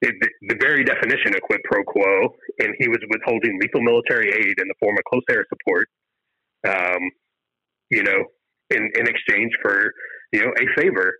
it, 0.00 0.14
the, 0.20 0.28
the 0.48 0.56
very 0.60 0.84
definition 0.84 1.34
of 1.34 1.42
quid 1.42 1.60
pro 1.64 1.84
quo, 1.84 2.34
and 2.58 2.74
he 2.78 2.88
was 2.88 2.98
withholding 3.08 3.58
lethal 3.60 3.82
military 3.82 4.30
aid 4.30 4.54
in 4.58 4.66
the 4.66 4.74
form 4.80 4.96
of 4.96 5.04
close 5.04 5.22
air 5.30 5.44
support, 5.48 5.88
um, 6.66 7.02
you 7.90 8.02
know, 8.02 8.24
in, 8.70 8.90
in 8.98 9.06
exchange 9.06 9.52
for, 9.62 9.92
you 10.32 10.44
know, 10.44 10.50
a 10.58 10.80
favor. 10.80 11.14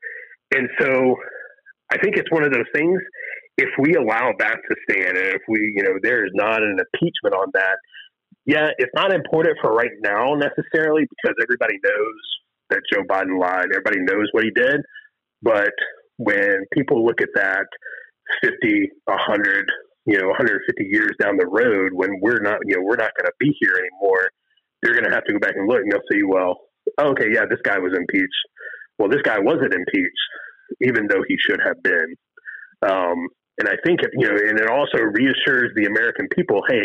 And 0.55 0.69
so 0.81 1.17
I 1.93 1.99
think 1.99 2.17
it's 2.17 2.31
one 2.33 2.43
of 2.43 2.53
those 2.53 2.67
things. 2.75 3.01
If 3.59 3.69
we 3.79 3.95
allow 3.95 4.33
that 4.39 4.57
to 4.57 4.77
stand, 4.89 5.17
and 5.19 5.29
if 5.29 5.43
we, 5.49 5.73
you 5.77 5.83
know, 5.83 5.99
there 6.03 6.25
is 6.25 6.33
not 6.35 6.63
an 6.63 6.79
impeachment 6.79 7.35
on 7.35 7.49
that, 7.55 7.77
yeah, 8.47 8.69
it's 8.79 8.93
not 8.95 9.13
important 9.13 9.59
for 9.61 9.73
right 9.73 9.93
now 10.03 10.35
necessarily 10.35 11.05
because 11.09 11.37
everybody 11.43 11.75
knows 11.85 12.21
that 12.71 12.81
Joe 12.93 13.03
Biden 13.05 13.39
lied. 13.39 13.67
Everybody 13.71 14.01
knows 14.01 14.29
what 14.33 14.45
he 14.45 14.51
did. 14.51 14.81
But 15.43 15.73
when 16.17 16.65
people 16.73 17.05
look 17.05 17.21
at 17.21 17.29
that 17.35 17.67
50, 18.43 18.91
100, 19.05 19.67
you 20.07 20.19
know, 20.19 20.29
150 20.29 20.85
years 20.91 21.13
down 21.21 21.37
the 21.37 21.47
road, 21.47 21.93
when 21.93 22.19
we're 22.21 22.41
not, 22.41 22.59
you 22.65 22.77
know, 22.77 22.83
we're 22.83 22.97
not 22.97 23.13
going 23.17 23.27
to 23.27 23.33
be 23.39 23.55
here 23.61 23.75
anymore, 23.77 24.31
they're 24.83 24.95
going 24.95 25.05
to 25.05 25.15
have 25.15 25.25
to 25.25 25.33
go 25.33 25.39
back 25.39 25.55
and 25.57 25.69
look 25.69 25.81
and 25.83 25.93
they'll 25.93 26.11
say, 26.11 26.23
well, 26.27 26.59
okay, 27.01 27.27
yeah, 27.33 27.45
this 27.49 27.61
guy 27.65 27.79
was 27.79 27.93
impeached. 27.97 28.43
Well, 28.99 29.09
this 29.09 29.23
guy 29.23 29.39
wasn't 29.39 29.75
impeached, 29.75 30.25
even 30.81 31.07
though 31.07 31.23
he 31.27 31.37
should 31.39 31.61
have 31.65 31.83
been. 31.83 32.15
Um, 32.83 33.29
and 33.63 33.69
I 33.71 33.79
think, 33.87 34.01
you 34.19 34.27
know, 34.27 34.35
and 34.35 34.59
it 34.59 34.69
also 34.69 34.99
reassures 34.99 35.71
the 35.77 35.87
American 35.87 36.27
people, 36.35 36.63
hey, 36.69 36.83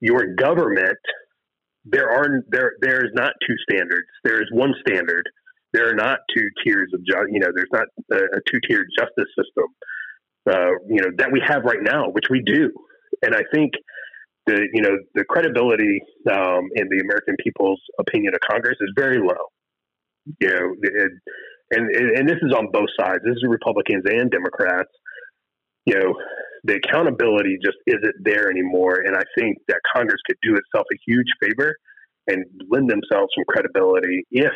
your 0.00 0.34
government 0.34 0.98
there 1.84 2.10
are 2.10 2.44
there 2.48 2.72
there 2.80 3.04
is 3.04 3.10
not 3.14 3.32
two 3.46 3.54
standards. 3.68 4.06
There 4.24 4.40
is 4.40 4.48
one 4.52 4.72
standard. 4.86 5.28
There 5.72 5.88
are 5.88 5.94
not 5.94 6.18
two 6.34 6.46
tiers 6.64 6.90
of 6.94 7.00
ju- 7.04 7.28
you 7.30 7.40
know. 7.40 7.48
There's 7.54 7.72
not 7.72 7.86
a, 8.12 8.16
a 8.16 8.40
two 8.48 8.60
tiered 8.68 8.86
justice 8.96 9.30
system. 9.36 9.66
Uh, 10.48 10.78
you 10.88 11.02
know 11.02 11.10
that 11.18 11.32
we 11.32 11.42
have 11.46 11.64
right 11.64 11.82
now, 11.82 12.08
which 12.10 12.26
we 12.30 12.42
do, 12.44 12.70
and 13.22 13.34
I 13.34 13.42
think 13.52 13.72
the 14.46 14.66
you 14.72 14.82
know 14.82 14.96
the 15.14 15.24
credibility 15.24 16.00
um, 16.30 16.68
in 16.76 16.88
the 16.88 17.00
American 17.02 17.36
people's 17.42 17.80
opinion 17.98 18.34
of 18.34 18.40
Congress 18.48 18.76
is 18.80 18.92
very 18.96 19.18
low. 19.18 19.50
You 20.40 20.48
know, 20.48 20.74
it, 20.82 21.12
and 21.72 21.90
and 21.90 22.28
this 22.28 22.38
is 22.42 22.52
on 22.52 22.68
both 22.72 22.90
sides. 22.98 23.22
This 23.24 23.36
is 23.36 23.44
Republicans 23.48 24.04
and 24.06 24.30
Democrats. 24.30 24.90
You 25.86 25.98
know, 25.98 26.14
the 26.64 26.76
accountability 26.76 27.58
just 27.62 27.78
isn't 27.86 28.14
there 28.22 28.50
anymore. 28.50 29.02
And 29.04 29.16
I 29.16 29.22
think 29.36 29.58
that 29.68 29.80
Congress 29.94 30.20
could 30.26 30.38
do 30.42 30.54
itself 30.54 30.86
a 30.92 30.98
huge 31.06 31.26
favor 31.42 31.74
and 32.28 32.44
lend 32.70 32.88
themselves 32.88 33.32
some 33.36 33.44
credibility 33.48 34.24
if 34.30 34.52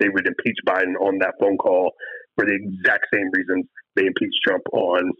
they 0.00 0.08
would 0.08 0.26
impeach 0.26 0.56
Biden 0.66 0.94
on 1.00 1.18
that 1.18 1.34
phone 1.40 1.58
call 1.58 1.92
for 2.36 2.46
the 2.46 2.54
exact 2.54 3.06
same 3.12 3.28
reasons 3.32 3.66
they 3.96 4.06
impeached 4.06 4.40
Trump 4.46 4.62
on 4.72 5.12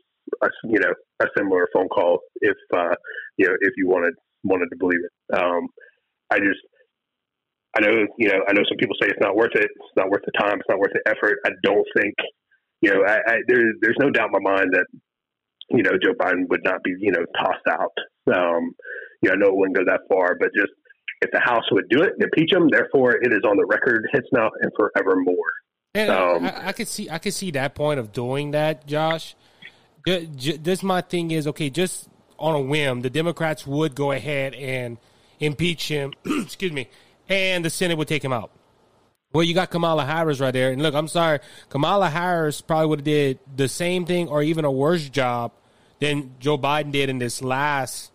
a, 0.43 0.49
you 0.65 0.81
know 0.81 0.93
a 1.21 1.27
similar 1.37 1.69
phone 1.75 1.89
call 1.89 2.19
if 2.41 2.57
uh, 2.75 2.95
you 3.37 3.47
know 3.47 3.55
if 3.61 3.73
you 3.77 3.89
wanted 3.89 4.15
wanted 4.45 4.69
to 4.71 4.77
believe 4.79 5.01
it. 5.05 5.37
Um, 5.37 5.69
I 6.31 6.39
just 6.39 6.61
I 7.77 7.81
know 7.81 8.07
you 8.19 8.29
know 8.29 8.41
I 8.49 8.53
know 8.53 8.63
some 8.69 8.79
people 8.79 8.97
say 9.01 9.09
it's 9.09 9.21
not 9.21 9.37
worth 9.37 9.55
it. 9.55 9.65
It's 9.65 9.97
not 9.97 10.09
worth 10.11 10.23
the 10.25 10.33
time. 10.39 10.55
It's 10.55 10.69
not 10.69 10.79
worth 10.79 10.93
the 10.93 11.03
effort. 11.07 11.39
I 11.47 11.51
don't 11.63 11.87
think 11.97 12.15
you 12.81 12.93
know 12.93 13.05
I, 13.05 13.17
I, 13.27 13.37
there, 13.49 13.63
there's 13.81 13.99
no 14.01 14.11
doubt 14.11 14.31
in 14.35 14.43
my 14.43 14.51
mind 14.57 14.71
that 14.73 14.87
you 15.73 15.83
know, 15.83 15.93
Joe 16.03 16.15
Biden 16.15 16.49
would 16.49 16.65
not 16.65 16.83
be, 16.83 16.95
you 16.99 17.13
know, 17.13 17.25
tossed 17.39 17.67
out. 17.71 17.93
Um, 18.35 18.75
you 19.23 19.29
know, 19.29 19.33
I 19.33 19.37
know 19.37 19.47
it 19.47 19.57
wouldn't 19.57 19.77
go 19.77 19.85
that 19.85 20.01
far, 20.09 20.37
but 20.39 20.51
just 20.55 20.73
if 21.23 21.31
the 21.31 21.41
House 21.41 21.65
would 21.71 21.89
do 21.89 22.03
it, 22.03 22.15
and 22.15 22.23
impeach 22.23 22.53
him, 22.53 22.69
therefore 22.69 23.13
it 23.13 23.33
is 23.33 23.43
on 23.45 23.57
the 23.57 23.65
record 23.67 24.09
hits 24.13 24.27
now 24.33 24.51
and 24.61 24.73
forevermore. 24.77 25.53
And 25.95 26.11
um, 26.11 26.45
I, 26.45 26.69
I, 26.69 26.73
could 26.73 26.89
see, 26.89 27.09
I 27.09 27.19
could 27.19 27.35
see 27.35 27.51
that 27.53 27.75
point 27.75 28.01
of 28.01 28.13
doing 28.13 28.53
that, 28.53 28.87
Josh. 28.87 29.37
This 30.05 30.83
my 30.83 31.01
thing 31.01 31.31
is 31.31 31.47
okay. 31.49 31.71
Just 31.71 32.09
on 32.39 32.55
a 32.55 32.61
whim, 32.61 33.03
the 33.03 33.11
Democrats 33.11 33.67
would 33.67 33.95
go 33.95 34.11
ahead 34.11 34.55
and 34.55 34.99
impeach 35.39 35.87
him. 35.89 36.13
excuse 36.25 36.73
me, 36.73 36.89
and 37.29 37.65
the 37.65 37.71
Senate 37.71 37.97
would 37.97 38.09
take 38.09 38.25
him 38.25 38.33
out. 38.33 38.51
Well, 39.33 39.45
you 39.45 39.55
got 39.55 39.71
Kamala 39.71 40.05
Harris 40.05 40.41
right 40.41 40.51
there, 40.51 40.73
and 40.73 40.83
look, 40.83 40.95
I'm 40.95 41.09
sorry, 41.09 41.39
Kamala 41.69 42.11
Harris 42.11 42.61
probably 42.61 42.87
would 42.87 42.99
have 43.01 43.05
did 43.05 43.39
the 43.55 43.69
same 43.69 44.05
thing 44.05 44.29
or 44.29 44.43
even 44.43 44.65
a 44.65 44.73
worse 44.73 45.09
job 45.09 45.53
than 46.03 46.35
Joe 46.41 46.59
Biden 46.59 46.91
did 46.91 47.09
in 47.09 47.19
this 47.19 47.41
last 47.43 48.11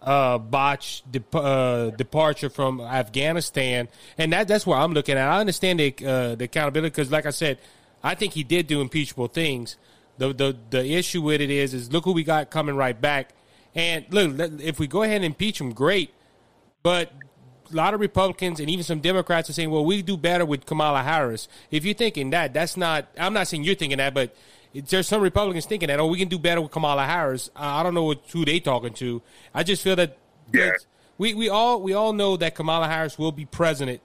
uh, 0.00 0.38
botched 0.38 1.10
de- 1.10 1.36
uh, 1.36 1.90
departure 1.90 2.48
from 2.48 2.80
Afghanistan, 2.80 3.88
and 4.16 4.32
that 4.32 4.46
that's 4.46 4.64
where 4.64 4.78
I'm 4.78 4.92
looking 4.92 5.16
at. 5.16 5.28
I 5.28 5.40
understand 5.40 5.80
the 5.80 5.94
uh, 6.06 6.34
the 6.36 6.44
accountability 6.44 6.90
because, 6.90 7.10
like 7.10 7.26
I 7.26 7.30
said, 7.30 7.58
I 8.04 8.14
think 8.14 8.34
he 8.34 8.44
did 8.44 8.68
do 8.68 8.80
impeachable 8.80 9.26
things. 9.26 9.76
The 10.18 10.32
the 10.32 10.56
the 10.70 10.94
issue 10.94 11.22
with 11.22 11.40
it 11.40 11.50
is 11.50 11.74
is 11.74 11.92
look 11.92 12.04
who 12.04 12.12
we 12.12 12.22
got 12.22 12.50
coming 12.50 12.76
right 12.76 12.98
back, 12.98 13.30
and 13.74 14.04
look 14.10 14.38
if 14.62 14.78
we 14.78 14.86
go 14.86 15.02
ahead 15.02 15.16
and 15.16 15.24
impeach 15.24 15.60
him, 15.60 15.72
great, 15.72 16.14
but. 16.82 17.12
A 17.72 17.74
lot 17.74 17.94
of 17.94 17.98
Republicans 17.98 18.60
and 18.60 18.68
even 18.68 18.84
some 18.84 19.00
Democrats 19.00 19.48
are 19.48 19.54
saying, 19.54 19.70
"Well, 19.70 19.86
we 19.86 20.02
do 20.02 20.18
better 20.18 20.44
with 20.44 20.66
Kamala 20.66 21.02
Harris." 21.02 21.48
If 21.70 21.86
you're 21.86 21.94
thinking 21.94 22.28
that, 22.30 22.52
that's 22.52 22.76
not. 22.76 23.08
I'm 23.18 23.32
not 23.32 23.48
saying 23.48 23.64
you're 23.64 23.74
thinking 23.74 23.96
that, 23.98 24.12
but 24.12 24.36
there's 24.74 25.06
some 25.06 25.22
Republicans 25.22 25.66
thinking 25.66 25.86
that, 25.86 26.00
oh, 26.00 26.06
we 26.06 26.18
can 26.18 26.28
do 26.28 26.38
better 26.38 26.60
with 26.60 26.72
Kamala 26.72 27.06
Harris. 27.06 27.48
I 27.54 27.82
don't 27.82 27.94
know 27.94 28.04
what, 28.04 28.22
who 28.32 28.44
they 28.44 28.58
talking 28.60 28.92
to. 28.94 29.22
I 29.54 29.62
just 29.62 29.82
feel 29.82 29.96
that 29.96 30.18
yeah. 30.52 30.72
we, 31.16 31.34
we 31.34 31.48
all 31.48 31.80
we 31.80 31.92
all 31.92 32.12
know 32.12 32.36
that 32.36 32.54
Kamala 32.54 32.88
Harris 32.88 33.18
will 33.18 33.32
be 33.32 33.44
president 33.44 34.00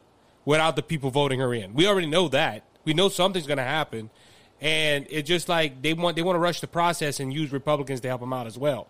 without 0.46 0.76
the 0.76 0.84
people 0.84 1.10
voting 1.10 1.40
her 1.40 1.54
in. 1.54 1.74
We 1.74 1.88
already 1.88 2.08
know 2.08 2.28
that. 2.30 2.64
We 2.86 2.94
know 2.94 3.10
something's 3.10 3.48
going 3.48 3.58
to 3.58 3.64
happen, 3.64 4.10
and 4.62 5.06
it's 5.10 5.28
just 5.28 5.50
like 5.50 5.82
they 5.82 5.94
want 5.94 6.16
they 6.16 6.22
want 6.22 6.36
to 6.36 6.40
rush 6.40 6.62
the 6.62 6.68
process 6.68 7.20
and 7.20 7.34
use 7.34 7.52
Republicans 7.52 8.02
to 8.02 8.08
help 8.08 8.22
them 8.22 8.34
out 8.34 8.48
as 8.48 8.58
well. 8.58 8.88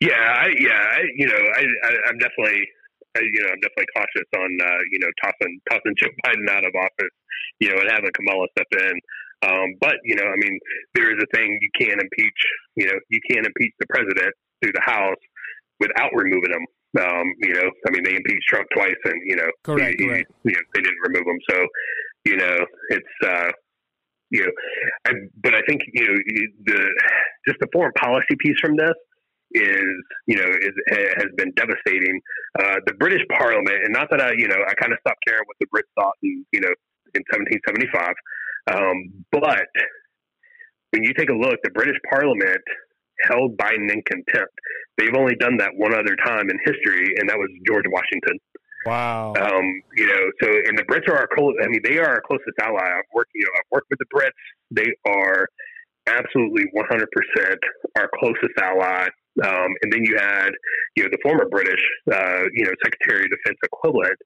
Yeah, 0.00 0.14
I, 0.14 0.48
yeah, 0.58 0.70
I, 0.72 1.02
you 1.14 1.26
know, 1.28 1.34
I, 1.34 1.60
I, 1.60 2.08
I'm 2.08 2.18
definitely 2.18 2.68
you 3.20 3.42
know, 3.42 3.50
I'm 3.52 3.60
definitely 3.60 3.92
cautious 3.92 4.28
on 4.36 4.50
uh, 4.62 4.82
you 4.90 4.98
know 5.00 5.10
tossing 5.20 5.60
tossing 5.68 5.94
Joe 5.96 6.12
Biden 6.24 6.48
out 6.48 6.64
of 6.64 6.72
office, 6.74 7.14
you 7.60 7.68
know, 7.68 7.80
and 7.80 7.90
having 7.90 8.10
Kamala 8.14 8.46
step 8.56 8.70
in. 8.72 8.94
Um, 9.42 9.74
but 9.80 9.96
you 10.04 10.16
know, 10.16 10.24
I 10.24 10.36
mean, 10.36 10.58
there 10.94 11.12
is 11.12 11.22
a 11.22 11.28
thing 11.36 11.58
you 11.60 11.70
can't 11.78 12.00
impeach. 12.00 12.40
You 12.76 12.86
know, 12.86 12.98
you 13.10 13.20
can't 13.30 13.46
impeach 13.46 13.74
the 13.80 13.86
president 13.90 14.32
through 14.62 14.72
the 14.72 14.84
House 14.84 15.20
without 15.80 16.10
removing 16.14 16.52
him. 16.52 16.64
Um, 17.00 17.26
you 17.40 17.54
know, 17.54 17.68
I 17.88 17.90
mean, 17.90 18.04
they 18.04 18.14
impeached 18.14 18.48
Trump 18.48 18.68
twice, 18.74 19.00
and 19.04 19.20
you 19.24 19.36
know, 19.36 19.50
correct, 19.64 19.96
he, 19.98 20.06
correct. 20.06 20.30
you 20.44 20.52
know, 20.52 20.60
they 20.74 20.80
didn't 20.80 21.02
remove 21.06 21.26
him. 21.26 21.40
So, 21.50 21.66
you 22.24 22.36
know, 22.36 22.56
it's 22.90 23.14
uh, 23.26 23.50
you 24.30 24.44
know, 24.44 24.52
I, 25.06 25.12
but 25.42 25.54
I 25.54 25.62
think 25.68 25.82
you 25.92 26.06
know 26.06 26.16
the 26.64 27.00
just 27.48 27.58
the 27.60 27.68
foreign 27.72 27.92
policy 27.92 28.36
piece 28.40 28.58
from 28.60 28.76
this 28.76 28.94
is 29.54 29.88
you 30.26 30.36
know 30.36 30.48
is 30.48 30.74
has 31.16 31.28
been 31.36 31.52
devastating. 31.56 32.20
Uh, 32.58 32.76
the 32.86 32.94
British 32.94 33.22
Parliament, 33.30 33.84
and 33.84 33.92
not 33.92 34.08
that 34.10 34.20
I 34.20 34.32
you 34.36 34.48
know 34.48 34.58
I 34.66 34.74
kind 34.74 34.92
of 34.92 34.98
stopped 35.00 35.20
caring 35.26 35.44
what 35.46 35.56
the 35.60 35.66
Brits 35.66 35.90
thought 35.94 36.14
in 36.22 36.44
you 36.52 36.60
know 36.60 36.74
in 37.14 37.22
1775, 37.28 38.14
um, 38.72 39.24
but 39.30 39.68
when 40.92 41.02
you 41.02 41.12
take 41.14 41.30
a 41.30 41.34
look, 41.34 41.56
the 41.62 41.70
British 41.70 41.96
Parliament 42.08 42.62
held 43.28 43.56
Biden 43.56 43.90
in 43.92 44.02
contempt. 44.02 44.52
They've 44.98 45.14
only 45.16 45.34
done 45.36 45.56
that 45.58 45.70
one 45.76 45.94
other 45.94 46.16
time 46.24 46.50
in 46.50 46.58
history, 46.64 47.14
and 47.18 47.28
that 47.28 47.38
was 47.38 47.48
George 47.66 47.84
Washington. 47.88 48.38
Wow. 48.84 49.34
Um, 49.38 49.82
you 49.96 50.06
know, 50.06 50.22
so 50.42 50.48
and 50.66 50.76
the 50.76 50.82
Brits 50.84 51.08
are 51.08 51.16
our 51.16 51.28
close. 51.34 51.54
I 51.62 51.68
mean, 51.68 51.80
they 51.84 51.98
are 51.98 52.06
our 52.06 52.22
closest 52.26 52.58
ally. 52.60 52.82
I've 52.82 53.04
worked, 53.14 53.30
you 53.34 53.44
know, 53.44 53.50
I've 53.56 53.70
worked 53.70 53.86
with 53.90 54.00
the 54.00 54.10
Brits. 54.12 54.30
They 54.70 54.90
are 55.06 55.46
absolutely 56.08 56.64
100% 56.76 57.56
our 57.98 58.08
closest 58.18 58.58
ally. 58.60 59.08
Um, 59.44 59.70
and 59.82 59.92
then 59.92 60.04
you 60.04 60.16
had, 60.18 60.50
you 60.96 61.04
know, 61.04 61.08
the 61.10 61.18
former 61.22 61.48
British, 61.50 61.80
uh, 62.12 62.44
you 62.52 62.64
know, 62.64 62.72
Secretary 62.84 63.24
of 63.24 63.30
Defense 63.30 63.58
equivalent 63.64 64.18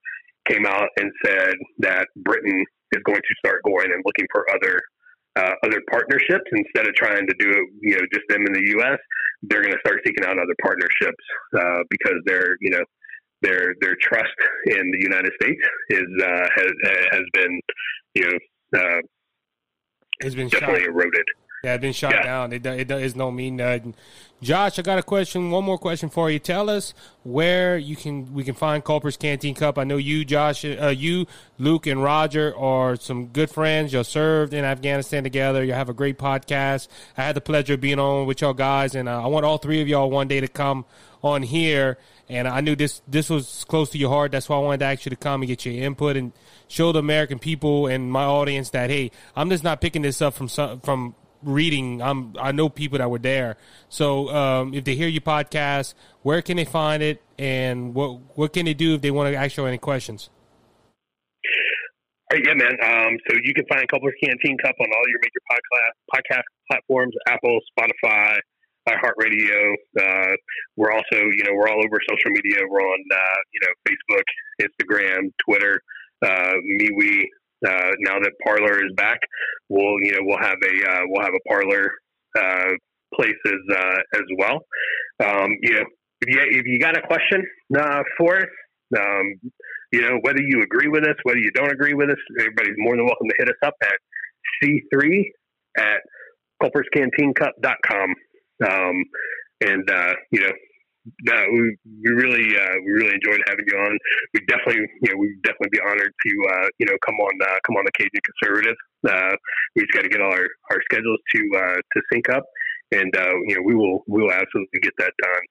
came 0.48 0.66
out 0.66 0.88
and 0.98 1.10
said 1.24 1.54
that 1.78 2.08
Britain 2.16 2.64
is 2.92 3.02
going 3.04 3.20
to 3.20 3.34
start 3.38 3.62
going 3.64 3.90
and 3.92 4.02
looking 4.04 4.26
for 4.32 4.46
other 4.54 4.80
uh, 5.36 5.52
other 5.64 5.82
partnerships 5.90 6.48
instead 6.50 6.88
of 6.88 6.94
trying 6.94 7.26
to 7.26 7.34
do 7.38 7.50
it, 7.50 7.68
you 7.82 7.92
know, 7.92 8.00
just 8.12 8.24
them 8.30 8.40
in 8.46 8.52
the 8.54 8.70
U.S. 8.78 8.98
They're 9.42 9.60
going 9.60 9.74
to 9.74 9.80
start 9.84 10.00
seeking 10.06 10.24
out 10.24 10.38
other 10.38 10.56
partnerships 10.62 11.24
uh, 11.54 11.80
because 11.90 12.16
they're, 12.24 12.56
you 12.62 12.70
know, 12.70 12.82
their 13.42 13.74
their 13.82 13.96
trust 14.00 14.32
in 14.66 14.90
the 14.90 14.98
United 15.00 15.30
States 15.40 15.60
is 15.90 16.08
uh, 16.22 16.48
has 16.56 16.72
has 17.12 17.22
been, 17.34 17.60
you 18.14 18.24
know, 18.24 18.80
uh, 18.80 19.00
it's 20.20 20.34
been 20.34 20.48
definitely 20.48 20.80
shot. 20.80 20.88
eroded. 20.88 21.26
Yeah, 21.66 21.74
it's 21.74 21.82
been 21.82 21.92
shot 21.92 22.12
Yeah. 22.12 22.22
down. 22.22 22.52
It, 22.52 22.64
it 22.64 22.86
do- 22.86 22.96
is 22.96 23.16
no 23.16 23.32
mean 23.32 23.56
nothing. 23.56 23.94
Josh, 24.40 24.78
I 24.78 24.82
got 24.82 24.98
a 24.98 25.02
question. 25.02 25.50
One 25.50 25.64
more 25.64 25.78
question 25.78 26.10
for 26.10 26.30
you. 26.30 26.38
Tell 26.38 26.70
us 26.70 26.94
where 27.24 27.76
you 27.76 27.96
can 27.96 28.32
we 28.34 28.44
can 28.44 28.54
find 28.54 28.84
Culper's 28.84 29.16
Canteen 29.16 29.54
Cup. 29.56 29.78
I 29.78 29.84
know 29.84 29.96
you, 29.96 30.24
Josh, 30.24 30.64
uh, 30.64 30.88
you, 30.96 31.26
Luke, 31.58 31.86
and 31.88 32.00
Roger 32.02 32.56
are 32.56 32.94
some 32.94 33.26
good 33.28 33.50
friends. 33.50 33.92
You 33.92 34.04
served 34.04 34.54
in 34.54 34.64
Afghanistan 34.64 35.24
together. 35.24 35.64
You 35.64 35.72
have 35.72 35.88
a 35.88 35.94
great 35.94 36.18
podcast. 36.18 36.86
I 37.16 37.22
had 37.24 37.34
the 37.34 37.40
pleasure 37.40 37.74
of 37.74 37.80
being 37.80 37.98
on 37.98 38.26
with 38.26 38.42
y'all 38.42 38.52
guys, 38.54 38.94
and 38.94 39.08
uh, 39.08 39.24
I 39.24 39.26
want 39.26 39.44
all 39.44 39.58
three 39.58 39.80
of 39.82 39.88
y'all 39.88 40.08
one 40.10 40.28
day 40.28 40.38
to 40.38 40.48
come 40.48 40.84
on 41.24 41.42
here. 41.42 41.98
And 42.28 42.46
I 42.46 42.60
knew 42.60 42.76
this 42.76 43.00
this 43.08 43.28
was 43.30 43.64
close 43.68 43.90
to 43.90 43.98
your 43.98 44.10
heart. 44.10 44.32
That's 44.32 44.48
why 44.48 44.56
I 44.56 44.60
wanted 44.60 44.80
to 44.80 44.84
ask 44.86 45.06
you 45.06 45.10
to 45.10 45.16
come 45.16 45.42
and 45.42 45.48
get 45.48 45.64
your 45.64 45.82
input 45.82 46.16
and 46.16 46.32
show 46.68 46.92
the 46.92 46.98
American 47.00 47.38
people 47.38 47.86
and 47.86 48.12
my 48.12 48.24
audience 48.24 48.70
that 48.70 48.90
hey, 48.90 49.10
I'm 49.34 49.48
just 49.48 49.64
not 49.64 49.80
picking 49.80 50.02
this 50.02 50.20
up 50.20 50.34
from 50.34 50.48
some, 50.48 50.80
from 50.80 51.14
reading. 51.46 52.02
I'm 52.02 52.34
I 52.38 52.52
know 52.52 52.68
people 52.68 52.98
that 52.98 53.10
were 53.10 53.18
there. 53.18 53.56
So 53.88 54.28
um, 54.28 54.74
if 54.74 54.84
they 54.84 54.94
hear 54.94 55.08
your 55.08 55.22
podcast, 55.22 55.94
where 56.22 56.42
can 56.42 56.56
they 56.56 56.64
find 56.64 57.02
it, 57.02 57.22
and 57.38 57.94
what 57.94 58.20
what 58.36 58.52
can 58.52 58.66
they 58.66 58.74
do 58.74 58.94
if 58.94 59.00
they 59.00 59.10
want 59.10 59.32
to 59.32 59.36
ask 59.36 59.56
you 59.56 59.64
any 59.66 59.78
questions? 59.78 60.28
Yeah, 62.34 62.54
man. 62.54 62.74
Um, 62.82 63.16
so 63.30 63.38
you 63.42 63.54
can 63.54 63.64
find 63.68 63.86
Culper's 63.88 64.14
Canteen 64.22 64.58
Cup 64.58 64.74
on 64.80 64.88
all 64.90 65.04
your 65.08 65.20
major 65.22 65.42
podcast 65.46 65.94
podcast 66.12 66.46
platforms: 66.68 67.14
Apple, 67.28 67.58
Spotify, 67.72 68.38
iHeartRadio. 68.88 69.74
Uh, 69.98 70.34
we're 70.76 70.92
also, 70.92 71.18
you 71.36 71.44
know, 71.44 71.54
we're 71.54 71.68
all 71.68 71.78
over 71.84 71.98
social 72.08 72.30
media. 72.30 72.62
We're 72.68 72.80
on, 72.80 73.04
uh, 73.14 73.38
you 73.52 73.60
know, 73.62 73.72
Facebook, 73.88 74.26
Instagram, 74.60 75.32
Twitter, 75.44 75.80
uh, 76.24 76.54
MeWe. 76.80 77.24
Uh, 77.64 77.90
now 78.00 78.18
that 78.18 78.32
Parler 78.44 78.84
is 78.84 78.92
back, 78.96 79.18
we'll, 79.68 79.96
you 80.02 80.12
know, 80.12 80.18
we'll 80.22 80.38
have 80.38 80.58
a 80.62 80.90
uh, 80.90 81.00
we'll 81.06 81.22
have 81.22 81.34
a 81.34 81.48
Parler 81.48 81.90
uh, 82.38 82.72
places 83.14 83.60
uh, 83.74 83.98
as 84.14 84.24
well. 84.38 84.60
Um, 85.24 85.50
you 85.62 85.74
know, 85.74 85.84
if 86.20 86.28
you 86.28 86.40
if 86.60 86.66
you 86.66 86.78
got 86.78 86.96
a 86.96 87.02
question 87.02 87.44
uh, 87.78 88.02
for 88.18 88.36
us, 88.36 88.48
um, 88.98 89.52
you 89.92 90.02
know, 90.02 90.18
whether 90.22 90.40
you 90.40 90.62
agree 90.62 90.88
with 90.88 91.04
us, 91.04 91.16
whether 91.22 91.38
you 91.38 91.50
don't 91.52 91.70
agree 91.70 91.94
with 91.94 92.10
us, 92.10 92.18
everybody's 92.38 92.74
more 92.78 92.96
than 92.96 93.06
welcome 93.06 93.28
to 93.28 93.34
hit 93.38 93.48
us 93.48 93.56
up 93.64 93.74
at 93.82 93.96
C3 94.62 95.24
at 95.78 96.00
culperscanteencup.com. 96.62 98.14
Um, 98.68 99.04
and, 99.60 99.90
uh, 99.90 100.14
you 100.30 100.40
know, 100.40 100.52
no, 101.22 101.34
we, 101.52 101.76
we 102.02 102.10
really 102.10 102.56
uh, 102.56 102.74
we 102.84 102.90
really 102.90 103.14
enjoyed 103.14 103.40
having 103.48 103.64
you 103.66 103.78
on. 103.78 103.98
We 104.34 104.40
definitely 104.46 104.86
you 105.02 105.12
know 105.12 105.18
we'd 105.18 105.42
definitely 105.42 105.70
be 105.72 105.80
honored 105.80 106.12
to 106.12 106.30
uh, 106.50 106.68
you 106.78 106.86
know 106.86 106.96
come 107.04 107.14
on 107.16 107.30
uh, 107.42 107.58
come 107.66 107.76
on 107.76 107.84
the 107.84 107.92
Cajun 107.92 108.20
Conservative. 108.24 108.76
Uh, 109.08 109.36
we 109.74 109.82
just 109.82 109.92
got 109.92 110.02
to 110.02 110.08
get 110.08 110.20
all 110.20 110.32
our, 110.32 110.48
our 110.70 110.82
schedules 110.90 111.18
to 111.34 111.50
uh, 111.56 111.74
to 111.74 112.02
sync 112.12 112.28
up, 112.30 112.44
and 112.92 113.16
uh, 113.16 113.32
you 113.46 113.56
know 113.56 113.62
we 113.64 113.74
will 113.74 114.02
we 114.08 114.22
will 114.22 114.32
absolutely 114.32 114.80
get 114.82 114.92
that 114.98 115.12
done. 115.22 115.42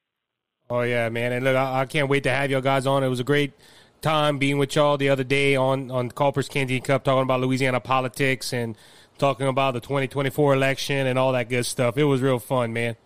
Oh 0.69 0.81
yeah, 0.81 1.09
man! 1.09 1.31
And 1.31 1.45
look, 1.45 1.55
I, 1.55 1.81
I 1.81 1.85
can't 1.85 2.09
wait 2.09 2.23
to 2.23 2.31
have 2.31 2.51
y'all 2.51 2.61
guys 2.61 2.85
on. 2.85 3.03
It 3.03 3.09
was 3.09 3.19
a 3.19 3.25
great 3.25 3.53
time 4.01 4.37
being 4.37 4.57
with 4.57 4.75
y'all 4.75 4.97
the 4.97 5.09
other 5.09 5.23
day 5.23 5.55
on 5.55 5.89
on 5.89 6.11
Culper's 6.11 6.49
Canteen 6.49 6.81
Cup, 6.81 7.03
talking 7.03 7.23
about 7.23 7.39
Louisiana 7.39 7.79
politics 7.79 8.51
and 8.51 8.75
talking 9.17 9.47
about 9.47 9.73
the 9.73 9.79
2024 9.79 10.53
election 10.53 11.07
and 11.07 11.17
all 11.17 11.31
that 11.31 11.47
good 11.47 11.65
stuff. 11.65 11.97
It 11.97 12.03
was 12.03 12.21
real 12.21 12.39
fun, 12.39 12.73
man. 12.73 12.97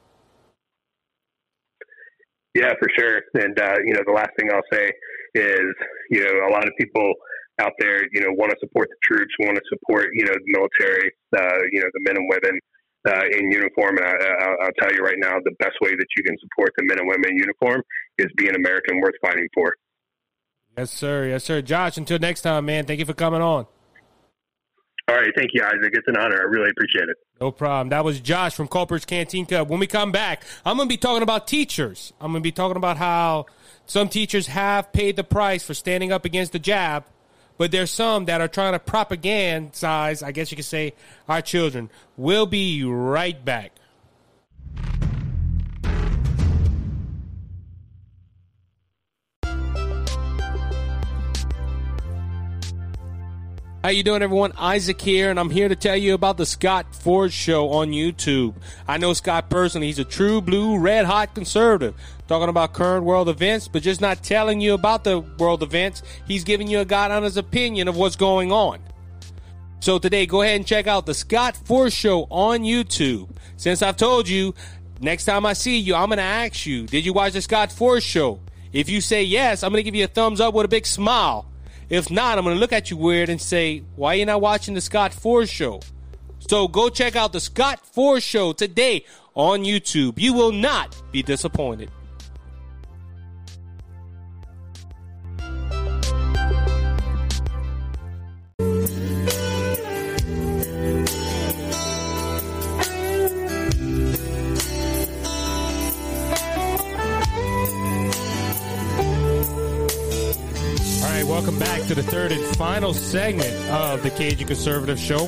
Yeah, 2.55 2.73
for 2.79 2.89
sure. 2.97 3.21
And 3.35 3.59
uh, 3.59 3.75
you 3.85 3.93
know, 3.93 4.01
the 4.05 4.13
last 4.13 4.31
thing 4.39 4.49
I'll 4.51 4.69
say 4.71 4.91
is, 5.35 5.73
you 6.09 6.23
know, 6.23 6.47
a 6.47 6.51
lot 6.51 6.67
of 6.67 6.73
people 6.77 7.13
out 7.59 7.73
there, 7.79 8.03
you 8.13 8.21
know, 8.21 8.31
want 8.31 8.51
to 8.51 8.57
support 8.59 8.89
the 8.89 8.95
troops, 9.03 9.31
want 9.39 9.55
to 9.55 9.63
support, 9.69 10.07
you 10.13 10.25
know, 10.25 10.33
the 10.33 10.51
military, 10.51 11.11
uh, 11.37 11.59
you 11.71 11.81
know, 11.81 11.87
the 11.93 12.01
men 12.01 12.15
and 12.17 12.29
women 12.29 12.59
uh, 13.07 13.37
in 13.37 13.51
uniform. 13.51 13.97
And 13.97 14.05
I, 14.05 14.11
I, 14.11 14.65
I'll 14.65 14.77
tell 14.79 14.93
you 14.93 15.03
right 15.03 15.17
now, 15.17 15.37
the 15.43 15.55
best 15.59 15.75
way 15.81 15.91
that 15.91 16.07
you 16.17 16.23
can 16.23 16.35
support 16.39 16.71
the 16.77 16.83
men 16.85 16.99
and 16.99 17.07
women 17.07 17.31
in 17.31 17.37
uniform 17.37 17.83
is 18.17 18.27
be 18.37 18.47
an 18.47 18.55
American 18.55 18.99
worth 19.01 19.15
fighting 19.21 19.47
for. 19.53 19.75
Yes, 20.77 20.91
sir. 20.91 21.27
Yes, 21.27 21.43
sir. 21.43 21.61
Josh, 21.61 21.97
until 21.97 22.19
next 22.19 22.41
time, 22.41 22.65
man. 22.65 22.85
Thank 22.85 22.99
you 22.99 23.05
for 23.05 23.13
coming 23.13 23.41
on. 23.41 23.67
All 25.09 25.15
right, 25.15 25.31
thank 25.35 25.49
you, 25.55 25.63
Isaac. 25.63 25.91
It's 25.93 26.07
an 26.07 26.17
honor. 26.17 26.37
I 26.37 26.43
really 26.43 26.69
appreciate 26.69 27.09
it. 27.09 27.17
No 27.41 27.51
problem. 27.51 27.89
That 27.89 28.05
was 28.05 28.19
Josh 28.19 28.53
from 28.53 28.67
Culper's 28.67 29.05
Canteen 29.05 29.47
Cup. 29.47 29.67
When 29.67 29.79
we 29.79 29.87
come 29.87 30.11
back, 30.11 30.43
I'm 30.63 30.77
going 30.77 30.87
to 30.87 30.93
be 30.93 30.97
talking 30.97 31.23
about 31.23 31.47
teachers. 31.47 32.13
I'm 32.21 32.31
going 32.31 32.43
to 32.43 32.47
be 32.47 32.51
talking 32.51 32.77
about 32.77 32.97
how 32.97 33.47
some 33.87 34.07
teachers 34.07 34.45
have 34.45 34.93
paid 34.93 35.15
the 35.15 35.23
price 35.23 35.63
for 35.63 35.73
standing 35.73 36.11
up 36.11 36.25
against 36.25 36.51
the 36.51 36.59
jab, 36.59 37.05
but 37.57 37.71
there's 37.71 37.89
some 37.89 38.25
that 38.25 38.39
are 38.39 38.47
trying 38.47 38.73
to 38.73 38.79
propagandize, 38.79 40.21
I 40.21 40.31
guess 40.31 40.51
you 40.51 40.57
could 40.57 40.65
say, 40.65 40.93
our 41.27 41.41
children. 41.41 41.89
We'll 42.15 42.45
be 42.45 42.83
right 42.83 43.43
back. 43.43 43.71
How 53.89 53.93
you 53.93 54.03
doing, 54.03 54.21
everyone? 54.21 54.53
Isaac 54.55 55.01
here, 55.01 55.31
and 55.31 55.39
I'm 55.39 55.49
here 55.49 55.67
to 55.67 55.75
tell 55.75 55.95
you 55.95 56.13
about 56.13 56.37
the 56.37 56.45
Scott 56.45 56.93
Ford 56.93 57.33
Show 57.33 57.69
on 57.69 57.89
YouTube. 57.89 58.53
I 58.87 58.99
know 58.99 59.13
Scott 59.13 59.49
personally; 59.49 59.87
he's 59.87 59.97
a 59.97 60.03
true 60.03 60.41
blue, 60.41 60.77
red 60.77 61.05
hot 61.05 61.33
conservative, 61.33 61.95
talking 62.27 62.49
about 62.49 62.73
current 62.73 63.03
world 63.03 63.29
events, 63.29 63.67
but 63.67 63.81
just 63.81 63.99
not 63.99 64.21
telling 64.21 64.61
you 64.61 64.75
about 64.75 65.03
the 65.03 65.21
world 65.39 65.63
events. 65.63 66.03
He's 66.27 66.43
giving 66.43 66.67
you 66.67 66.81
a 66.81 66.85
guy 66.85 67.09
on 67.09 67.23
his 67.23 67.35
opinion 67.35 67.87
of 67.87 67.97
what's 67.97 68.15
going 68.15 68.51
on. 68.51 68.79
So 69.79 69.97
today, 69.97 70.27
go 70.27 70.43
ahead 70.43 70.57
and 70.57 70.67
check 70.67 70.85
out 70.85 71.07
the 71.07 71.15
Scott 71.15 71.57
Ford 71.57 71.91
Show 71.91 72.27
on 72.29 72.59
YouTube. 72.59 73.27
Since 73.57 73.81
I've 73.81 73.97
told 73.97 74.29
you, 74.29 74.53
next 74.99 75.25
time 75.25 75.47
I 75.47 75.53
see 75.53 75.79
you, 75.79 75.95
I'm 75.95 76.09
going 76.09 76.17
to 76.17 76.23
ask 76.23 76.67
you, 76.67 76.85
did 76.85 77.07
you 77.07 77.13
watch 77.13 77.33
the 77.33 77.41
Scott 77.41 77.71
Ford 77.71 78.03
Show? 78.03 78.39
If 78.71 78.87
you 78.87 79.01
say 79.01 79.23
yes, 79.23 79.63
I'm 79.63 79.71
going 79.71 79.79
to 79.79 79.83
give 79.83 79.95
you 79.95 80.03
a 80.03 80.07
thumbs 80.07 80.39
up 80.39 80.53
with 80.53 80.65
a 80.65 80.69
big 80.69 80.85
smile. 80.85 81.48
If 81.89 82.11
not, 82.11 82.37
I'm 82.37 82.43
going 82.43 82.55
to 82.55 82.59
look 82.59 82.73
at 82.73 82.91
you 82.91 82.97
weird 82.97 83.29
and 83.29 83.41
say, 83.41 83.83
why 83.95 84.13
you 84.13 84.25
not 84.25 84.41
watching 84.41 84.75
the 84.75 84.81
Scott 84.81 85.11
Ford 85.11 85.49
Show? 85.49 85.81
So 86.39 86.67
go 86.67 86.89
check 86.89 87.15
out 87.15 87.33
the 87.33 87.39
Scott 87.39 87.85
Ford 87.85 88.21
Show 88.21 88.53
today 88.53 89.05
on 89.33 89.63
YouTube. 89.63 90.19
You 90.19 90.33
will 90.33 90.51
not 90.51 91.01
be 91.11 91.23
disappointed. 91.23 91.91
To 111.89 111.95
the 111.95 112.03
third 112.03 112.31
and 112.31 112.55
final 112.55 112.93
segment 112.93 113.51
of 113.71 114.03
the 114.03 114.11
Cajun 114.11 114.45
Conservative 114.45 114.99
Show. 114.99 115.27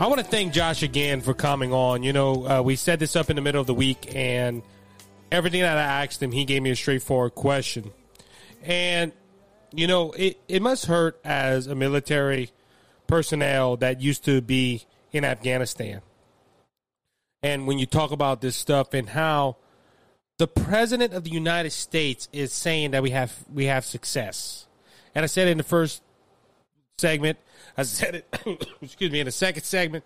I 0.00 0.06
want 0.06 0.20
to 0.20 0.24
thank 0.26 0.54
Josh 0.54 0.82
again 0.82 1.20
for 1.20 1.34
coming 1.34 1.74
on. 1.74 2.02
You 2.02 2.14
know, 2.14 2.48
uh, 2.48 2.62
we 2.62 2.74
set 2.76 2.98
this 2.98 3.14
up 3.14 3.28
in 3.28 3.36
the 3.36 3.42
middle 3.42 3.60
of 3.60 3.66
the 3.66 3.74
week, 3.74 4.14
and 4.14 4.62
everything 5.30 5.60
that 5.60 5.76
I 5.76 6.02
asked 6.02 6.22
him, 6.22 6.32
he 6.32 6.46
gave 6.46 6.62
me 6.62 6.70
a 6.70 6.76
straightforward 6.76 7.34
question. 7.34 7.90
And, 8.62 9.12
you 9.70 9.86
know, 9.86 10.12
it, 10.12 10.40
it 10.48 10.62
must 10.62 10.86
hurt 10.86 11.20
as 11.24 11.66
a 11.66 11.74
military 11.74 12.50
personnel 13.06 13.76
that 13.76 14.00
used 14.00 14.24
to 14.24 14.40
be 14.40 14.86
in 15.12 15.26
Afghanistan. 15.26 16.00
And 17.42 17.66
when 17.66 17.78
you 17.78 17.84
talk 17.84 18.12
about 18.12 18.40
this 18.40 18.56
stuff 18.56 18.94
and 18.94 19.10
how 19.10 19.58
the 20.38 20.48
president 20.48 21.12
of 21.12 21.24
the 21.24 21.30
United 21.30 21.70
States 21.70 22.28
is 22.32 22.52
saying 22.52 22.90
that 22.92 23.02
we 23.02 23.10
have 23.10 23.34
we 23.52 23.66
have 23.66 23.84
success. 23.84 24.66
And 25.14 25.22
I 25.22 25.26
said 25.26 25.48
in 25.48 25.58
the 25.58 25.64
first 25.64 26.02
segment, 26.98 27.38
I 27.76 27.84
said 27.84 28.16
it 28.16 28.66
excuse 28.82 29.12
me, 29.12 29.20
in 29.20 29.26
the 29.26 29.32
second 29.32 29.62
segment 29.62 30.04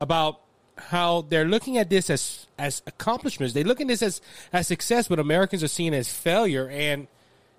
about 0.00 0.40
how 0.76 1.22
they're 1.22 1.46
looking 1.46 1.78
at 1.78 1.88
this 1.88 2.10
as 2.10 2.46
as 2.58 2.82
accomplishments. 2.86 3.54
They 3.54 3.64
look 3.64 3.80
at 3.80 3.88
this 3.88 4.02
as 4.02 4.20
as 4.52 4.66
success, 4.66 5.08
but 5.08 5.18
Americans 5.18 5.62
are 5.62 5.68
seeing 5.68 5.94
as 5.94 6.12
failure 6.12 6.68
and 6.68 7.06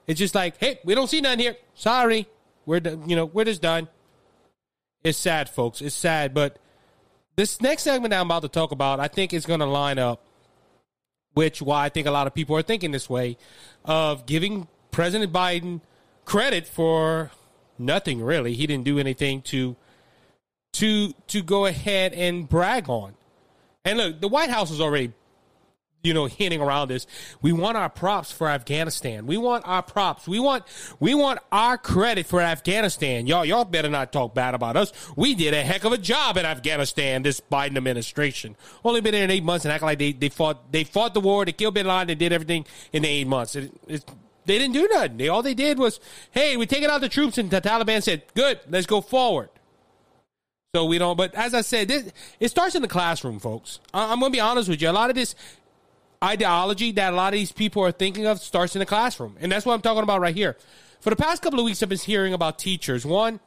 it's 0.07 0.19
just 0.19 0.35
like, 0.35 0.57
hey, 0.57 0.79
we 0.83 0.93
don't 0.93 1.07
see 1.07 1.21
none 1.21 1.39
here. 1.39 1.55
Sorry. 1.73 2.27
We're 2.67 2.81
you 3.07 3.15
know, 3.15 3.25
we're 3.25 3.45
just 3.45 3.61
done. 3.61 3.87
It's 5.03 5.17
sad, 5.17 5.49
folks. 5.49 5.81
It's 5.81 5.95
sad, 5.95 6.33
but 6.33 6.57
this 7.35 7.61
next 7.61 7.83
segment 7.83 8.13
I'm 8.13 8.27
about 8.27 8.43
to 8.43 8.47
talk 8.47 8.71
about, 8.71 8.99
I 8.99 9.07
think 9.07 9.33
is 9.33 9.45
going 9.45 9.59
to 9.59 9.65
line 9.65 9.99
up 9.99 10.24
which 11.35 11.61
why 11.61 11.85
I 11.85 11.89
think 11.89 12.07
a 12.07 12.11
lot 12.11 12.25
of 12.25 12.33
people 12.33 12.55
are 12.55 12.63
thinking 12.63 12.91
this 12.91 13.09
way 13.09 13.37
of 13.83 14.25
giving 14.25 14.67
President 14.89 15.31
Biden 15.31 15.81
credit 16.23 16.65
for 16.65 17.31
nothing 17.77 18.23
really. 18.23 18.53
He 18.53 18.65
didn't 18.65 18.85
do 18.85 18.97
anything 18.97 19.41
to 19.43 19.75
to 20.73 21.13
to 21.27 21.43
go 21.43 21.67
ahead 21.67 22.13
and 22.13 22.49
brag 22.49 22.89
on. 22.89 23.13
And 23.83 23.99
look, 23.99 24.21
the 24.21 24.27
White 24.27 24.49
House 24.49 24.71
is 24.71 24.81
already 24.81 25.13
you 26.05 26.13
know, 26.13 26.25
hinting 26.25 26.61
around 26.61 26.89
this. 26.89 27.07
We 27.41 27.51
want 27.51 27.77
our 27.77 27.89
props 27.89 28.31
for 28.31 28.47
Afghanistan. 28.47 29.25
We 29.25 29.37
want 29.37 29.67
our 29.67 29.81
props. 29.81 30.27
We 30.27 30.39
want 30.39 30.63
we 30.99 31.15
want 31.15 31.39
our 31.51 31.77
credit 31.77 32.25
for 32.25 32.41
Afghanistan. 32.41 33.27
Y'all, 33.27 33.45
y'all 33.45 33.65
better 33.65 33.89
not 33.89 34.11
talk 34.11 34.33
bad 34.33 34.53
about 34.53 34.77
us. 34.77 34.93
We 35.15 35.35
did 35.35 35.53
a 35.53 35.63
heck 35.63 35.83
of 35.83 35.91
a 35.91 35.97
job 35.97 36.37
in 36.37 36.45
Afghanistan. 36.45 37.23
This 37.23 37.41
Biden 37.41 37.77
administration 37.77 38.55
only 38.83 39.01
been 39.01 39.15
in 39.15 39.31
eight 39.31 39.43
months 39.43 39.65
and 39.65 39.71
act 39.71 39.83
like 39.83 39.99
they, 39.99 40.11
they 40.11 40.29
fought 40.29 40.71
they 40.71 40.83
fought 40.83 41.13
the 41.13 41.21
war. 41.21 41.45
They 41.45 41.51
killed 41.51 41.73
Bin 41.73 41.87
Laden. 41.87 42.07
They 42.07 42.15
did 42.15 42.33
everything 42.33 42.65
in 42.93 43.03
the 43.03 43.09
eight 43.09 43.27
months. 43.27 43.55
It, 43.55 43.71
it, 43.87 44.05
they 44.45 44.59
didn't 44.59 44.73
do 44.73 44.87
nothing. 44.91 45.17
They, 45.17 45.27
all 45.27 45.41
they 45.41 45.55
did 45.55 45.79
was, 45.79 45.99
hey, 46.31 46.55
we're 46.55 46.67
taking 46.67 46.89
out 46.89 47.01
the 47.01 47.09
troops, 47.09 47.39
and 47.39 47.49
the 47.49 47.61
Taliban 47.61 48.03
said, 48.03 48.23
good, 48.35 48.59
let's 48.69 48.85
go 48.85 49.01
forward. 49.01 49.49
So 50.75 50.85
we 50.85 50.97
don't. 50.97 51.15
But 51.15 51.33
as 51.35 51.53
I 51.53 51.61
said, 51.61 51.87
this, 51.87 52.11
it 52.39 52.49
starts 52.49 52.75
in 52.75 52.81
the 52.81 52.87
classroom, 52.87 53.39
folks. 53.39 53.79
I, 53.93 54.11
I'm 54.11 54.19
going 54.19 54.31
to 54.31 54.35
be 54.35 54.41
honest 54.41 54.69
with 54.69 54.81
you. 54.81 54.89
A 54.89 54.91
lot 54.91 55.09
of 55.09 55.15
this 55.15 55.33
ideology 56.25 56.91
that 56.93 57.13
a 57.13 57.15
lot 57.15 57.33
of 57.33 57.39
these 57.39 57.51
people 57.51 57.83
are 57.83 57.91
thinking 57.91 58.25
of 58.25 58.39
starts 58.39 58.75
in 58.75 58.79
the 58.79 58.85
classroom. 58.85 59.37
And 59.39 59.51
that's 59.51 59.65
what 59.65 59.73
I'm 59.73 59.81
talking 59.81 60.03
about 60.03 60.21
right 60.21 60.35
here. 60.35 60.57
For 60.99 61.09
the 61.11 61.15
past 61.15 61.41
couple 61.41 61.59
of 61.59 61.65
weeks, 61.65 61.83
I've 61.83 61.89
been 61.89 61.99
hearing 61.99 62.33
about 62.33 62.57
teachers. 62.57 63.05
One 63.05 63.39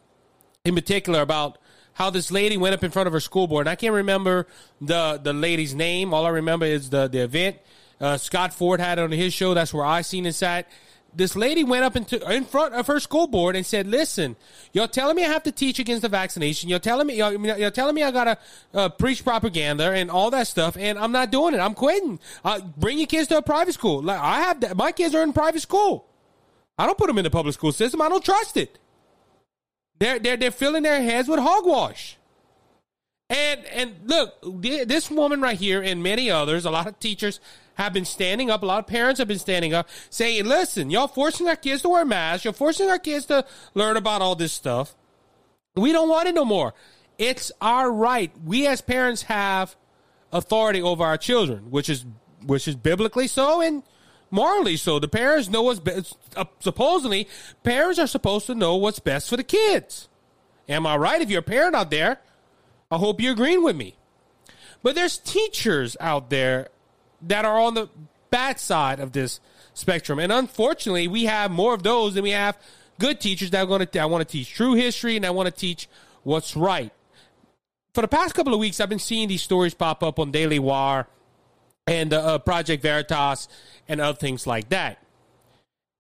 in 0.64 0.74
particular 0.74 1.20
about 1.20 1.58
how 1.94 2.10
this 2.10 2.30
lady 2.30 2.56
went 2.56 2.74
up 2.74 2.84
in 2.84 2.90
front 2.90 3.08
of 3.08 3.12
her 3.12 3.20
school 3.20 3.48
board. 3.48 3.66
And 3.66 3.70
I 3.70 3.74
can't 3.74 3.94
remember 3.94 4.46
the, 4.80 5.20
the 5.22 5.32
lady's 5.32 5.74
name. 5.74 6.14
All 6.14 6.24
I 6.24 6.30
remember 6.30 6.66
is 6.66 6.90
the, 6.90 7.08
the 7.08 7.18
event. 7.18 7.56
Uh, 8.00 8.16
Scott 8.16 8.54
Ford 8.54 8.78
had 8.78 8.98
it 8.98 9.02
on 9.02 9.10
his 9.10 9.34
show. 9.34 9.54
That's 9.54 9.74
where 9.74 9.84
I 9.84 10.02
seen 10.02 10.24
it 10.24 10.40
at 10.42 10.68
this 11.18 11.34
lady 11.34 11.64
went 11.64 11.84
up 11.84 11.96
into, 11.96 12.32
in 12.32 12.44
front 12.44 12.74
of 12.74 12.86
her 12.86 13.00
school 13.00 13.26
board 13.26 13.56
and 13.56 13.66
said, 13.66 13.88
"Listen, 13.88 14.36
you're 14.72 14.86
telling 14.86 15.16
me 15.16 15.24
I 15.24 15.28
have 15.28 15.42
to 15.42 15.52
teach 15.52 15.80
against 15.80 16.02
the 16.02 16.08
vaccination. 16.08 16.68
You're 16.70 16.78
telling 16.78 17.08
me 17.08 17.16
you're, 17.16 17.32
you're 17.58 17.72
telling 17.72 17.96
me 17.96 18.04
I 18.04 18.12
gotta 18.12 18.38
uh, 18.72 18.88
preach 18.88 19.24
propaganda 19.24 19.90
and 19.90 20.12
all 20.12 20.30
that 20.30 20.46
stuff, 20.46 20.76
and 20.78 20.96
I'm 20.96 21.10
not 21.10 21.32
doing 21.32 21.54
it. 21.54 21.58
I'm 21.58 21.74
quitting. 21.74 22.20
Uh, 22.44 22.60
bring 22.76 22.98
your 22.98 23.08
kids 23.08 23.26
to 23.28 23.38
a 23.38 23.42
private 23.42 23.74
school. 23.74 24.00
Like 24.00 24.20
I 24.20 24.42
have, 24.42 24.60
that. 24.60 24.76
my 24.76 24.92
kids 24.92 25.12
are 25.14 25.24
in 25.24 25.32
private 25.32 25.60
school. 25.60 26.06
I 26.78 26.86
don't 26.86 26.96
put 26.96 27.08
them 27.08 27.18
in 27.18 27.24
the 27.24 27.30
public 27.30 27.54
school 27.54 27.72
system. 27.72 28.00
I 28.00 28.08
don't 28.08 28.24
trust 28.24 28.56
it. 28.56 28.78
They're 29.98 30.20
they're 30.20 30.36
they're 30.36 30.52
filling 30.52 30.84
their 30.84 31.02
heads 31.02 31.28
with 31.28 31.40
hogwash." 31.40 32.16
And 33.28 33.64
and 33.66 33.94
look, 34.04 34.34
this 34.62 35.10
woman 35.10 35.40
right 35.40 35.58
here 35.58 35.82
and 35.82 36.02
many 36.02 36.30
others, 36.30 36.64
a 36.64 36.70
lot 36.70 36.86
of 36.86 36.98
teachers 37.00 37.40
have 37.78 37.92
been 37.92 38.04
standing 38.04 38.50
up. 38.50 38.62
A 38.62 38.66
lot 38.66 38.80
of 38.80 38.86
parents 38.86 39.18
have 39.18 39.28
been 39.28 39.38
standing 39.38 39.72
up 39.72 39.88
saying, 40.10 40.44
listen, 40.44 40.90
y'all 40.90 41.06
forcing 41.06 41.48
our 41.48 41.56
kids 41.56 41.82
to 41.82 41.88
wear 41.88 42.04
masks. 42.04 42.44
You're 42.44 42.52
forcing 42.52 42.90
our 42.90 42.98
kids 42.98 43.26
to 43.26 43.46
learn 43.72 43.96
about 43.96 44.20
all 44.20 44.34
this 44.34 44.52
stuff. 44.52 44.96
We 45.76 45.92
don't 45.92 46.08
want 46.08 46.28
it 46.28 46.34
no 46.34 46.44
more. 46.44 46.74
It's 47.18 47.52
our 47.60 47.90
right. 47.90 48.32
We 48.44 48.66
as 48.66 48.80
parents 48.80 49.22
have 49.22 49.76
authority 50.32 50.82
over 50.82 51.04
our 51.04 51.16
children, 51.16 51.70
which 51.70 51.88
is 51.88 52.04
which 52.44 52.68
is 52.68 52.74
biblically 52.74 53.28
so 53.28 53.60
and 53.60 53.84
morally 54.30 54.76
so. 54.76 54.98
The 54.98 55.08
parents 55.08 55.48
know 55.48 55.62
what's 55.62 55.80
best. 55.80 56.18
Uh, 56.36 56.46
supposedly, 56.60 57.28
parents 57.62 58.00
are 58.00 58.06
supposed 58.08 58.46
to 58.46 58.54
know 58.56 58.76
what's 58.76 58.98
best 58.98 59.28
for 59.28 59.36
the 59.36 59.44
kids. 59.44 60.08
Am 60.68 60.84
I 60.84 60.96
right? 60.96 61.22
If 61.22 61.30
you're 61.30 61.40
a 61.40 61.42
parent 61.42 61.76
out 61.76 61.90
there, 61.90 62.20
I 62.90 62.96
hope 62.96 63.20
you're 63.20 63.32
agreeing 63.32 63.62
with 63.62 63.76
me. 63.76 63.96
But 64.82 64.96
there's 64.96 65.18
teachers 65.18 65.96
out 66.00 66.30
there 66.30 66.68
that 67.22 67.44
are 67.44 67.58
on 67.58 67.74
the 67.74 67.88
bad 68.30 68.60
side 68.60 69.00
of 69.00 69.12
this 69.12 69.40
spectrum. 69.74 70.18
And 70.18 70.32
unfortunately, 70.32 71.08
we 71.08 71.24
have 71.24 71.50
more 71.50 71.74
of 71.74 71.82
those 71.82 72.14
than 72.14 72.22
we 72.22 72.30
have 72.30 72.58
good 72.98 73.20
teachers 73.20 73.50
that 73.50 73.62
are 73.62 73.66
going 73.66 73.86
to, 73.86 73.98
I 73.98 74.06
want 74.06 74.26
to 74.26 74.32
teach 74.32 74.52
true 74.52 74.74
history 74.74 75.16
and 75.16 75.24
I 75.24 75.30
want 75.30 75.46
to 75.46 75.54
teach 75.54 75.88
what's 76.22 76.56
right. 76.56 76.92
For 77.94 78.02
the 78.02 78.08
past 78.08 78.34
couple 78.34 78.52
of 78.52 78.60
weeks, 78.60 78.80
I've 78.80 78.88
been 78.88 78.98
seeing 78.98 79.28
these 79.28 79.42
stories 79.42 79.74
pop 79.74 80.02
up 80.02 80.18
on 80.18 80.30
Daily 80.30 80.58
Wire 80.58 81.06
and 81.86 82.12
uh, 82.12 82.34
uh 82.34 82.38
Project 82.38 82.82
Veritas 82.82 83.48
and 83.88 84.00
other 84.00 84.16
things 84.16 84.46
like 84.46 84.68
that. 84.68 85.02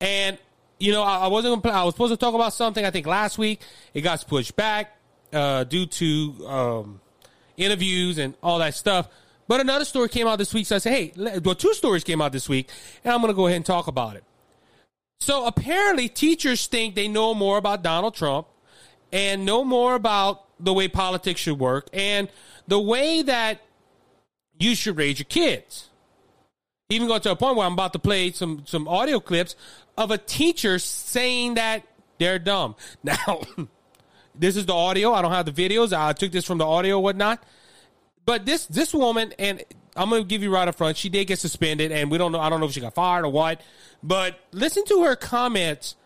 And 0.00 0.38
you 0.78 0.92
know, 0.92 1.02
I, 1.02 1.20
I 1.20 1.26
wasn't. 1.26 1.62
Gonna, 1.62 1.76
I 1.76 1.84
was 1.84 1.94
supposed 1.94 2.12
to 2.12 2.16
talk 2.16 2.34
about 2.34 2.52
something. 2.52 2.84
I 2.84 2.90
think 2.90 3.06
last 3.06 3.36
week 3.36 3.60
it 3.94 4.02
got 4.02 4.24
pushed 4.28 4.54
back 4.54 4.96
uh, 5.32 5.64
due 5.64 5.86
to 5.86 6.46
um, 6.46 7.00
interviews 7.56 8.18
and 8.18 8.34
all 8.42 8.58
that 8.58 8.74
stuff. 8.74 9.08
But 9.48 9.60
another 9.60 9.86
story 9.86 10.10
came 10.10 10.28
out 10.28 10.38
this 10.38 10.52
week, 10.52 10.66
so 10.66 10.76
I 10.76 10.78
said, 10.78 10.92
hey, 10.92 11.40
well, 11.42 11.54
two 11.54 11.72
stories 11.72 12.04
came 12.04 12.20
out 12.20 12.32
this 12.32 12.48
week, 12.48 12.68
and 13.02 13.12
I'm 13.12 13.20
going 13.20 13.32
to 13.32 13.36
go 13.36 13.46
ahead 13.46 13.56
and 13.56 13.66
talk 13.66 13.86
about 13.86 14.14
it. 14.14 14.24
So 15.20 15.46
apparently, 15.46 16.08
teachers 16.08 16.66
think 16.66 16.94
they 16.94 17.08
know 17.08 17.34
more 17.34 17.56
about 17.56 17.82
Donald 17.82 18.14
Trump 18.14 18.46
and 19.10 19.44
know 19.46 19.64
more 19.64 19.94
about 19.94 20.44
the 20.60 20.72
way 20.72 20.86
politics 20.86 21.40
should 21.40 21.58
work 21.58 21.88
and 21.92 22.28
the 22.68 22.78
way 22.78 23.22
that 23.22 23.62
you 24.58 24.74
should 24.74 24.96
raise 24.96 25.18
your 25.18 25.26
kids. 25.26 25.88
Even 26.90 27.08
go 27.08 27.18
to 27.18 27.30
a 27.32 27.36
point 27.36 27.56
where 27.56 27.66
I'm 27.66 27.72
about 27.72 27.92
to 27.94 27.98
play 27.98 28.32
some 28.32 28.64
some 28.66 28.88
audio 28.88 29.20
clips 29.20 29.56
of 29.96 30.10
a 30.10 30.18
teacher 30.18 30.78
saying 30.78 31.54
that 31.54 31.84
they're 32.18 32.38
dumb. 32.38 32.76
Now, 33.02 33.42
this 34.34 34.56
is 34.56 34.66
the 34.66 34.74
audio. 34.74 35.12
I 35.12 35.22
don't 35.22 35.32
have 35.32 35.46
the 35.46 35.68
videos. 35.68 35.92
I 35.92 36.12
took 36.12 36.32
this 36.32 36.44
from 36.44 36.58
the 36.58 36.66
audio, 36.66 36.98
whatnot. 36.98 37.42
But 38.28 38.44
this 38.44 38.66
this 38.66 38.92
woman, 38.92 39.32
and 39.38 39.64
I'm 39.96 40.10
gonna 40.10 40.22
give 40.22 40.42
you 40.42 40.52
right 40.52 40.68
up 40.68 40.74
front, 40.74 40.98
she 40.98 41.08
did 41.08 41.24
get 41.28 41.38
suspended, 41.38 41.92
and 41.92 42.10
we 42.10 42.18
don't 42.18 42.30
know. 42.30 42.40
I 42.40 42.50
don't 42.50 42.60
know 42.60 42.66
if 42.66 42.72
she 42.72 42.80
got 42.82 42.94
fired 42.94 43.24
or 43.24 43.32
what. 43.32 43.62
But 44.02 44.38
listen 44.52 44.84
to 44.84 45.04
her 45.04 45.16
comments 45.16 45.96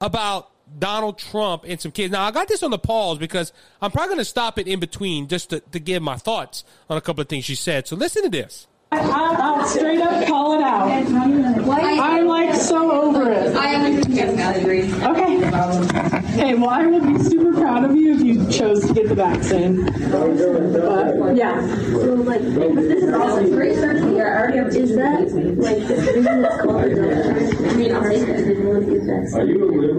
about 0.00 0.50
Donald 0.78 1.18
Trump 1.18 1.64
and 1.66 1.78
some 1.78 1.92
kids. 1.92 2.10
Now 2.10 2.24
I 2.24 2.30
got 2.30 2.48
this 2.48 2.62
on 2.62 2.70
the 2.70 2.78
pause 2.78 3.18
because 3.18 3.52
I'm 3.82 3.90
probably 3.90 4.14
gonna 4.14 4.24
stop 4.24 4.58
it 4.58 4.66
in 4.66 4.80
between 4.80 5.28
just 5.28 5.50
to, 5.50 5.60
to 5.60 5.78
give 5.78 6.02
my 6.02 6.16
thoughts 6.16 6.64
on 6.88 6.96
a 6.96 7.02
couple 7.02 7.20
of 7.20 7.28
things 7.28 7.44
she 7.44 7.54
said. 7.54 7.86
So 7.86 7.96
listen 7.96 8.22
to 8.22 8.30
this. 8.30 8.66
I'll 8.90 9.66
straight 9.66 10.00
up 10.00 10.26
call 10.26 10.58
it 10.58 10.62
out. 10.62 10.88
I'm 10.88 12.26
like 12.26 12.54
so 12.54 12.90
over 12.90 13.30
it. 13.30 13.54
I 13.54 14.54
agree. 14.54 14.90
Okay. 14.90 16.17
Okay, 16.38 16.54
well, 16.54 16.70
I 16.70 16.86
will 16.86 17.00
be 17.00 17.18
super 17.24 17.52
proud 17.52 17.82
of 17.82 17.96
you 17.96 18.14
if 18.14 18.20
you 18.20 18.48
chose 18.48 18.86
to 18.86 18.94
get 18.94 19.08
the 19.08 19.16
vaccine. 19.16 19.86
But, 19.86 21.34
yeah. 21.36 21.60
So, 21.90 22.14
like, 22.14 22.42
this 22.42 23.02
is 23.02 23.12
awesome. 23.12 23.56
Research 23.56 24.04
here. 24.04 24.28
I 24.28 24.42
already 24.42 24.58
have 24.58 24.68
Is 24.68 24.94
that, 24.94 25.32
like, 25.58 25.78
this 25.78 26.04
vision 26.04 26.42
that's 26.42 26.62
called 26.62 26.76
I 26.76 27.74
mean, 27.74 27.92
I'll 27.92 28.04
say 28.04 28.24
that. 28.24 28.38
Are 29.34 29.44
you 29.44 29.58
a 29.58 29.90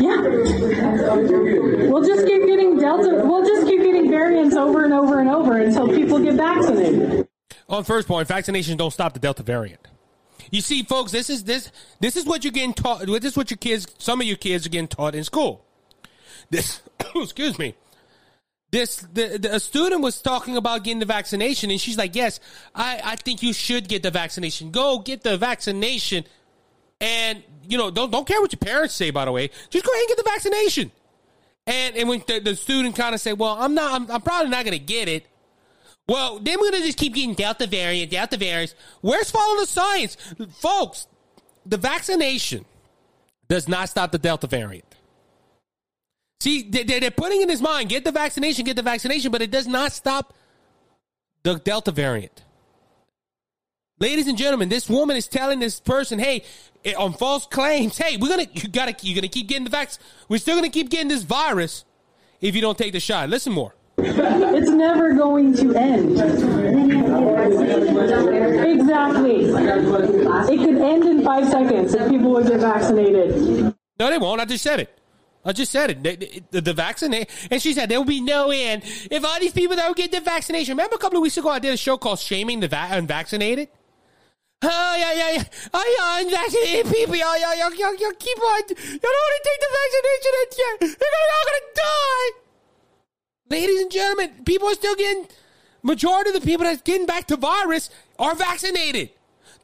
Yeah. 0.00 1.90
We'll 1.90 2.06
just 2.06 2.24
keep 2.28 2.46
getting 2.46 2.78
Delta, 2.78 3.22
we'll 3.24 3.44
just 3.44 3.66
keep 3.66 3.82
getting 3.82 4.08
variants 4.08 4.54
over 4.54 4.84
and 4.84 4.92
over 4.92 5.18
and 5.18 5.28
over 5.28 5.58
until 5.58 5.88
people 5.88 6.20
get 6.20 6.34
vaccinated. 6.34 7.26
On 7.68 7.82
first 7.82 8.06
point, 8.06 8.28
vaccinations 8.28 8.76
don't 8.76 8.92
stop 8.92 9.14
the 9.14 9.20
Delta 9.20 9.42
variant. 9.42 9.84
You 10.50 10.60
see, 10.60 10.82
folks, 10.82 11.12
this 11.12 11.30
is 11.30 11.44
this 11.44 11.70
this 12.00 12.16
is 12.16 12.24
what 12.24 12.44
you're 12.44 12.52
getting 12.52 12.74
taught. 12.74 13.06
This 13.06 13.24
is 13.24 13.36
what 13.36 13.50
your 13.50 13.58
kids, 13.58 13.86
some 13.98 14.20
of 14.20 14.26
your 14.26 14.36
kids, 14.36 14.66
are 14.66 14.70
getting 14.70 14.88
taught 14.88 15.14
in 15.14 15.24
school. 15.24 15.64
This, 16.50 16.82
excuse 17.14 17.58
me. 17.58 17.74
This 18.70 18.98
the, 19.12 19.38
the, 19.38 19.54
a 19.56 19.60
student 19.60 20.00
was 20.00 20.22
talking 20.22 20.56
about 20.56 20.84
getting 20.84 21.00
the 21.00 21.06
vaccination, 21.06 21.70
and 21.70 21.80
she's 21.80 21.98
like, 21.98 22.14
"Yes, 22.14 22.38
I 22.74 23.00
I 23.02 23.16
think 23.16 23.42
you 23.42 23.52
should 23.52 23.88
get 23.88 24.02
the 24.02 24.10
vaccination. 24.10 24.70
Go 24.70 25.00
get 25.00 25.22
the 25.22 25.36
vaccination." 25.36 26.24
And 27.00 27.42
you 27.66 27.78
know, 27.78 27.90
don't 27.90 28.10
don't 28.10 28.26
care 28.26 28.40
what 28.40 28.52
your 28.52 28.58
parents 28.58 28.94
say. 28.94 29.10
By 29.10 29.24
the 29.24 29.32
way, 29.32 29.50
just 29.70 29.84
go 29.84 29.90
ahead 29.92 30.02
and 30.02 30.08
get 30.08 30.16
the 30.18 30.30
vaccination. 30.30 30.92
And 31.66 31.96
and 31.96 32.08
when 32.08 32.22
the, 32.26 32.38
the 32.38 32.54
student 32.54 32.94
kind 32.94 33.14
of 33.14 33.20
say, 33.20 33.32
"Well, 33.32 33.56
I'm 33.58 33.74
not, 33.74 33.92
I'm, 33.92 34.10
I'm 34.10 34.20
probably 34.20 34.50
not 34.50 34.64
going 34.64 34.78
to 34.78 34.84
get 34.84 35.08
it," 35.08 35.26
Well, 36.10 36.40
then 36.40 36.58
we're 36.58 36.72
gonna 36.72 36.84
just 36.84 36.98
keep 36.98 37.14
getting 37.14 37.34
Delta 37.34 37.68
variant, 37.68 38.10
Delta 38.10 38.36
variant. 38.36 38.74
Where's 39.00 39.30
following 39.30 39.60
the 39.60 39.66
science, 39.66 40.16
folks? 40.58 41.06
The 41.64 41.76
vaccination 41.76 42.64
does 43.48 43.68
not 43.68 43.90
stop 43.90 44.10
the 44.10 44.18
Delta 44.18 44.48
variant. 44.48 44.96
See, 46.40 46.62
they're 46.62 47.12
putting 47.12 47.42
in 47.42 47.48
his 47.48 47.62
mind, 47.62 47.90
get 47.90 48.02
the 48.02 48.10
vaccination, 48.10 48.64
get 48.64 48.74
the 48.74 48.82
vaccination, 48.82 49.30
but 49.30 49.40
it 49.40 49.52
does 49.52 49.68
not 49.68 49.92
stop 49.92 50.34
the 51.44 51.60
Delta 51.60 51.92
variant. 51.92 52.42
Ladies 54.00 54.26
and 54.26 54.36
gentlemen, 54.36 54.68
this 54.68 54.90
woman 54.90 55.16
is 55.16 55.28
telling 55.28 55.60
this 55.60 55.78
person, 55.78 56.18
hey, 56.18 56.42
eh, 56.84 56.92
on 56.94 57.12
false 57.12 57.46
claims, 57.46 57.96
hey, 57.96 58.16
we're 58.16 58.30
gonna 58.30 58.48
you 58.52 58.68
gotta 58.68 58.96
you're 59.02 59.14
gonna 59.14 59.28
keep 59.28 59.46
getting 59.46 59.62
the 59.62 59.70
vaccine. 59.70 60.04
We're 60.28 60.38
still 60.38 60.56
gonna 60.56 60.70
keep 60.70 60.90
getting 60.90 61.06
this 61.06 61.22
virus 61.22 61.84
if 62.40 62.56
you 62.56 62.60
don't 62.60 62.76
take 62.76 62.94
the 62.94 62.98
shot. 62.98 63.28
Listen 63.28 63.52
more. 63.52 63.76
It's 64.04 64.70
never 64.70 65.14
going 65.14 65.54
to 65.56 65.74
end. 65.74 66.12
Exactly. 68.80 69.44
It 69.44 70.58
could 70.58 70.78
end 70.78 71.04
in 71.04 71.24
five 71.24 71.48
seconds 71.48 71.94
if 71.94 72.08
people 72.10 72.30
would 72.32 72.46
get 72.46 72.60
vaccinated. 72.60 73.74
No, 73.98 74.10
they 74.10 74.18
won't. 74.18 74.40
I 74.40 74.44
just 74.44 74.62
said 74.62 74.80
it. 74.80 74.98
I 75.44 75.52
just 75.52 75.72
said 75.72 75.90
it. 75.90 76.02
The, 76.02 76.42
the, 76.50 76.60
the 76.60 76.74
vaccination, 76.74 77.26
and 77.50 77.62
she 77.62 77.72
said 77.72 77.88
there 77.88 77.98
will 77.98 78.06
be 78.06 78.20
no 78.20 78.50
end 78.50 78.82
if 79.10 79.24
all 79.24 79.40
these 79.40 79.52
people 79.52 79.74
don't 79.74 79.96
get 79.96 80.12
the 80.12 80.20
vaccination. 80.20 80.72
Remember 80.72 80.96
a 80.96 80.98
couple 80.98 81.16
of 81.16 81.22
weeks 81.22 81.38
ago, 81.38 81.48
I 81.48 81.58
did 81.58 81.72
a 81.72 81.78
show 81.78 81.96
called 81.96 82.18
"Shaming 82.18 82.60
the 82.60 82.68
Va- 82.68 82.88
Unvaccinated." 82.90 83.68
Oh 84.62 84.96
yeah, 84.98 85.12
yeah, 85.14 85.30
yeah. 85.32 85.44
Oh 85.72 85.96
yeah, 85.96 86.20
unvaccinated 86.20 86.92
people. 86.92 87.16
Y'all, 87.16 87.38
y'all, 87.38 87.56
y'all, 87.56 87.74
y'all, 87.74 87.94
y'all 87.94 88.12
keep 88.18 88.38
on. 88.38 88.60
You 88.68 88.98
don't 89.00 89.02
want 89.02 89.34
to 89.36 89.42
take 89.48 89.60
the 89.60 89.70
vaccination, 89.80 90.32
yeah, 90.58 90.74
they're 91.00 91.30
all 91.32 91.44
gonna 91.48 91.66
die. 91.74 92.49
Ladies 93.50 93.80
and 93.80 93.90
gentlemen, 93.90 94.30
people 94.44 94.68
are 94.68 94.74
still 94.74 94.94
getting, 94.94 95.26
majority 95.82 96.30
of 96.30 96.40
the 96.40 96.46
people 96.46 96.64
that's 96.64 96.82
getting 96.82 97.06
back 97.06 97.26
to 97.26 97.36
virus 97.36 97.90
are 98.18 98.36
vaccinated. 98.36 99.10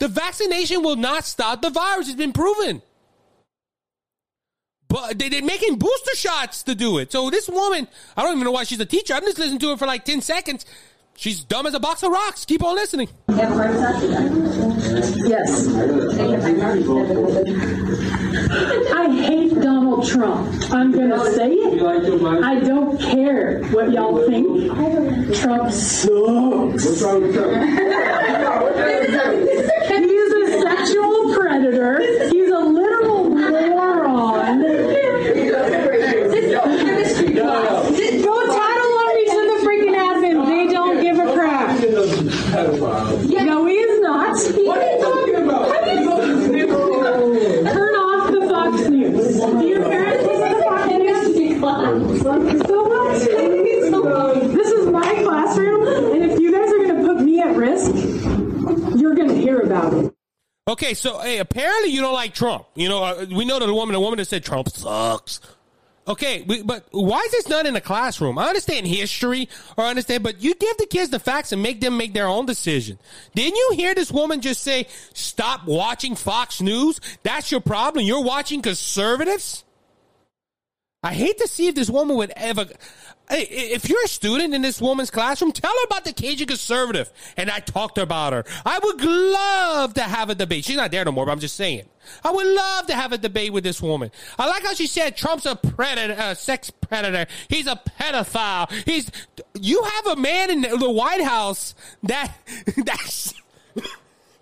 The 0.00 0.08
vaccination 0.08 0.82
will 0.82 0.96
not 0.96 1.24
stop 1.24 1.62
the 1.62 1.70
virus. 1.70 2.08
It's 2.08 2.16
been 2.16 2.32
proven. 2.32 2.82
But 4.88 5.18
they, 5.18 5.26
are 5.38 5.42
making 5.42 5.78
booster 5.78 6.16
shots 6.16 6.64
to 6.64 6.74
do 6.74 6.98
it. 6.98 7.12
So 7.12 7.30
this 7.30 7.48
woman, 7.48 7.86
I 8.16 8.22
don't 8.22 8.32
even 8.32 8.44
know 8.44 8.50
why 8.50 8.64
she's 8.64 8.80
a 8.80 8.86
teacher. 8.86 9.14
I'm 9.14 9.22
just 9.22 9.38
listening 9.38 9.60
to 9.60 9.70
her 9.70 9.76
for 9.76 9.86
like 9.86 10.04
10 10.04 10.20
seconds. 10.20 10.66
She's 11.16 11.42
dumb 11.44 11.66
as 11.66 11.74
a 11.74 11.80
box 11.80 12.02
of 12.02 12.12
rocks. 12.12 12.44
Keep 12.44 12.62
on 12.62 12.74
listening. 12.74 13.08
Yes. 15.26 15.66
I 18.56 19.08
hate 19.10 19.54
Donald 19.60 20.06
Trump. 20.06 20.72
I'm 20.72 20.90
going 20.92 21.10
to 21.10 21.30
say 21.32 21.50
it. 21.52 21.82
I 21.82 22.60
don't 22.60 22.98
care 23.00 23.62
what 23.64 23.92
y'all 23.92 24.26
think. 24.26 24.72
Trump 25.36 25.70
sucks. 25.72 26.84
He's 29.88 30.32
a 30.32 30.60
sexual 30.62 31.34
predator. 31.34 32.00
He's 32.30 32.50
a 32.50 32.58
literal 32.58 33.28
moron. 33.30 34.62
Go 38.22 38.36
tattle 38.46 38.92
on 39.02 39.10
me 39.14 39.24
to 39.26 39.40
the 39.50 39.56
freaking 39.64 39.96
admin. 39.96 40.36
They 40.46 40.66
don't 40.72 40.98
give 41.02 41.18
a 41.18 41.20
crap. 41.34 41.68
No, 43.46 43.56
he 43.66 43.74
is 43.74 44.00
not. 44.00 44.36
What 44.36 44.78
are 44.78 44.84
you 44.90 44.98
talking 45.02 45.36
about? 45.44 45.66
Turn 47.72 47.94
off 47.94 48.30
the 48.32 48.40
Fox 48.48 48.88
News. 48.88 49.36
Do 49.40 49.66
your 49.66 49.82
parents 49.82 50.24
listen 50.26 51.32
to 51.34 51.60
Fox 51.60 52.22
News? 52.38 52.66
So 52.66 52.82
what? 52.82 53.20
This 54.52 54.68
is 54.68 54.88
my 54.88 55.14
classroom, 55.22 55.86
and 55.86 56.22
if 56.30 56.38
you 56.40 56.52
guys 56.52 56.70
are 56.72 56.78
going 56.78 56.96
to 56.96 57.06
put 57.06 57.20
me 57.22 57.40
at 57.40 57.56
risk, 57.56 57.94
you're 58.98 59.14
going 59.14 59.28
to 59.28 59.34
hear 59.36 59.60
about 59.60 59.92
it. 59.94 60.12
Okay, 60.68 60.94
so 60.94 61.20
hey, 61.20 61.38
apparently 61.38 61.90
you 61.90 62.00
don't 62.00 62.12
like 62.12 62.34
Trump. 62.34 62.66
You 62.74 62.88
know, 62.88 63.04
uh, 63.04 63.26
we 63.30 63.44
know 63.44 63.58
that 63.58 63.68
a 63.68 63.74
woman, 63.74 63.94
a 63.94 64.00
woman 64.00 64.18
that 64.18 64.24
said 64.24 64.44
Trump 64.44 64.68
sucks. 64.68 65.40
Okay, 66.08 66.42
we, 66.42 66.62
but 66.62 66.86
why 66.92 67.20
is 67.20 67.32
this 67.32 67.44
done 67.44 67.66
in 67.66 67.74
a 67.74 67.80
classroom? 67.80 68.38
I 68.38 68.46
understand 68.46 68.86
history 68.86 69.48
or 69.76 69.84
I 69.84 69.90
understand, 69.90 70.22
but 70.22 70.40
you 70.40 70.54
give 70.54 70.76
the 70.76 70.86
kids 70.86 71.10
the 71.10 71.18
facts 71.18 71.50
and 71.50 71.60
make 71.62 71.80
them 71.80 71.96
make 71.96 72.14
their 72.14 72.28
own 72.28 72.46
decision. 72.46 72.98
Didn't 73.34 73.56
you 73.56 73.72
hear 73.74 73.92
this 73.94 74.12
woman 74.12 74.40
just 74.40 74.62
say, 74.62 74.86
stop 75.14 75.66
watching 75.66 76.14
Fox 76.14 76.60
News? 76.60 77.00
That's 77.24 77.50
your 77.50 77.60
problem. 77.60 78.04
You're 78.04 78.22
watching 78.22 78.62
conservatives? 78.62 79.64
I 81.06 81.14
hate 81.14 81.38
to 81.38 81.46
see 81.46 81.68
if 81.68 81.76
this 81.76 81.88
woman 81.88 82.16
would 82.16 82.32
ever. 82.34 82.66
If 83.30 83.88
you're 83.88 84.04
a 84.04 84.08
student 84.08 84.54
in 84.54 84.62
this 84.62 84.80
woman's 84.80 85.08
classroom, 85.08 85.52
tell 85.52 85.70
her 85.70 85.84
about 85.84 86.04
the 86.04 86.12
Cajun 86.12 86.48
conservative. 86.48 87.12
And 87.36 87.48
I 87.48 87.60
talked 87.60 87.96
about 87.96 88.32
her. 88.32 88.44
I 88.64 88.80
would 88.82 89.00
love 89.04 89.94
to 89.94 90.02
have 90.02 90.30
a 90.30 90.34
debate. 90.34 90.64
She's 90.64 90.74
not 90.74 90.90
there 90.90 91.04
no 91.04 91.12
more, 91.12 91.24
but 91.24 91.30
I'm 91.30 91.38
just 91.38 91.54
saying. 91.54 91.84
I 92.24 92.32
would 92.32 92.46
love 92.48 92.88
to 92.88 92.96
have 92.96 93.12
a 93.12 93.18
debate 93.18 93.52
with 93.52 93.62
this 93.62 93.80
woman. 93.80 94.10
I 94.36 94.48
like 94.48 94.64
how 94.64 94.74
she 94.74 94.88
said 94.88 95.16
Trump's 95.16 95.46
a 95.46 95.54
predator, 95.54 96.16
a 96.18 96.34
sex 96.34 96.70
predator. 96.70 97.30
He's 97.48 97.68
a 97.68 97.80
pedophile. 98.00 98.68
He's. 98.84 99.08
You 99.54 99.84
have 99.84 100.06
a 100.08 100.16
man 100.16 100.50
in 100.50 100.62
the 100.62 100.90
White 100.90 101.22
House 101.22 101.76
that 102.02 102.32
that's. 102.84 103.32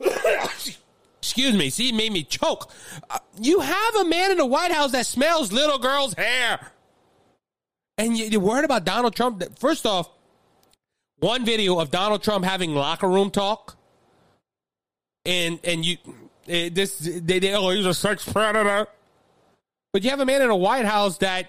Excuse 1.24 1.54
me. 1.54 1.70
See, 1.70 1.88
it 1.88 1.94
made 1.94 2.12
me 2.12 2.22
choke. 2.22 2.70
Uh, 3.08 3.18
you 3.40 3.60
have 3.60 3.96
a 3.96 4.04
man 4.04 4.30
in 4.30 4.36
the 4.36 4.44
White 4.44 4.72
House 4.72 4.92
that 4.92 5.06
smells 5.06 5.52
little 5.52 5.78
girls' 5.78 6.12
hair. 6.12 6.60
And 7.96 8.18
you're 8.18 8.42
worried 8.42 8.66
about 8.66 8.84
Donald 8.84 9.16
Trump. 9.16 9.42
First 9.58 9.86
off, 9.86 10.10
one 11.20 11.46
video 11.46 11.78
of 11.80 11.90
Donald 11.90 12.22
Trump 12.22 12.44
having 12.44 12.74
locker 12.74 13.08
room 13.08 13.30
talk. 13.30 13.78
And 15.24 15.58
and 15.64 15.82
you 15.82 15.96
eh, 16.46 16.68
this 16.70 16.98
they, 16.98 17.38
they 17.38 17.54
oh 17.54 17.70
he's 17.70 17.86
a 17.86 17.94
sex 17.94 18.30
predator. 18.30 18.86
But 19.94 20.04
you 20.04 20.10
have 20.10 20.20
a 20.20 20.26
man 20.26 20.42
in 20.42 20.48
the 20.48 20.54
White 20.54 20.84
House 20.84 21.16
that 21.18 21.48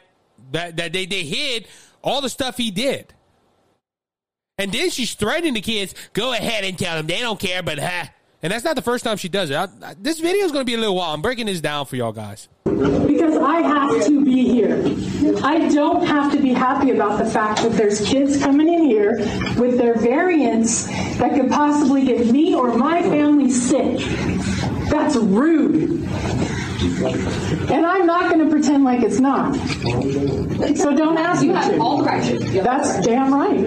that 0.54 0.78
that 0.78 0.94
they, 0.94 1.06
they 1.06 1.24
hid 1.24 1.68
all 2.02 2.22
the 2.22 2.30
stuff 2.30 2.56
he 2.56 2.72
did. 2.72 3.14
And 4.58 4.72
then 4.72 4.90
she's 4.90 5.16
threatening 5.16 5.56
the 5.56 5.62
kids, 5.62 5.94
go 6.14 6.32
ahead 6.32 6.64
and 6.64 6.80
tell 6.80 6.96
them 6.96 7.08
they 7.08 7.20
don't 7.20 7.38
care, 7.38 7.62
but 7.62 7.78
huh. 7.78 8.06
And 8.46 8.52
that's 8.52 8.64
not 8.64 8.76
the 8.76 8.84
first 8.84 9.04
time 9.04 9.18
she 9.18 9.28
does 9.28 9.50
it. 9.50 9.56
I, 9.56 9.68
I, 9.82 9.96
this 9.98 10.20
video 10.20 10.46
is 10.46 10.52
going 10.52 10.62
to 10.62 10.70
be 10.70 10.76
a 10.76 10.78
little 10.78 10.96
while. 10.96 11.12
I'm 11.16 11.24
breaking 11.24 11.48
this 11.48 11.62
down 11.62 11.88
for 11.88 11.96
y'all 11.96 12.12
guys. 12.12 12.48
Because 12.66 13.38
I 13.38 13.62
have 13.62 14.06
to 14.06 14.24
be 14.24 14.48
here. 14.48 14.84
I 15.44 15.68
don't 15.70 16.06
have 16.06 16.32
to 16.32 16.40
be 16.40 16.54
happy 16.54 16.92
about 16.92 17.18
the 17.18 17.26
fact 17.26 17.64
that 17.64 17.72
there's 17.72 18.08
kids 18.08 18.38
coming 18.38 18.72
in 18.72 18.84
here 18.84 19.18
with 19.58 19.80
their 19.80 19.96
variants 19.98 20.86
that 21.18 21.34
could 21.34 21.50
possibly 21.50 22.06
get 22.06 22.28
me 22.28 22.54
or 22.54 22.78
my 22.78 23.02
family 23.02 23.50
sick. 23.50 23.98
That's 24.90 25.16
rude. 25.16 26.04
And 27.72 27.86
I'm 27.86 28.06
not 28.06 28.32
going 28.32 28.44
to 28.46 28.50
pretend 28.50 28.84
like 28.84 29.02
it's 29.02 29.20
not. 29.20 29.56
So 30.78 30.96
don't 30.96 31.18
ask 31.18 31.42
me 31.42 31.54
to. 31.54 31.80
All 31.80 31.98
the 31.98 32.04
right. 32.04 32.40
That's 32.64 33.06
damn 33.06 33.34
right. 33.34 33.58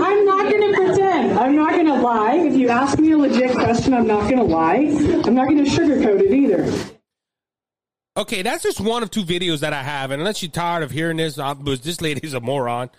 I'm 0.00 0.24
not 0.24 0.50
going 0.50 0.62
to 0.62 0.76
pretend. 0.76 1.38
I'm 1.38 1.56
not 1.56 1.72
going 1.72 1.86
to 1.86 1.94
lie. 1.94 2.34
If 2.34 2.54
you 2.54 2.68
ask 2.68 2.98
me 2.98 3.12
a 3.12 3.18
legit 3.18 3.52
question, 3.52 3.94
I'm 3.94 4.06
not 4.06 4.22
going 4.22 4.38
to 4.38 4.44
lie. 4.44 4.86
I'm 5.24 5.34
not 5.34 5.48
going 5.48 5.64
to 5.64 5.70
sugarcoat 5.70 6.20
it 6.20 6.32
either. 6.32 6.90
Okay, 8.16 8.42
that's 8.42 8.62
just 8.62 8.80
one 8.80 9.02
of 9.02 9.10
two 9.10 9.24
videos 9.24 9.58
that 9.60 9.72
I 9.72 9.82
have, 9.82 10.12
and 10.12 10.20
unless 10.20 10.40
you're 10.40 10.52
tired 10.52 10.84
of 10.84 10.92
hearing 10.92 11.16
this, 11.16 11.36
I, 11.36 11.52
this 11.54 12.00
lady's 12.00 12.32
a 12.32 12.38
moron. 12.38 12.90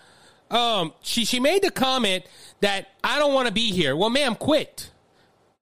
Um, 0.52 0.94
she 1.02 1.26
she 1.26 1.40
made 1.40 1.64
the 1.64 1.72
comment 1.72 2.26
that 2.62 2.90
I 3.04 3.20
don't 3.20 3.34
want 3.34 3.48
to 3.48 3.54
be 3.54 3.72
here. 3.72 3.96
Well, 3.96 4.10
ma'am, 4.10 4.36
quit. 4.36 4.92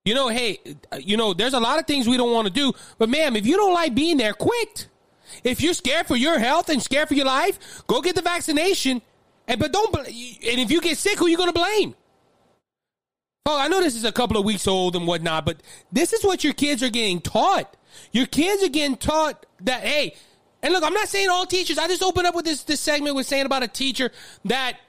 You 0.05 0.13
know, 0.13 0.27
hey, 0.27 0.59
you 0.99 1.15
know, 1.15 1.34
there's 1.34 1.53
a 1.53 1.59
lot 1.59 1.79
of 1.79 1.88
things 1.88 2.07
we 2.07 2.17
don't 2.17 2.34
want 2.34 2.47
to 2.47 2.53
do, 2.53 2.73
but 2.97 3.07
ma'am, 3.07 3.38
if 3.38 3.45
you 3.45 3.55
don't 3.55 3.73
like 3.73 3.95
being 3.95 4.17
there, 4.17 4.34
quit. 4.34 4.89
If 5.43 5.61
you're 5.61 5.73
scared 5.73 6.07
for 6.07 6.17
your 6.17 6.38
health 6.39 6.69
and 6.69 6.81
scared 6.81 7.07
for 7.07 7.13
your 7.13 7.25
life, 7.25 7.84
go 7.88 8.01
get 8.01 8.15
the 8.15 8.21
vaccination. 8.21 9.01
And 9.47 9.59
but 9.59 9.71
don't. 9.71 9.95
And 9.95 10.07
if 10.59 10.71
you 10.71 10.81
get 10.81 10.97
sick, 10.97 11.17
who 11.17 11.27
you 11.27 11.38
gonna 11.38 11.53
blame? 11.53 11.95
Oh, 13.45 13.59
I 13.59 13.67
know 13.67 13.81
this 13.81 13.95
is 13.95 14.05
a 14.05 14.11
couple 14.11 14.38
of 14.38 14.45
weeks 14.45 14.67
old 14.67 14.95
and 14.95 15.05
whatnot, 15.05 15.45
but 15.45 15.61
this 15.91 16.13
is 16.13 16.23
what 16.23 16.43
your 16.43 16.53
kids 16.53 16.81
are 16.81 16.89
getting 16.89 17.19
taught. 17.19 17.75
Your 18.11 18.25
kids 18.25 18.63
are 18.63 18.69
getting 18.69 18.95
taught 18.95 19.45
that 19.61 19.84
hey, 19.84 20.15
and 20.64 20.72
look, 20.74 20.84
I'm 20.84 20.93
not 20.93 21.09
saying 21.09 21.30
all 21.30 21.45
teachers. 21.45 21.78
I 21.78 21.88
just 21.88 22.01
opened 22.01 22.26
up 22.26 22.34
with 22.34 22.45
this 22.45 22.64
this 22.64 22.80
segment 22.80 23.16
with 23.16 23.28
saying 23.28 23.45
about 23.45 23.61
a 23.64 23.68
teacher 23.68 24.11
that 24.45 24.80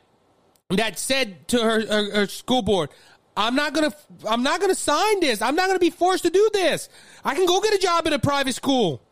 that 0.70 0.98
said 0.98 1.46
to 1.48 1.58
her, 1.58 1.86
her, 1.86 2.10
her 2.12 2.26
school 2.28 2.62
board, 2.62 2.90
I'm 3.36 3.56
not 3.56 3.74
gonna 3.74 3.92
I'm 4.26 4.44
not 4.44 4.60
gonna 4.60 4.76
sign 4.76 5.20
this. 5.20 5.42
I'm 5.42 5.56
not 5.56 5.66
gonna 5.66 5.80
be 5.80 5.90
forced 5.90 6.22
to 6.24 6.30
do 6.30 6.48
this. 6.52 6.88
I 7.24 7.34
can 7.34 7.44
go 7.44 7.60
get 7.60 7.74
a 7.74 7.78
job 7.78 8.06
in 8.06 8.12
a 8.12 8.18
private 8.20 8.54
school. 8.54 9.02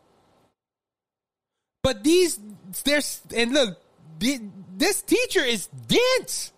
But 1.83 2.05
these 2.05 2.39
there's 2.85 3.21
and 3.35 3.53
look, 3.53 3.79
this 4.21 5.03
teacher 5.03 5.41
is 5.41 5.67
dense. 5.67 6.53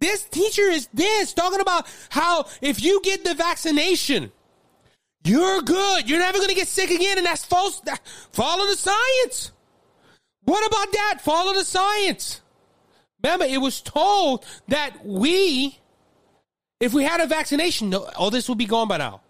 This 0.00 0.22
teacher 0.24 0.62
is 0.62 0.88
this 0.92 1.32
talking 1.32 1.60
about 1.60 1.86
how 2.10 2.46
if 2.60 2.82
you 2.82 3.00
get 3.02 3.24
the 3.24 3.34
vaccination, 3.34 4.32
you're 5.24 5.62
good. 5.62 6.08
You're 6.08 6.18
never 6.18 6.38
going 6.38 6.48
to 6.48 6.54
get 6.54 6.68
sick 6.68 6.90
again, 6.90 7.18
and 7.18 7.26
that's 7.26 7.44
false. 7.44 7.82
Follow 8.32 8.66
the 8.66 8.76
science. 8.76 9.52
What 10.44 10.66
about 10.66 10.92
that? 10.92 11.18
Follow 11.20 11.54
the 11.54 11.64
science. 11.64 12.40
Remember, 13.22 13.44
it 13.44 13.60
was 13.60 13.80
told 13.82 14.44
that 14.68 15.04
we, 15.04 15.78
if 16.80 16.94
we 16.94 17.04
had 17.04 17.20
a 17.20 17.26
vaccination, 17.26 17.90
no, 17.90 18.04
all 18.16 18.30
this 18.30 18.48
would 18.48 18.58
be 18.58 18.66
gone 18.66 18.88
by 18.88 18.96
now. 18.96 19.20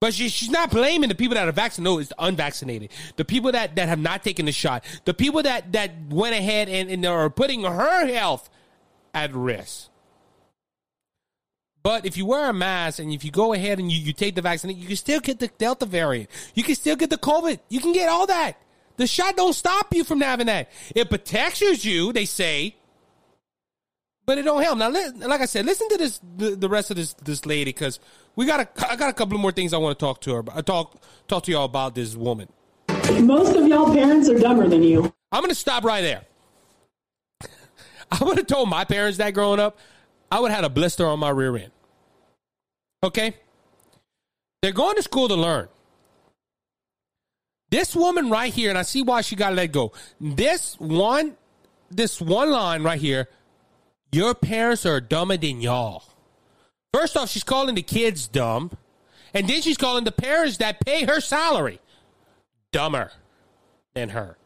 But 0.00 0.12
she, 0.12 0.28
she's 0.28 0.50
not 0.50 0.70
blaming 0.70 1.08
the 1.08 1.14
people 1.14 1.36
that 1.36 1.48
are 1.48 1.52
vaccinated. 1.52 1.84
No, 1.84 1.98
it's 1.98 2.08
the 2.08 2.22
unvaccinated. 2.22 2.90
The 3.16 3.24
people 3.24 3.52
that, 3.52 3.76
that 3.76 3.88
have 3.88 4.00
not 4.00 4.22
taken 4.22 4.44
the 4.46 4.52
shot. 4.52 4.84
The 5.04 5.14
people 5.14 5.42
that, 5.44 5.72
that 5.72 5.92
went 6.10 6.34
ahead 6.34 6.68
and, 6.68 6.90
and 6.90 7.06
are 7.06 7.30
putting 7.30 7.62
her 7.62 8.06
health 8.06 8.50
at 9.14 9.32
risk. 9.32 9.88
But 11.84 12.06
if 12.06 12.16
you 12.16 12.24
wear 12.24 12.48
a 12.48 12.52
mask 12.54 12.98
and 12.98 13.12
if 13.12 13.24
you 13.24 13.30
go 13.30 13.52
ahead 13.52 13.78
and 13.78 13.92
you, 13.92 14.00
you 14.00 14.14
take 14.14 14.34
the 14.34 14.42
vaccine, 14.42 14.76
you 14.76 14.86
can 14.86 14.96
still 14.96 15.20
get 15.20 15.38
the 15.38 15.48
Delta 15.48 15.84
variant. 15.84 16.30
You 16.54 16.62
can 16.64 16.74
still 16.74 16.96
get 16.96 17.10
the 17.10 17.18
COVID. 17.18 17.60
You 17.68 17.78
can 17.78 17.92
get 17.92 18.08
all 18.08 18.26
that. 18.26 18.54
The 18.96 19.06
shot 19.06 19.36
don't 19.36 19.52
stop 19.52 19.94
you 19.94 20.02
from 20.02 20.22
having 20.22 20.46
that. 20.46 20.70
It 20.94 21.10
protects 21.10 21.60
you, 21.60 22.12
they 22.12 22.24
say, 22.24 22.74
but 24.24 24.38
it 24.38 24.42
don't 24.42 24.62
help. 24.62 24.78
Now, 24.78 24.88
like 24.90 25.42
I 25.42 25.44
said, 25.44 25.66
listen 25.66 25.88
to 25.90 25.98
this 25.98 26.20
the, 26.38 26.56
the 26.56 26.68
rest 26.70 26.90
of 26.90 26.96
this 26.96 27.12
this 27.14 27.44
lady 27.44 27.66
because 27.66 28.00
we 28.34 28.46
got 28.46 28.60
a 28.60 28.90
I 28.90 28.96
got 28.96 29.10
a 29.10 29.12
couple 29.12 29.36
more 29.36 29.52
things 29.52 29.74
I 29.74 29.76
want 29.76 29.98
to 29.98 30.02
talk 30.02 30.20
to 30.22 30.32
her. 30.34 30.38
About, 30.38 30.64
talk 30.64 31.02
talk 31.28 31.42
to 31.44 31.52
y'all 31.52 31.66
about 31.66 31.94
this 31.94 32.16
woman. 32.16 32.48
Most 33.20 33.54
of 33.56 33.66
y'all 33.66 33.92
parents 33.92 34.30
are 34.30 34.38
dumber 34.38 34.68
than 34.68 34.82
you. 34.82 35.12
I'm 35.30 35.42
gonna 35.42 35.54
stop 35.54 35.84
right 35.84 36.00
there. 36.00 36.22
I 38.10 38.24
would 38.24 38.38
have 38.38 38.46
told 38.46 38.70
my 38.70 38.84
parents 38.84 39.18
that 39.18 39.34
growing 39.34 39.60
up, 39.60 39.78
I 40.30 40.40
would 40.40 40.50
have 40.50 40.56
had 40.56 40.64
a 40.64 40.70
blister 40.70 41.06
on 41.06 41.18
my 41.18 41.30
rear 41.30 41.56
end. 41.56 41.72
Okay? 43.02 43.34
They're 44.62 44.72
going 44.72 44.96
to 44.96 45.02
school 45.02 45.28
to 45.28 45.34
learn. 45.34 45.68
This 47.70 47.94
woman 47.94 48.30
right 48.30 48.52
here, 48.52 48.70
and 48.70 48.78
I 48.78 48.82
see 48.82 49.02
why 49.02 49.20
she 49.20 49.36
got 49.36 49.54
let 49.54 49.72
go. 49.72 49.92
This 50.20 50.74
one, 50.78 51.36
this 51.90 52.20
one 52.20 52.50
line 52.50 52.82
right 52.82 53.00
here, 53.00 53.28
your 54.12 54.34
parents 54.34 54.86
are 54.86 55.00
dumber 55.00 55.36
than 55.36 55.60
y'all. 55.60 56.04
First 56.92 57.16
off, 57.16 57.28
she's 57.30 57.42
calling 57.42 57.74
the 57.74 57.82
kids 57.82 58.28
dumb, 58.28 58.70
and 59.32 59.48
then 59.48 59.60
she's 59.60 59.76
calling 59.76 60.04
the 60.04 60.12
parents 60.12 60.58
that 60.58 60.78
pay 60.84 61.04
her 61.04 61.20
salary 61.20 61.80
dumber 62.70 63.10
than 63.94 64.10
her. 64.10 64.36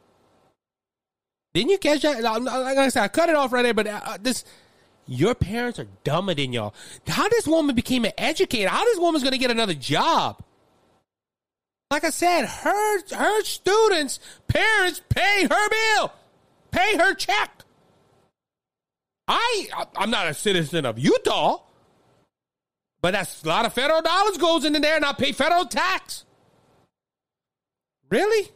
Didn't 1.52 1.70
you 1.70 1.78
catch 1.78 2.02
that? 2.02 2.22
Like 2.22 2.78
I 2.78 2.88
said, 2.88 3.02
I 3.02 3.08
cut 3.08 3.28
it 3.28 3.34
off 3.34 3.52
right 3.52 3.62
there, 3.62 3.74
but 3.74 3.86
uh, 3.86 4.18
this 4.20 4.44
your 5.08 5.34
parents 5.34 5.78
are 5.78 5.86
dumber 6.04 6.34
than 6.34 6.52
y'all. 6.52 6.74
How 7.06 7.28
this 7.28 7.46
woman 7.46 7.74
became 7.74 8.04
an 8.04 8.12
educator? 8.18 8.68
How 8.68 8.84
this 8.84 8.98
woman's 8.98 9.24
going 9.24 9.32
to 9.32 9.38
get 9.38 9.50
another 9.50 9.74
job? 9.74 10.42
Like 11.90 12.04
I 12.04 12.10
said, 12.10 12.44
her 12.44 13.14
her 13.14 13.42
students' 13.44 14.20
parents 14.46 15.00
pay 15.08 15.46
her 15.50 15.68
bill, 15.70 16.12
pay 16.70 16.98
her 16.98 17.14
check. 17.14 17.50
I 19.26 19.68
I'm 19.96 20.10
not 20.10 20.28
a 20.28 20.34
citizen 20.34 20.84
of 20.84 20.98
Utah, 20.98 21.62
but 23.00 23.12
that's 23.12 23.42
a 23.42 23.48
lot 23.48 23.64
of 23.64 23.72
federal 23.72 24.02
dollars 24.02 24.36
goes 24.36 24.66
into 24.66 24.80
there, 24.80 24.96
and 24.96 25.04
I 25.04 25.14
pay 25.14 25.32
federal 25.32 25.64
tax. 25.64 26.26
Really? 28.10 28.50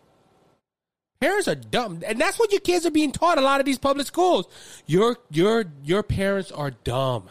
Parents 1.22 1.46
are 1.46 1.54
dumb, 1.54 2.02
and 2.04 2.20
that's 2.20 2.36
what 2.36 2.50
your 2.50 2.60
kids 2.60 2.84
are 2.84 2.90
being 2.90 3.12
taught. 3.12 3.38
A 3.38 3.40
lot 3.42 3.60
of 3.60 3.66
these 3.66 3.78
public 3.78 4.08
schools, 4.08 4.48
your 4.86 5.18
your 5.30 5.66
your 5.84 6.02
parents 6.02 6.50
are 6.50 6.72
dumb. 6.72 7.30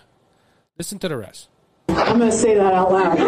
Listen 0.78 0.98
to 1.00 1.10
the 1.10 1.18
rest. 1.18 1.50
I'm 1.90 2.20
gonna 2.20 2.32
say 2.32 2.56
that 2.56 2.74
out 2.74 2.90
loud. 2.90 3.20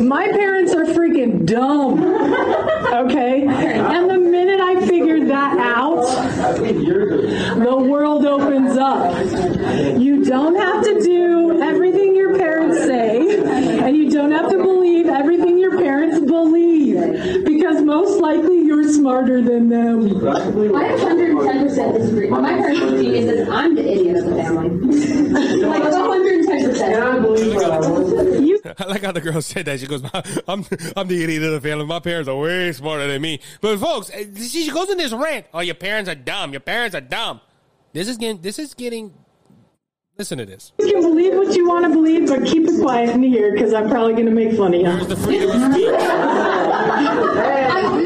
My 0.00 0.26
parents 0.28 0.72
are 0.72 0.86
freaking 0.86 1.44
dumb. 1.44 2.02
Okay, 2.02 3.42
and 3.46 4.08
the 4.08 4.16
minute 4.16 4.58
I 4.58 4.86
figured 4.86 5.28
that 5.28 5.58
out, 5.58 6.06
the 6.56 7.76
world 7.76 8.24
opens 8.24 8.78
up. 8.78 9.14
You 10.00 10.24
don't 10.24 10.54
have 10.54 10.82
to 10.82 11.02
do 11.02 11.60
everything 11.60 12.16
your 12.16 12.38
parents 12.38 12.78
say, 12.86 13.38
and 13.82 13.94
you 13.94 14.08
don't 14.10 14.32
have 14.32 14.48
to 14.50 14.56
believe 14.56 15.08
everything 15.08 15.58
your 15.58 15.76
parents 15.76 16.20
believe, 16.20 17.44
because 17.44 17.81
most 17.92 18.20
likely 18.20 18.62
you're 18.62 18.90
smarter 18.90 19.42
than 19.42 19.68
them. 19.68 20.26
I 20.26 20.40
110% 20.40 21.94
disagree. 21.94 22.30
My 22.30 22.54
parents 22.54 22.80
are 22.80 23.02
geniuses. 23.02 23.46
I'm 23.48 23.74
the 23.74 23.92
idiot 23.92 24.16
of 24.16 24.24
the 24.24 24.36
family. 24.36 24.70
like 25.62 25.82
110%. 25.82 28.46
You 28.46 28.60
I 28.78 28.84
like 28.84 29.02
how 29.02 29.12
the 29.12 29.20
girl 29.20 29.42
said 29.42 29.66
that. 29.66 29.80
She 29.80 29.86
goes, 29.86 30.02
"I'm 30.48 30.64
I'm 30.96 31.08
the 31.08 31.22
idiot 31.22 31.42
of 31.42 31.52
the 31.52 31.60
family. 31.60 31.84
My 31.84 32.00
parents 32.00 32.28
are 32.28 32.36
way 32.36 32.72
smarter 32.72 33.06
than 33.06 33.20
me." 33.20 33.40
But 33.60 33.78
folks, 33.78 34.10
eh, 34.12 34.24
she 34.36 34.70
goes 34.70 34.88
in 34.88 34.98
this 34.98 35.12
rant. 35.12 35.46
Oh, 35.52 35.60
your 35.60 35.74
parents 35.74 36.08
are 36.08 36.14
dumb. 36.14 36.52
Your 36.52 36.60
parents 36.60 36.94
are 36.94 37.00
dumb. 37.00 37.40
This 37.92 38.08
is 38.08 38.16
getting. 38.16 38.40
This 38.40 38.58
is 38.58 38.74
getting. 38.74 39.12
Listen 40.22 40.38
to 40.38 40.46
this. 40.46 40.70
can 40.78 41.00
believe 41.02 41.34
what 41.34 41.56
you 41.56 41.68
want 41.68 41.84
to 41.84 41.88
believe, 41.90 42.28
but 42.28 42.44
keep 42.46 42.68
it 42.68 42.80
quiet 42.80 43.10
in 43.10 43.24
here 43.24 43.52
because 43.52 43.74
I'm 43.74 43.90
probably 43.90 44.12
going 44.12 44.26
to 44.26 44.30
make 44.30 44.56
fun 44.56 44.72
of 44.72 44.80
you. 44.80 44.86
Where's 44.86 45.08
the 45.08 45.16
freedom 45.16 45.50
of 45.50 45.72
speech? 45.72 45.88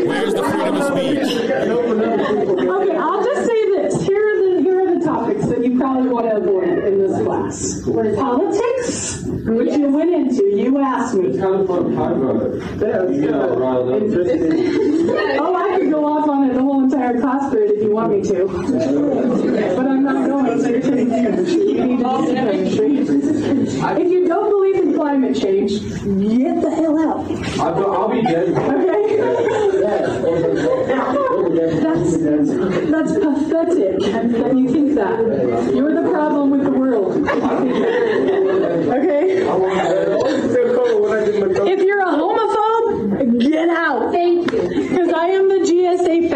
Where's 0.09 0.33
the 0.33 0.43
freedom 0.43 0.77
of 0.77 0.85
speech? 0.85 1.29
Okay, 2.59 2.97
I'll 2.97 3.23
just 3.23 3.47
say 3.47 3.71
this. 3.71 4.01
Here 4.07 4.17
are 4.17 4.39
the 4.55 4.63
here 4.63 4.81
are 4.81 4.99
the 4.99 5.05
topics 5.05 5.47
that 5.49 5.63
you 5.63 5.79
probably 5.79 6.09
want 6.09 6.31
to 6.31 6.37
avoid 6.37 6.79
in 6.87 6.99
this 7.01 7.21
class. 7.23 7.83
Politics, 7.85 9.23
which 9.27 9.77
you 9.77 9.89
went 9.91 10.15
into. 10.15 10.57
You 10.57 10.79
asked 10.79 11.17
me. 11.17 11.29
It's 11.29 11.39
kind 11.39 11.55
of 11.57 11.67
fun 11.67 11.91
to 11.91 11.97
talk 11.97 12.13
about 12.17 12.47
it. 12.47 13.15
You 13.15 13.31
know, 13.31 13.57
rather 13.59 14.01
than 14.01 14.27
Oh, 15.11 15.13
I 15.19 15.29
could 15.29 15.39
go 15.39 15.56
off 16.07 16.29
on 16.29 16.51
it 16.51 16.55
the 16.55 16.63
whole 16.63 16.83
entire 16.83 17.21
class 17.21 17.51
period 17.51 17.73
if 17.77 17.83
you 17.83 17.93
want 17.93 18.13
me 18.13 18.23
to. 18.23 18.47
But 19.77 19.87
I'm 19.87 20.03
not 20.05 20.27
going, 20.29 20.61
so 20.61 20.69
you're 20.69 20.81
taking. 20.81 21.11
You 21.11 21.87
need 21.87 21.99
to. 22.01 22.07
If 24.01 24.11
you 24.11 24.27
don't 24.27 24.51
believe 24.51 24.77
in 24.77 24.95
climate 24.95 25.37
change, 25.37 25.71
get 25.81 26.61
the 26.63 26.71
hell 26.75 26.99
out. 26.99 27.31
I'll, 27.61 27.93
I'll 27.93 28.09
be 28.09 28.23
dead. 28.23 28.49
Okay? 28.51 29.17
That's, 31.57 32.17
that's 32.91 33.13
pathetic 33.13 33.99
that 34.01 34.53
you 34.57 34.69
think 34.73 34.95
that. 34.95 35.19
You're 35.75 35.95
the 36.03 36.09
problem 36.11 36.51
with 36.51 36.65
the 36.65 36.71
world. 36.71 37.17
Okay? 38.89 39.43
If 41.69 41.81
you're 41.83 42.01
a 42.01 42.13
homophobe, 42.13 43.41
get 43.41 43.69
out. 43.69 44.13
Thank 44.13 44.53
you. 44.53 44.63
Because 44.89 45.13
I 45.13 45.27
am 45.29 45.49
the 45.49 45.57
GSA 45.57 46.31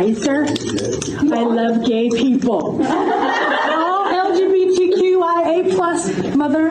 advisor. 0.00 0.44
I 0.44 1.42
love 1.42 1.84
gay 1.86 2.08
people. 2.10 2.84
All 2.86 4.06
LGBTQIA 4.32 5.74
plus 5.74 6.34
mother. 6.34 6.70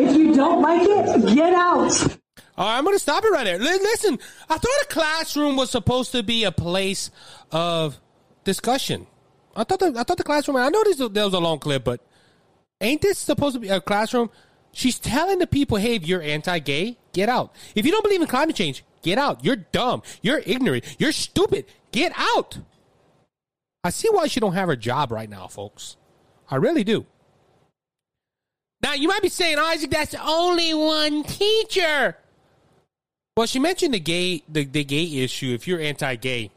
If 0.00 0.16
you 0.16 0.34
don't 0.34 0.60
like 0.62 0.82
it, 0.82 1.34
get 1.34 1.52
out. 1.54 2.18
I'm 2.56 2.84
going 2.84 2.96
to 2.96 3.00
stop 3.00 3.24
it 3.24 3.28
right 3.30 3.44
there. 3.44 3.58
Li- 3.58 3.64
Listen, 3.82 4.18
I 4.48 4.58
thought 4.58 4.82
a 4.82 4.86
classroom 4.88 5.56
was 5.56 5.70
supposed 5.70 6.12
to 6.12 6.22
be 6.22 6.44
a 6.44 6.52
place 6.52 7.10
of 7.52 7.98
discussion. 8.44 9.06
I 9.56 9.64
thought 9.64 9.78
the, 9.80 9.94
I 9.96 10.02
thought 10.02 10.18
the 10.18 10.24
classroom. 10.24 10.56
I 10.56 10.68
know 10.68 10.82
this 10.84 10.96
there 10.98 11.24
was 11.24 11.34
a 11.34 11.38
long 11.38 11.58
clip, 11.58 11.84
but 11.84 12.00
ain't 12.80 13.00
this 13.00 13.18
supposed 13.18 13.54
to 13.54 13.60
be 13.60 13.68
a 13.68 13.80
classroom? 13.80 14.30
She's 14.78 14.96
telling 14.96 15.40
the 15.40 15.46
people, 15.48 15.76
"Hey, 15.76 15.96
if 15.96 16.06
you're 16.06 16.22
anti-gay, 16.22 16.98
get 17.12 17.28
out. 17.28 17.52
If 17.74 17.84
you 17.84 17.90
don't 17.90 18.04
believe 18.04 18.20
in 18.20 18.28
climate 18.28 18.54
change, 18.54 18.84
get 19.02 19.18
out. 19.18 19.44
You're 19.44 19.56
dumb. 19.56 20.02
You're 20.22 20.40
ignorant. 20.46 20.84
You're 21.00 21.10
stupid. 21.10 21.64
Get 21.90 22.12
out." 22.14 22.58
I 23.82 23.90
see 23.90 24.08
why 24.08 24.28
she 24.28 24.38
don't 24.38 24.52
have 24.52 24.68
her 24.68 24.76
job 24.76 25.10
right 25.10 25.28
now, 25.28 25.48
folks. 25.48 25.96
I 26.48 26.56
really 26.56 26.84
do. 26.84 27.06
Now 28.80 28.94
you 28.94 29.08
might 29.08 29.20
be 29.20 29.28
saying, 29.28 29.58
Isaac, 29.58 29.90
that's 29.90 30.14
only 30.14 30.72
one 30.74 31.24
teacher. 31.24 32.16
Well, 33.36 33.48
she 33.48 33.58
mentioned 33.58 33.94
the 33.94 33.98
gay 33.98 34.44
the, 34.48 34.64
the 34.64 34.84
gay 34.84 35.24
issue. 35.24 35.54
If 35.54 35.66
you're 35.66 35.80
anti-gay, 35.80 36.52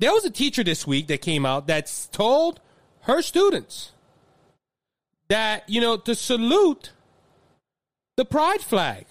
there 0.00 0.12
was 0.12 0.24
a 0.24 0.30
teacher 0.30 0.64
this 0.64 0.88
week 0.88 1.06
that 1.06 1.22
came 1.22 1.46
out 1.46 1.68
that's 1.68 2.08
told 2.08 2.58
her 3.02 3.22
students 3.22 3.92
that 5.28 5.68
you 5.68 5.80
know 5.80 5.96
to 5.98 6.16
salute 6.16 6.90
the 8.16 8.24
pride 8.24 8.60
flag. 8.60 9.06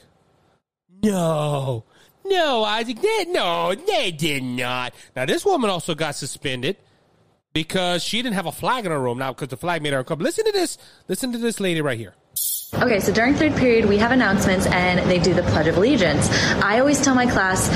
No, 1.01 1.83
no, 2.25 2.63
Isaac, 2.63 3.01
they, 3.01 3.25
no, 3.25 3.75
they 3.75 4.11
did 4.11 4.43
not. 4.43 4.93
Now 5.15 5.25
this 5.25 5.45
woman 5.45 5.69
also 5.69 5.95
got 5.95 6.15
suspended 6.15 6.77
because 7.53 8.03
she 8.03 8.21
didn't 8.21 8.35
have 8.35 8.45
a 8.45 8.51
flag 8.51 8.85
in 8.85 8.91
her 8.91 8.99
room 8.99 9.19
now 9.19 9.31
because 9.31 9.49
the 9.49 9.57
flag 9.57 9.81
made 9.81 9.93
her 9.93 9.99
uncomfortable. 9.99 10.25
Listen 10.25 10.45
to 10.45 10.51
this. 10.51 10.77
Listen 11.07 11.31
to 11.31 11.37
this 11.37 11.59
lady 11.59 11.81
right 11.81 11.97
here. 11.97 12.15
Okay, 12.75 12.99
so 12.99 13.13
during 13.13 13.35
third 13.35 13.55
period, 13.55 13.85
we 13.85 13.97
have 13.97 14.11
announcements 14.11 14.65
and 14.65 14.99
they 15.09 15.19
do 15.19 15.33
the 15.33 15.43
Pledge 15.43 15.67
of 15.67 15.77
Allegiance. 15.77 16.27
I 16.55 16.79
always 16.79 16.99
tell 16.99 17.13
my 17.13 17.27
class, 17.27 17.69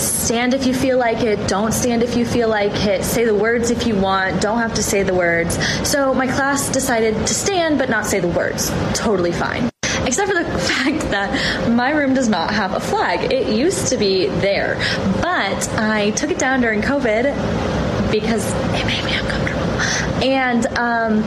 stand 0.00 0.54
if 0.54 0.66
you 0.66 0.72
feel 0.72 0.96
like 0.96 1.18
it, 1.18 1.46
don't 1.48 1.72
stand 1.72 2.02
if 2.02 2.16
you 2.16 2.24
feel 2.24 2.48
like 2.48 2.72
it, 2.86 3.04
say 3.04 3.26
the 3.26 3.34
words 3.34 3.70
if 3.70 3.86
you 3.86 3.94
want, 3.94 4.40
don't 4.40 4.58
have 4.58 4.72
to 4.74 4.82
say 4.82 5.02
the 5.02 5.14
words. 5.14 5.58
So 5.86 6.14
my 6.14 6.26
class 6.26 6.70
decided 6.70 7.14
to 7.26 7.34
stand 7.34 7.78
but 7.78 7.90
not 7.90 8.06
say 8.06 8.20
the 8.20 8.28
words. 8.28 8.70
Totally 8.94 9.32
fine. 9.32 9.70
Except 10.06 10.30
for 10.30 10.42
the 10.42 10.44
fact 10.58 11.00
that 11.10 11.70
my 11.70 11.90
room 11.90 12.14
does 12.14 12.28
not 12.28 12.50
have 12.50 12.74
a 12.74 12.80
flag. 12.80 13.32
It 13.32 13.48
used 13.48 13.88
to 13.88 13.96
be 13.96 14.26
there, 14.26 14.76
but 15.20 15.68
I 15.74 16.12
took 16.12 16.30
it 16.30 16.38
down 16.38 16.60
during 16.60 16.80
COVID 16.80 18.10
because 18.10 18.52
it 18.52 18.86
made 18.86 19.04
me 19.04 19.14
uncomfortable. 19.14 19.56
And 20.22 20.66
um, 20.78 21.22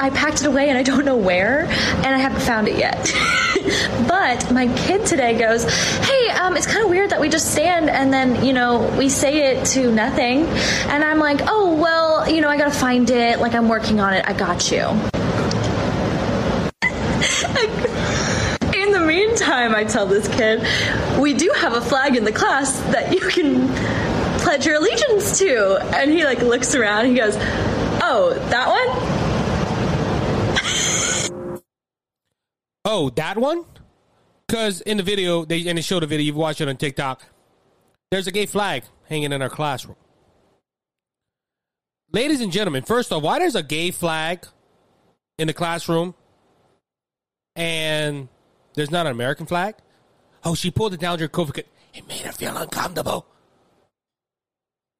I 0.00 0.10
packed 0.14 0.40
it 0.40 0.46
away 0.46 0.68
and 0.68 0.78
I 0.78 0.82
don't 0.82 1.04
know 1.04 1.16
where, 1.16 1.64
and 1.64 2.06
I 2.06 2.18
haven't 2.18 2.40
found 2.40 2.68
it 2.68 2.78
yet. 2.78 3.12
but 4.08 4.50
my 4.52 4.72
kid 4.76 5.06
today 5.06 5.38
goes, 5.38 5.64
Hey, 5.98 6.28
um, 6.30 6.56
it's 6.56 6.66
kind 6.66 6.84
of 6.84 6.90
weird 6.90 7.10
that 7.10 7.20
we 7.20 7.28
just 7.28 7.52
stand 7.52 7.90
and 7.90 8.12
then, 8.12 8.44
you 8.44 8.52
know, 8.52 8.88
we 8.96 9.08
say 9.08 9.50
it 9.50 9.66
to 9.66 9.92
nothing. 9.92 10.46
And 10.88 11.04
I'm 11.04 11.18
like, 11.18 11.40
Oh, 11.42 11.74
well, 11.74 12.30
you 12.30 12.40
know, 12.40 12.48
I 12.48 12.56
gotta 12.56 12.70
find 12.70 13.10
it. 13.10 13.40
Like, 13.40 13.54
I'm 13.54 13.68
working 13.68 14.00
on 14.00 14.14
it. 14.14 14.24
I 14.26 14.32
got 14.32 14.70
you. 14.70 14.86
meantime, 19.10 19.74
I 19.74 19.82
tell 19.82 20.06
this 20.06 20.28
kid, 20.28 20.60
we 21.20 21.34
do 21.34 21.52
have 21.56 21.72
a 21.72 21.80
flag 21.80 22.14
in 22.14 22.24
the 22.24 22.32
class 22.32 22.78
that 22.92 23.12
you 23.12 23.20
can 23.28 23.66
pledge 24.38 24.66
your 24.66 24.76
allegiance 24.76 25.38
to. 25.40 25.78
And 25.96 26.12
he 26.12 26.24
like 26.24 26.38
looks 26.38 26.76
around 26.76 27.06
and 27.06 27.10
he 27.10 27.16
goes, 27.16 27.34
Oh, 28.02 28.34
that 28.50 28.68
one? 28.68 28.88
Oh, 32.84 33.10
that 33.10 33.36
one? 33.36 33.64
Because 34.46 34.80
in 34.80 34.96
the 34.96 35.02
video, 35.02 35.44
they 35.44 35.66
and 35.68 35.76
they 35.76 35.82
showed 35.82 36.02
the 36.02 36.06
video, 36.06 36.24
you've 36.24 36.36
watched 36.36 36.60
it 36.60 36.68
on 36.68 36.76
TikTok. 36.76 37.22
There's 38.10 38.26
a 38.26 38.32
gay 38.32 38.46
flag 38.46 38.84
hanging 39.08 39.32
in 39.32 39.42
our 39.42 39.50
classroom. 39.50 39.96
Ladies 42.12 42.40
and 42.40 42.50
gentlemen, 42.50 42.82
first 42.82 43.12
off, 43.12 43.22
why 43.22 43.38
there's 43.38 43.54
a 43.54 43.62
gay 43.62 43.90
flag 43.90 44.46
in 45.38 45.46
the 45.46 45.52
classroom 45.52 46.14
and 47.54 48.28
there's 48.74 48.90
not 48.90 49.06
an 49.06 49.12
American 49.12 49.46
flag? 49.46 49.74
Oh, 50.44 50.54
she 50.54 50.70
pulled 50.70 50.94
it 50.94 51.00
down 51.00 51.18
during 51.18 51.30
COVID. 51.30 51.64
It 51.94 52.08
made 52.08 52.20
her 52.20 52.32
feel 52.32 52.56
uncomfortable. 52.56 53.26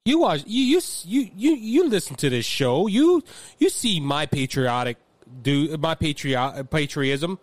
You 0.05 0.19
watch 0.21 0.43
you 0.47 0.63
you 0.65 0.81
you 1.05 1.31
you 1.37 1.55
you 1.55 1.89
listen 1.89 2.17
to 2.17 2.31
this 2.31 2.47
show. 2.47 2.87
You 2.87 3.23
you 3.59 3.69
see 3.69 4.01
my 4.01 4.27
patriotic 4.27 4.97
do 5.43 5.77
my 5.77 5.95
patriot 5.95 6.65
patriotism. 6.71 7.39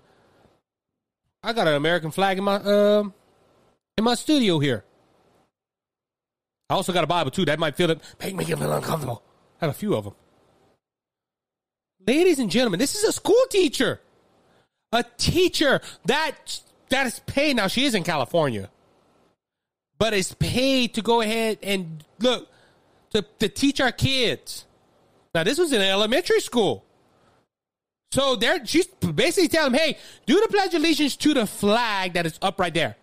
I 1.43 1.53
got 1.53 1.67
an 1.67 1.75
American 1.75 2.11
flag 2.11 2.39
in 2.39 2.43
my 2.43 2.55
um 2.55 3.13
in 3.97 4.03
my 4.03 4.15
studio 4.15 4.59
here. 4.59 4.83
I 6.69 6.73
also 6.73 6.91
got 6.91 7.03
a 7.03 7.07
Bible 7.07 7.31
too. 7.31 7.45
That 7.45 7.59
might 7.59 7.75
feel 7.75 7.91
it 7.91 8.01
make 8.19 8.35
me 8.35 8.43
feel 8.43 8.71
uncomfortable. 8.71 9.23
I 9.61 9.65
have 9.65 9.75
a 9.75 9.77
few 9.77 9.95
of 9.95 10.05
them. 10.05 10.15
Ladies 12.05 12.39
and 12.39 12.49
gentlemen, 12.49 12.79
this 12.79 12.95
is 12.95 13.03
a 13.03 13.11
school 13.11 13.43
teacher. 13.49 14.01
A 14.91 15.03
teacher 15.17 15.81
that 16.05 16.61
that 16.89 17.07
is 17.07 17.19
paid 17.19 17.55
now. 17.55 17.67
She 17.67 17.85
is 17.85 17.95
in 17.95 18.03
California 18.03 18.69
but 19.97 20.13
is 20.13 20.33
paid 20.33 20.93
to 20.93 21.01
go 21.01 21.21
ahead 21.21 21.57
and 21.63 22.03
look 22.19 22.49
to, 23.11 23.23
to 23.39 23.49
teach 23.49 23.79
our 23.81 23.91
kids. 23.91 24.65
Now, 25.33 25.43
this 25.43 25.57
was 25.57 25.71
in 25.71 25.81
elementary 25.81 26.39
school. 26.39 26.83
So 28.11 28.35
there, 28.35 28.65
she's 28.65 28.87
basically 28.87 29.49
telling 29.49 29.73
them, 29.73 29.81
"Hey, 29.81 29.97
do 30.25 30.39
the 30.39 30.47
pledge 30.47 30.73
of 30.73 30.81
allegiance 30.81 31.15
to 31.17 31.33
the 31.33 31.45
flag 31.45 32.13
that 32.13 32.25
is 32.25 32.39
up 32.41 32.59
right 32.59 32.73
there. 32.73 32.95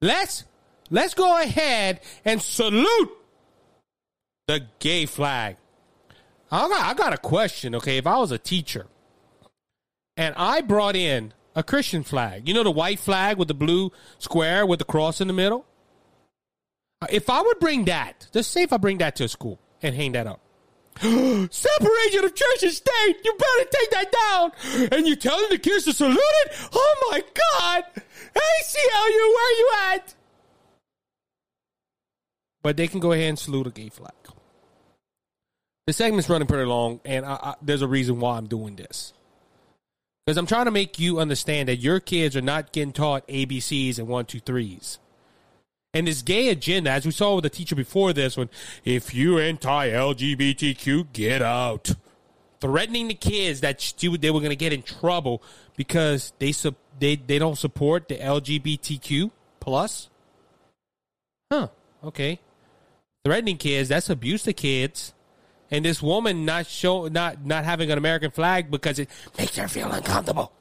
Let's 0.00 0.44
let's 0.90 1.14
go 1.14 1.40
ahead 1.40 2.00
and 2.24 2.40
salute 2.40 3.12
the 4.48 4.66
gay 4.78 5.06
flag." 5.06 5.56
I 6.50 6.68
got, 6.68 6.86
I 6.86 6.94
got 6.94 7.12
a 7.12 7.18
question. 7.18 7.74
Okay, 7.74 7.98
if 7.98 8.06
I 8.06 8.16
was 8.18 8.30
a 8.30 8.38
teacher 8.38 8.86
and 10.16 10.34
I 10.36 10.60
brought 10.60 10.96
in 10.96 11.32
a 11.54 11.62
Christian 11.62 12.02
flag, 12.02 12.48
you 12.48 12.54
know 12.54 12.62
the 12.62 12.70
white 12.70 12.98
flag 12.98 13.36
with 13.38 13.48
the 13.48 13.54
blue 13.54 13.92
square 14.18 14.66
with 14.66 14.78
the 14.78 14.84
cross 14.84 15.20
in 15.20 15.28
the 15.28 15.34
middle. 15.34 15.66
Uh, 17.00 17.06
if 17.10 17.28
I 17.28 17.42
would 17.42 17.58
bring 17.58 17.84
that, 17.86 18.28
just 18.32 18.52
say 18.52 18.62
if 18.62 18.72
I 18.72 18.76
bring 18.76 18.98
that 18.98 19.16
to 19.16 19.24
a 19.24 19.28
school 19.28 19.58
and 19.82 19.94
hang 19.94 20.12
that 20.12 20.26
up. 20.26 20.40
Separation 21.00 22.24
of 22.24 22.34
church 22.34 22.62
and 22.62 22.72
state. 22.72 23.16
You 23.24 23.34
better 23.38 23.70
take 23.70 23.90
that 23.90 24.12
down. 24.12 24.88
And 24.92 25.06
you 25.06 25.16
telling 25.16 25.48
the 25.50 25.58
kids 25.58 25.84
to 25.86 25.92
salute 25.92 26.18
it? 26.18 26.52
Oh 26.72 27.08
my 27.10 27.20
God. 27.20 27.84
Hey, 27.94 28.40
ACLU, 28.62 29.34
where 29.34 29.46
are 29.46 29.58
you 29.58 29.70
at? 29.94 30.14
But 32.62 32.76
they 32.76 32.86
can 32.88 33.00
go 33.00 33.12
ahead 33.12 33.30
and 33.30 33.38
salute 33.38 33.66
a 33.66 33.70
gay 33.70 33.88
flag. 33.88 34.12
The 35.86 35.92
segment's 35.92 36.28
running 36.28 36.46
pretty 36.46 36.66
long, 36.66 37.00
and 37.04 37.26
I, 37.26 37.32
I, 37.32 37.54
there's 37.60 37.82
a 37.82 37.88
reason 37.88 38.20
why 38.20 38.36
I'm 38.36 38.46
doing 38.46 38.76
this. 38.76 39.12
Because 40.24 40.36
I'm 40.36 40.46
trying 40.46 40.66
to 40.66 40.70
make 40.70 40.98
you 40.98 41.18
understand 41.18 41.68
that 41.68 41.76
your 41.76 41.98
kids 41.98 42.36
are 42.36 42.42
not 42.42 42.72
getting 42.72 42.92
taught 42.92 43.26
ABCs 43.26 43.98
and 43.98 44.06
one, 44.06 44.24
two, 44.24 44.40
threes. 44.40 44.98
And 45.94 46.06
this 46.06 46.22
gay 46.22 46.48
agenda, 46.48 46.90
as 46.90 47.04
we 47.04 47.10
saw 47.10 47.34
with 47.34 47.42
the 47.42 47.50
teacher 47.50 47.74
before 47.74 48.12
this 48.12 48.36
one, 48.36 48.48
if 48.84 49.14
you 49.14 49.38
anti 49.38 49.90
LGBTQ, 49.90 51.12
get 51.12 51.42
out. 51.42 51.94
Threatening 52.60 53.08
the 53.08 53.14
kids 53.14 53.60
that 53.60 53.92
they 54.00 54.30
were 54.30 54.38
going 54.38 54.50
to 54.50 54.56
get 54.56 54.72
in 54.72 54.82
trouble 54.82 55.42
because 55.76 56.32
they 56.38 56.52
they 57.00 57.16
they 57.16 57.38
don't 57.38 57.58
support 57.58 58.08
the 58.08 58.16
LGBTQ 58.16 59.32
plus. 59.58 60.08
Huh? 61.50 61.68
Okay. 62.04 62.38
Threatening 63.24 63.56
kids, 63.56 63.88
that's 63.88 64.08
abuse 64.08 64.44
to 64.44 64.52
kids. 64.52 65.12
And 65.72 65.82
this 65.86 66.02
woman 66.02 66.44
not 66.44 66.66
show 66.66 67.08
not 67.08 67.46
not 67.46 67.64
having 67.64 67.90
an 67.90 67.96
American 67.96 68.30
flag 68.30 68.70
because 68.70 68.98
it 68.98 69.08
makes 69.38 69.56
her 69.56 69.66
feel 69.66 69.90
uncomfortable. 69.90 70.52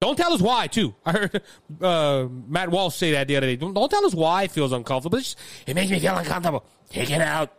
Don't 0.00 0.16
tell 0.16 0.32
us 0.32 0.40
why, 0.40 0.66
too. 0.66 0.94
I 1.04 1.12
heard 1.12 1.42
uh, 1.82 2.26
Matt 2.48 2.70
Walsh 2.70 2.96
say 2.96 3.12
that 3.12 3.28
the 3.28 3.36
other 3.36 3.46
day. 3.46 3.56
Don't, 3.56 3.74
don't 3.74 3.90
tell 3.90 4.04
us 4.04 4.14
why 4.14 4.44
it 4.44 4.50
feels 4.50 4.72
uncomfortable. 4.72 5.18
Just, 5.18 5.38
it 5.66 5.74
makes 5.74 5.90
me 5.92 6.00
feel 6.00 6.16
uncomfortable. 6.16 6.64
Take 6.88 7.10
it 7.10 7.20
out. 7.20 7.52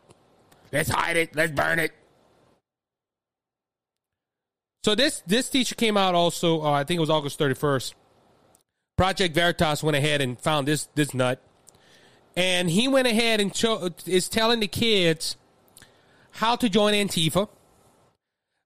Let's 0.72 0.90
hide 0.90 1.16
it. 1.16 1.36
Let's 1.36 1.52
burn 1.52 1.78
it. 1.78 1.92
So 4.84 4.96
this 4.96 5.22
this 5.28 5.50
teacher 5.50 5.76
came 5.76 5.96
out 5.96 6.16
also. 6.16 6.64
Uh, 6.64 6.72
I 6.72 6.84
think 6.86 6.98
it 6.98 7.02
was 7.02 7.12
August 7.12 7.38
thirty 7.38 7.54
first. 7.54 7.94
Project 8.98 9.36
Veritas 9.36 9.84
went 9.84 9.96
ahead 9.96 10.22
and 10.22 10.40
found 10.40 10.68
this 10.68 10.90
this 10.96 11.14
nut, 11.14 11.40
and 12.36 12.68
he 12.68 12.88
went 12.88 13.08
ahead 13.08 13.40
and 13.40 13.54
cho- 13.54 13.92
is 14.08 14.28
telling 14.28 14.60
the 14.60 14.68
kids 14.68 15.38
how 16.34 16.56
to 16.56 16.70
join 16.70 16.94
Antifa. 16.94 17.48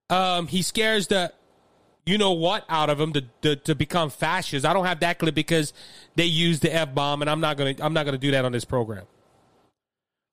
Um, 0.10 0.48
he 0.48 0.61
scares 0.61 1.07
the 1.07 1.34
you 2.06 2.18
know 2.18 2.31
what 2.31 2.64
out 2.69 2.89
of 2.89 2.98
them 2.98 3.11
to, 3.14 3.22
to, 3.41 3.56
to 3.57 3.76
become 3.76 4.10
fascists. 4.10 4.65
I 4.65 4.72
don't 4.72 4.85
have 4.85 5.02
that 5.02 5.19
clip 5.19 5.35
because 5.35 5.73
they 6.15 6.26
use 6.26 6.61
the 6.61 6.73
f 6.73 6.95
bomb, 6.95 7.22
and 7.22 7.30
I'm 7.30 7.41
not 7.41 7.57
gonna 7.57 7.76
I'm 7.80 7.94
not 7.94 8.06
gonna 8.06 8.18
do 8.18 8.31
that 8.31 8.45
on 8.45 8.52
this 8.52 8.65
program. 8.65 9.06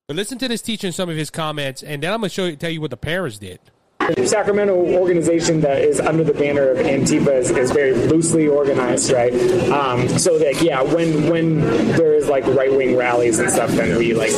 But 0.07 0.15
listen 0.15 0.37
to 0.39 0.47
this 0.47 0.61
teacher 0.61 0.87
and 0.87 0.95
some 0.95 1.09
of 1.09 1.17
his 1.17 1.29
comments, 1.29 1.83
and 1.83 2.01
then 2.01 2.13
I'm 2.13 2.21
gonna 2.21 2.29
show 2.29 2.45
you 2.45 2.55
tell 2.55 2.69
you 2.69 2.81
what 2.81 2.91
the 2.91 2.97
parents 2.97 3.37
did. 3.37 3.59
The 4.15 4.27
Sacramento 4.27 4.75
organization 4.75 5.61
that 5.61 5.81
is 5.81 5.99
under 5.99 6.23
the 6.23 6.33
banner 6.33 6.69
of 6.69 6.77
Antifa 6.77 7.39
is, 7.39 7.49
is 7.49 7.71
very 7.71 7.95
loosely 7.95 8.47
organized, 8.47 9.11
right? 9.11 9.33
Um, 9.71 10.07
so, 10.19 10.35
like, 10.35 10.61
yeah, 10.61 10.83
when 10.83 11.29
when 11.29 11.59
there 11.93 12.13
is 12.13 12.29
like 12.29 12.45
right 12.45 12.71
wing 12.71 12.95
rallies 12.95 13.39
and 13.39 13.49
stuff, 13.49 13.71
then 13.71 13.97
we 13.97 14.13
like 14.13 14.31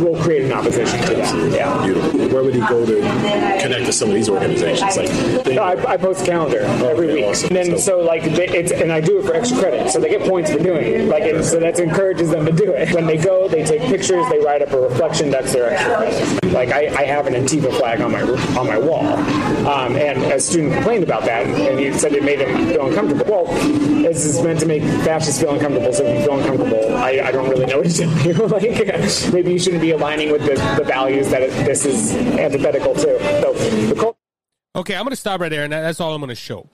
will 0.00 0.20
create 0.22 0.44
an 0.44 0.52
opposition 0.52 1.00
to 1.00 1.14
that. 1.14 1.52
Yeah. 1.52 1.84
Beautiful. 1.84 2.28
Where 2.28 2.42
would 2.42 2.54
he 2.54 2.60
go 2.60 2.84
to 2.84 3.00
connect 3.60 3.86
to 3.86 3.92
some 3.92 4.08
of 4.08 4.14
these 4.14 4.28
organizations? 4.28 4.96
Like, 4.96 5.08
they, 5.44 5.54
no, 5.54 5.62
I, 5.62 5.92
I, 5.92 5.96
post 5.96 6.22
a 6.22 6.26
calendar 6.26 6.60
oh, 6.62 6.88
every 6.88 7.08
okay, 7.08 7.14
week, 7.14 7.24
awesome. 7.26 7.48
and 7.48 7.56
then 7.56 7.78
so, 7.78 8.00
so 8.00 8.00
like 8.00 8.24
they, 8.24 8.48
it's 8.48 8.72
and 8.72 8.92
I 8.92 9.00
do 9.00 9.18
it 9.18 9.26
for 9.26 9.34
extra 9.34 9.58
credit, 9.58 9.90
so 9.90 10.00
they 10.00 10.08
get 10.08 10.28
points 10.28 10.50
for 10.50 10.58
doing 10.58 10.84
it. 10.84 11.08
Like, 11.08 11.24
so 11.44 11.58
that 11.60 11.78
encourages 11.78 12.30
them 12.30 12.46
to 12.46 12.52
do 12.52 12.72
it. 12.72 12.94
When 12.94 13.06
they 13.06 13.16
go, 13.16 13.48
they 13.48 13.64
take 13.64 13.82
pictures, 13.82 14.26
they 14.30 14.38
write 14.38 14.62
up 14.62 14.72
a 14.72 14.80
reflection. 14.80 15.30
That's 15.30 15.52
their 15.52 15.70
extra 15.70 15.96
credit. 15.96 16.52
Like, 16.52 16.70
I, 16.70 16.88
I 16.94 17.04
have 17.04 17.26
an 17.26 17.34
Antifa 17.34 17.76
flag 17.78 18.00
on 18.00 18.12
my 18.12 18.22
on 18.22 18.66
my 18.66 18.78
wall, 18.78 19.06
um, 19.66 19.96
and 19.96 20.22
a 20.22 20.40
student 20.40 20.74
complained 20.74 21.04
about 21.04 21.24
that, 21.24 21.46
and 21.46 21.78
he 21.78 21.92
said 21.92 22.12
it 22.12 22.24
made 22.24 22.40
him 22.40 22.68
feel 22.68 22.86
uncomfortable. 22.86 23.24
Well, 23.26 23.44
this 24.02 24.24
is 24.24 24.42
meant 24.42 24.60
to 24.60 24.66
make 24.66 24.82
fascists 25.04 25.40
feel 25.40 25.50
uncomfortable, 25.50 25.92
so 25.92 26.04
if 26.04 26.18
you 26.18 26.24
feel 26.24 26.38
uncomfortable, 26.38 26.96
I, 26.96 27.20
I 27.24 27.32
don't 27.32 27.48
really 27.48 27.66
know 27.72 27.78
what 27.78 27.90
to 27.90 27.96
tell 27.96 28.26
you. 28.26 28.32
like, 28.46 28.62
maybe 29.32 29.52
you 29.52 29.58
shouldn't 29.72 29.80
be 29.88 29.92
aligning 29.92 30.30
with 30.30 30.42
the, 30.42 30.54
the 30.76 30.84
values 30.84 31.30
that 31.30 31.40
it, 31.40 31.50
this 31.64 31.86
is 31.86 32.14
antithetical 32.14 32.94
to. 32.94 33.96
So, 33.96 34.16
okay, 34.76 34.94
I'm 34.94 35.02
going 35.02 35.10
to 35.10 35.16
stop 35.16 35.40
right 35.40 35.48
there, 35.48 35.64
and 35.64 35.72
that's 35.72 35.98
all 35.98 36.14
I'm 36.14 36.20
going 36.20 36.28
to 36.28 36.34
show. 36.34 36.68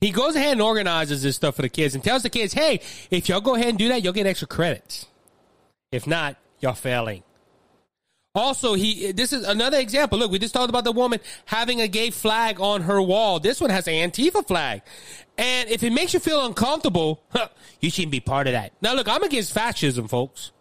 He 0.00 0.10
goes 0.10 0.34
ahead 0.34 0.52
and 0.52 0.62
organizes 0.62 1.22
this 1.22 1.36
stuff 1.36 1.56
for 1.56 1.62
the 1.62 1.68
kids 1.68 1.94
and 1.94 2.02
tells 2.02 2.22
the 2.22 2.30
kids, 2.30 2.54
hey, 2.54 2.80
if 3.10 3.28
y'all 3.28 3.42
go 3.42 3.54
ahead 3.54 3.68
and 3.68 3.78
do 3.78 3.88
that, 3.88 4.02
you'll 4.02 4.14
get 4.14 4.26
extra 4.26 4.48
credits. 4.48 5.08
If 5.92 6.06
not, 6.06 6.36
you're 6.60 6.72
failing. 6.72 7.22
Also, 8.34 8.72
he 8.74 9.12
this 9.12 9.32
is 9.32 9.44
another 9.46 9.78
example. 9.78 10.18
Look, 10.18 10.30
we 10.30 10.38
just 10.38 10.54
talked 10.54 10.70
about 10.70 10.84
the 10.84 10.92
woman 10.92 11.18
having 11.46 11.80
a 11.80 11.88
gay 11.88 12.10
flag 12.10 12.60
on 12.60 12.82
her 12.82 13.02
wall. 13.02 13.40
This 13.40 13.60
one 13.60 13.70
has 13.70 13.88
an 13.88 13.94
Antifa 13.94 14.46
flag. 14.46 14.82
And 15.36 15.68
if 15.68 15.82
it 15.82 15.92
makes 15.92 16.14
you 16.14 16.20
feel 16.20 16.46
uncomfortable, 16.46 17.20
huh, 17.30 17.48
you 17.80 17.90
shouldn't 17.90 18.12
be 18.12 18.20
part 18.20 18.46
of 18.46 18.54
that. 18.54 18.72
Now, 18.80 18.94
look, 18.94 19.08
I'm 19.08 19.22
against 19.22 19.52
fascism, 19.52 20.08
folks. 20.08 20.52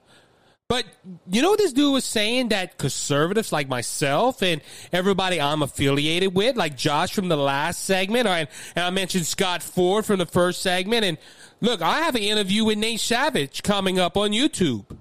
But 0.69 0.85
you 1.31 1.41
know 1.41 1.51
what 1.51 1.59
this 1.59 1.71
dude 1.71 1.93
was 1.93 2.03
saying 2.03 2.49
that 2.49 2.77
conservatives 2.77 3.53
like 3.53 3.69
myself 3.69 4.43
and 4.43 4.61
everybody 4.91 5.39
I'm 5.39 5.61
affiliated 5.61 6.35
with, 6.35 6.57
like 6.57 6.75
Josh 6.75 7.13
from 7.13 7.29
the 7.29 7.37
last 7.37 7.85
segment, 7.85 8.27
and, 8.27 8.49
I 8.75 8.89
mentioned 8.89 9.25
Scott 9.25 9.63
Ford 9.63 10.05
from 10.05 10.19
the 10.19 10.25
first 10.25 10.61
segment. 10.61 11.05
And 11.05 11.17
look, 11.61 11.81
I 11.81 12.01
have 12.01 12.15
an 12.15 12.23
interview 12.23 12.65
with 12.65 12.77
Nate 12.77 12.99
Savage 12.99 13.63
coming 13.63 13.97
up 13.97 14.17
on 14.17 14.31
YouTube. 14.31 14.97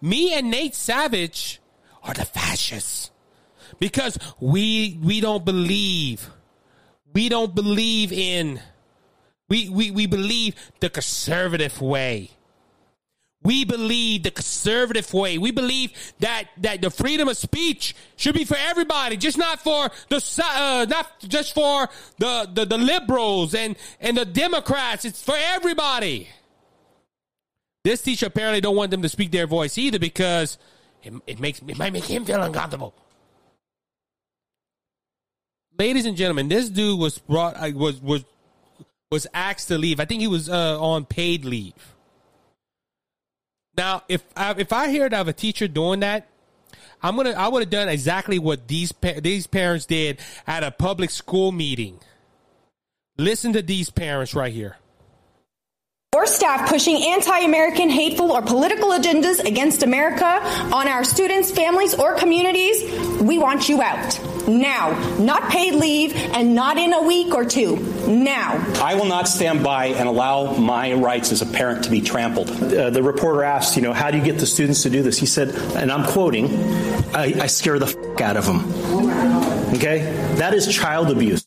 Me 0.00 0.34
and 0.34 0.52
Nate 0.52 0.76
Savage 0.76 1.60
are 2.04 2.14
the 2.14 2.24
fascists 2.24 3.10
because 3.80 4.16
we 4.38 4.98
we 5.02 5.20
don't 5.20 5.44
believe 5.44 6.30
we 7.12 7.28
don't 7.28 7.54
believe 7.54 8.12
in 8.12 8.60
we 9.48 9.68
we, 9.68 9.90
we 9.90 10.06
believe 10.06 10.54
the 10.78 10.90
conservative 10.90 11.80
way. 11.80 12.30
We 13.44 13.64
believe 13.64 14.22
the 14.22 14.30
conservative 14.30 15.12
way. 15.12 15.36
We 15.38 15.50
believe 15.50 15.92
that 16.20 16.44
that 16.58 16.80
the 16.80 16.90
freedom 16.90 17.28
of 17.28 17.36
speech 17.36 17.94
should 18.16 18.34
be 18.34 18.44
for 18.44 18.56
everybody, 18.56 19.16
just 19.16 19.36
not 19.36 19.60
for 19.60 19.90
the 20.08 20.42
uh, 20.44 20.86
not 20.88 21.20
just 21.20 21.54
for 21.54 21.88
the, 22.18 22.48
the 22.52 22.64
the 22.64 22.78
liberals 22.78 23.54
and 23.54 23.76
and 24.00 24.16
the 24.16 24.24
Democrats. 24.24 25.04
It's 25.04 25.22
for 25.22 25.34
everybody. 25.36 26.28
This 27.84 28.00
teacher 28.00 28.26
apparently 28.26 28.60
don't 28.60 28.76
want 28.76 28.92
them 28.92 29.02
to 29.02 29.08
speak 29.08 29.32
their 29.32 29.48
voice 29.48 29.76
either 29.76 29.98
because 29.98 30.56
it, 31.02 31.12
it 31.26 31.40
makes 31.40 31.60
it 31.66 31.76
might 31.78 31.92
make 31.92 32.04
him 32.04 32.24
feel 32.24 32.40
uncomfortable. 32.42 32.94
Ladies 35.76 36.06
and 36.06 36.16
gentlemen, 36.16 36.48
this 36.48 36.68
dude 36.68 36.98
was 36.98 37.18
brought 37.18 37.56
uh, 37.56 37.72
was 37.74 38.00
was 38.00 38.24
was 39.10 39.26
asked 39.34 39.68
to 39.68 39.78
leave. 39.78 39.98
I 39.98 40.04
think 40.04 40.20
he 40.20 40.28
was 40.28 40.48
uh, 40.48 40.80
on 40.80 41.06
paid 41.06 41.44
leave. 41.44 41.74
Now, 43.76 44.02
if 44.08 44.22
I, 44.36 44.54
if 44.58 44.72
I 44.72 44.96
heard 44.96 45.14
of 45.14 45.28
a 45.28 45.32
teacher 45.32 45.66
doing 45.66 46.00
that, 46.00 46.28
I'm 47.02 47.16
gonna 47.16 47.30
I 47.30 47.48
would 47.48 47.62
have 47.62 47.70
done 47.70 47.88
exactly 47.88 48.38
what 48.38 48.68
these 48.68 48.92
these 49.20 49.46
parents 49.46 49.86
did 49.86 50.20
at 50.46 50.62
a 50.62 50.70
public 50.70 51.10
school 51.10 51.50
meeting. 51.50 51.98
Listen 53.18 53.52
to 53.54 53.62
these 53.62 53.90
parents 53.90 54.34
right 54.34 54.52
here 54.52 54.76
or 56.14 56.26
staff 56.26 56.68
pushing 56.68 57.02
anti-American, 57.02 57.88
hateful, 57.88 58.32
or 58.32 58.42
political 58.42 58.90
agendas 58.90 59.42
against 59.44 59.82
America 59.82 60.24
on 60.24 60.86
our 60.86 61.04
students, 61.04 61.50
families, 61.50 61.94
or 61.94 62.14
communities, 62.16 62.82
we 63.22 63.38
want 63.38 63.68
you 63.68 63.80
out. 63.80 64.20
Now. 64.46 64.90
Not 65.18 65.50
paid 65.50 65.74
leave 65.74 66.14
and 66.14 66.54
not 66.54 66.76
in 66.76 66.92
a 66.92 67.02
week 67.02 67.34
or 67.34 67.46
two. 67.46 67.76
Now. 68.06 68.54
I 68.82 68.94
will 68.94 69.06
not 69.06 69.26
stand 69.26 69.64
by 69.64 69.86
and 69.86 70.06
allow 70.06 70.54
my 70.58 70.92
rights 70.92 71.32
as 71.32 71.40
a 71.40 71.46
parent 71.46 71.84
to 71.84 71.90
be 71.90 72.02
trampled. 72.02 72.50
Uh, 72.50 72.90
the 72.90 73.02
reporter 73.02 73.42
asked, 73.42 73.76
you 73.76 73.82
know, 73.82 73.94
how 73.94 74.10
do 74.10 74.18
you 74.18 74.24
get 74.24 74.38
the 74.38 74.46
students 74.46 74.82
to 74.82 74.90
do 74.90 75.02
this? 75.02 75.18
He 75.18 75.26
said, 75.26 75.48
and 75.76 75.90
I'm 75.90 76.04
quoting, 76.06 76.54
I, 77.14 77.34
I 77.40 77.46
scare 77.46 77.78
the 77.78 77.86
f- 77.86 78.20
out 78.20 78.36
of 78.36 78.44
them. 78.44 79.74
Okay? 79.74 80.00
That 80.36 80.52
is 80.52 80.66
child 80.74 81.10
abuse. 81.10 81.46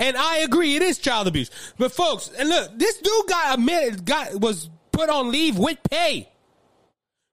And 0.00 0.16
I 0.16 0.38
agree, 0.38 0.76
it 0.76 0.82
is 0.82 0.98
child 0.98 1.28
abuse. 1.28 1.50
But 1.76 1.92
folks, 1.92 2.30
and 2.38 2.48
look, 2.48 2.76
this 2.78 2.96
dude 2.96 3.28
got 3.28 3.58
admitted, 3.58 4.06
got 4.06 4.34
was 4.40 4.70
put 4.92 5.10
on 5.10 5.30
leave 5.30 5.58
with 5.58 5.78
pay. 5.90 6.30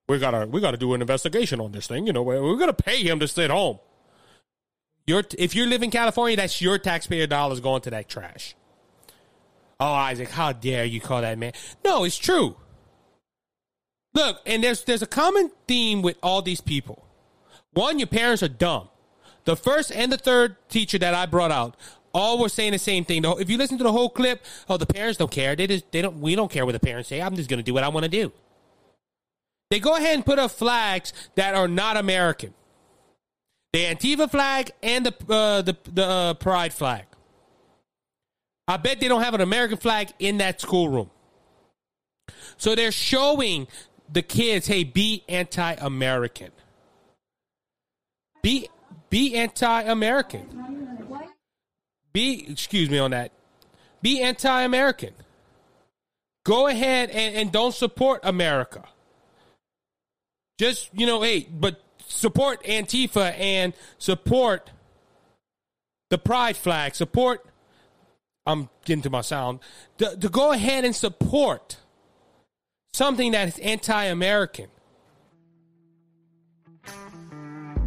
We 0.10 0.20
gotta 0.20 0.46
we 0.48 0.60
gotta 0.60 0.78
do 0.78 0.94
an 0.94 1.00
investigation 1.00 1.62
on 1.62 1.72
this 1.72 1.88
thing. 1.88 2.06
You 2.06 2.14
know, 2.14 2.24
we're, 2.24 2.58
gonna 2.58 2.74
pay 2.74 3.02
him 3.04 3.20
to 3.22 3.28
sit 3.28 3.50
home. 3.50 3.80
Your 5.06 5.24
if 5.38 5.56
you 5.56 5.66
live 5.66 5.82
in 5.82 5.92
California, 5.92 6.36
that's 6.36 6.62
your 6.62 6.78
taxpayer 6.78 7.26
dollars 7.26 7.62
going 7.62 7.82
to 7.84 7.90
that 7.92 8.10
trash. 8.10 8.54
Oh, 9.80 9.94
Isaac, 9.94 10.30
how 10.30 10.52
dare 10.52 10.84
you 10.84 11.00
call 11.00 11.22
that 11.22 11.38
man? 11.38 11.54
No, 11.86 12.04
it's 12.04 12.18
true. 12.18 12.58
Look, 14.14 14.42
and 14.46 14.62
there's 14.62 14.84
there's 14.84 15.02
a 15.02 15.08
common 15.08 15.52
theme 15.70 16.02
with 16.02 16.18
all 16.22 16.42
these 16.42 16.60
people. 16.60 17.06
One, 17.72 17.98
your 17.98 18.08
parents 18.08 18.44
are 18.44 18.50
dumb. 18.50 18.90
The 19.48 19.56
first 19.56 19.94
and 19.94 20.12
the 20.12 20.18
third 20.18 20.58
teacher 20.68 20.98
that 20.98 21.14
I 21.14 21.26
brought 21.26 21.52
out 21.52 21.78
all 22.18 22.40
were 22.40 22.50
saying 22.50 22.72
the 22.72 22.80
same 22.80 23.06
thing. 23.06 23.24
If 23.24 23.50
you 23.50 23.58
listen 23.58 23.78
to 23.78 23.84
the 23.84 23.92
whole 23.92 24.10
clip, 24.10 24.44
oh, 24.68 24.78
the 24.78 24.86
parents 24.86 25.18
don't 25.18 25.32
care. 25.32 25.56
They 25.56 25.68
just 25.68 25.92
they 25.92 26.02
don't. 26.02 26.20
We 26.20 26.36
don't 26.36 26.52
care 26.52 26.66
what 26.66 26.72
the 26.72 26.80
parents 26.80 27.10
say. 27.10 27.22
I'm 27.22 27.36
just 27.36 27.50
going 27.50 27.60
to 27.60 27.64
do 27.64 27.74
what 27.74 27.84
I 27.84 27.90
want 27.90 28.04
to 28.04 28.10
do. 28.10 28.32
They 29.70 29.80
go 29.80 29.96
ahead 29.96 30.16
and 30.16 30.26
put 30.26 30.40
up 30.40 30.52
flags 30.52 31.14
that 31.36 31.54
are 31.54 31.68
not 31.68 31.98
American. 31.98 32.54
The 33.74 33.86
Antifa 33.86 34.32
flag 34.32 34.72
and 34.82 35.06
the 35.06 35.14
uh, 35.34 35.62
the 35.62 35.78
the 35.94 36.06
uh, 36.06 36.34
Pride 36.36 36.74
flag. 36.74 37.06
I 38.68 38.78
bet 38.78 39.00
they 39.00 39.08
don't 39.08 39.24
have 39.24 39.34
an 39.34 39.42
American 39.42 39.78
flag 39.78 40.10
in 40.20 40.40
that 40.40 40.60
schoolroom. 40.60 41.10
So 42.58 42.76
they're 42.76 42.92
showing 42.92 43.68
the 44.12 44.22
kids, 44.22 44.68
hey, 44.68 44.84
be 44.84 45.24
anti-American. 45.30 46.52
Be 48.42 48.70
be 49.10 49.36
anti-American. 49.36 50.87
Be, 52.18 52.48
excuse 52.50 52.90
me 52.90 52.98
on 52.98 53.12
that. 53.12 53.32
Be 54.02 54.24
anti 54.24 54.64
American. 54.64 55.14
Go 56.44 56.66
ahead 56.66 57.12
and, 57.12 57.36
and 57.36 57.52
don't 57.52 57.76
support 57.76 58.22
America. 58.24 58.84
Just, 60.58 60.90
you 60.94 61.06
know, 61.06 61.22
hey, 61.22 61.48
but 61.48 61.80
support 62.08 62.64
Antifa 62.64 63.40
and 63.40 63.72
support 64.00 64.72
the 66.10 66.18
pride 66.18 66.58
flag. 66.58 66.96
Support, 66.96 67.46
I'm 68.48 68.68
getting 68.84 69.04
to 69.04 69.12
my 69.12 69.22
sound, 69.22 69.60
to, 70.00 70.18
to 70.18 70.28
go 70.28 70.54
ahead 70.54 70.86
and 70.86 70.96
support 70.96 71.78
something 72.94 73.34
that 73.34 73.48
is 73.48 73.60
anti 73.60 74.06
American. 74.06 74.70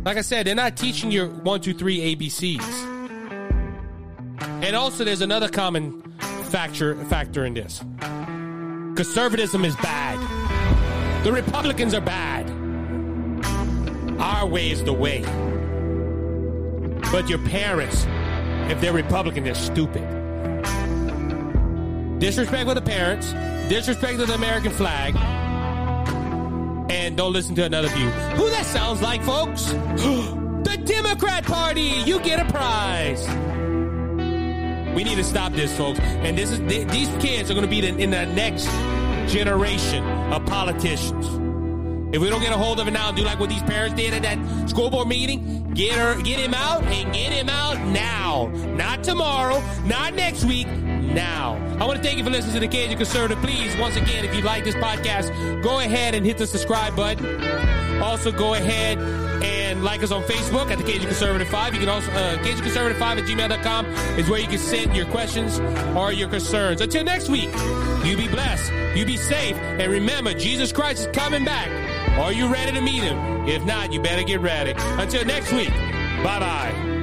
Like 0.05 0.19
I 0.19 0.23
said, 0.23 0.47
they're 0.47 0.55
not 0.55 0.77
teaching 0.77 1.11
your 1.11 1.27
one, 1.27 1.61
two, 1.61 1.75
three 1.75 2.15
ABCs. 2.15 2.90
And 4.63 4.77
also, 4.77 5.05
there's 5.05 5.23
another 5.23 5.49
common 5.49 6.03
factor 6.51 6.95
factor 7.07 7.47
in 7.47 7.55
this. 7.55 7.83
Conservatism 8.95 9.65
is 9.65 9.75
bad. 9.77 11.25
The 11.25 11.33
Republicans 11.33 11.95
are 11.95 12.01
bad. 12.01 12.51
Our 14.21 14.47
way 14.47 14.71
is 14.71 14.85
the 14.85 14.93
way. 14.93 15.23
But 17.11 17.29
your 17.29 17.39
parents, 17.39 18.05
if 18.71 18.81
they're 18.81 18.93
Republican, 18.93 19.45
they're 19.45 19.55
stupid. 19.55 20.07
Disrespect 22.19 22.67
with 22.67 22.77
the 22.77 22.83
parents, 22.83 23.33
disrespect 23.71 24.19
to 24.19 24.27
the 24.27 24.35
American 24.35 24.73
flag, 24.73 25.17
and 26.91 27.17
don't 27.17 27.33
listen 27.33 27.55
to 27.55 27.65
another 27.65 27.89
view. 27.89 28.11
Who 28.37 28.51
that 28.51 28.67
sounds 28.67 29.01
like, 29.01 29.23
folks? 29.23 29.65
the 29.73 30.83
Democrat 30.85 31.45
Party! 31.45 32.03
You 32.05 32.21
get 32.21 32.41
a 32.41 32.53
prize! 32.53 33.27
We 34.95 35.05
need 35.05 35.17
to 35.17 35.25
stop 35.25 35.53
this, 35.53 35.77
folks. 35.77 36.01
And 36.01 36.37
this 36.37 36.51
is 36.51 36.61
these 36.61 37.09
kids 37.23 37.51
are 37.51 37.55
going 37.55 37.69
to 37.69 37.71
be 37.71 37.87
in 37.87 38.11
the 38.11 38.27
next 38.27 38.67
generation 39.33 40.05
of 40.33 40.45
politicians. 40.47 41.27
If 42.13 42.21
we 42.21 42.29
don't 42.29 42.41
get 42.41 42.53
a 42.53 42.59
hold 42.59 42.81
of 42.81 42.89
it 42.89 42.91
now 42.91 43.13
do 43.13 43.23
like 43.23 43.39
what 43.39 43.51
these 43.51 43.63
parents 43.63 43.95
did 43.95 44.13
at 44.13 44.23
that 44.23 44.69
school 44.69 44.91
board 44.91 45.07
meeting, 45.07 45.73
get 45.75 45.93
her, 45.93 46.21
get 46.23 46.41
him 46.41 46.55
out 46.55 46.83
and 46.83 47.15
get 47.15 47.33
him 47.33 47.49
out 47.49 47.79
now. 47.87 48.49
Not 48.77 49.05
tomorrow, 49.05 49.63
not 49.85 50.15
next 50.15 50.45
week, 50.45 50.67
now. 50.67 51.55
I 51.81 51.87
want 51.87 51.99
to 51.99 52.03
thank 52.03 52.19
you 52.19 52.25
for 52.25 52.31
listening 52.31 52.55
to 52.55 52.61
the 52.61 52.69
Cajun 52.69 52.97
Conservative. 52.97 53.43
Please, 53.43 53.77
once 53.77 53.97
again, 53.97 54.25
if 54.25 54.35
you 54.35 54.43
like 54.43 54.65
this 54.65 54.75
podcast, 54.77 55.63
go 55.63 55.81
ahead 55.81 56.15
and 56.15 56.25
hit 56.25 56.39
the 56.39 56.47
subscribe 56.47 56.97
button. 56.97 57.90
Also, 58.03 58.33
go 58.33 58.55
ahead 58.55 58.99
and 59.43 59.83
like 59.85 60.03
us 60.03 60.11
on 60.11 60.23
Facebook 60.23 60.71
at 60.71 60.79
the 60.79 60.85
Cajun 60.85 61.07
Conservative 61.07 61.49
5. 61.49 61.75
You 61.75 61.81
can 61.81 61.89
also, 61.89 62.11
uh, 62.13 62.37
Cajun 62.43 62.63
Conservative 62.63 62.99
5 62.99 63.19
at 63.19 63.25
gmail.com 63.25 63.87
is 64.19 64.29
where 64.29 64.41
you 64.41 64.49
can 64.49 64.59
send 64.59 64.97
your 64.97 65.07
questions 65.07 65.59
or 65.97 66.13
your 66.13 66.29
concerns. 66.29 66.81
Until 66.81 67.05
next 67.05 67.29
week, 67.29 67.51
you 68.05 68.17
be 68.17 68.29
blessed, 68.29 68.73
you 68.97 69.05
be 69.05 69.17
safe, 69.17 69.57
and 69.57 69.91
remember, 69.91 70.35
Jesus 70.35 70.73
Christ 70.73 71.01
is 71.01 71.07
coming 71.17 71.45
back. 71.45 71.69
Are 72.19 72.33
you 72.33 72.53
ready 72.53 72.73
to 72.73 72.81
meet 72.81 73.03
him? 73.03 73.49
If 73.49 73.65
not, 73.65 73.93
you 73.93 74.01
better 74.01 74.23
get 74.23 74.41
ready. 74.41 74.75
Until 74.77 75.25
next 75.25 75.53
week, 75.53 75.71
bye 76.23 76.39
bye. 76.41 77.00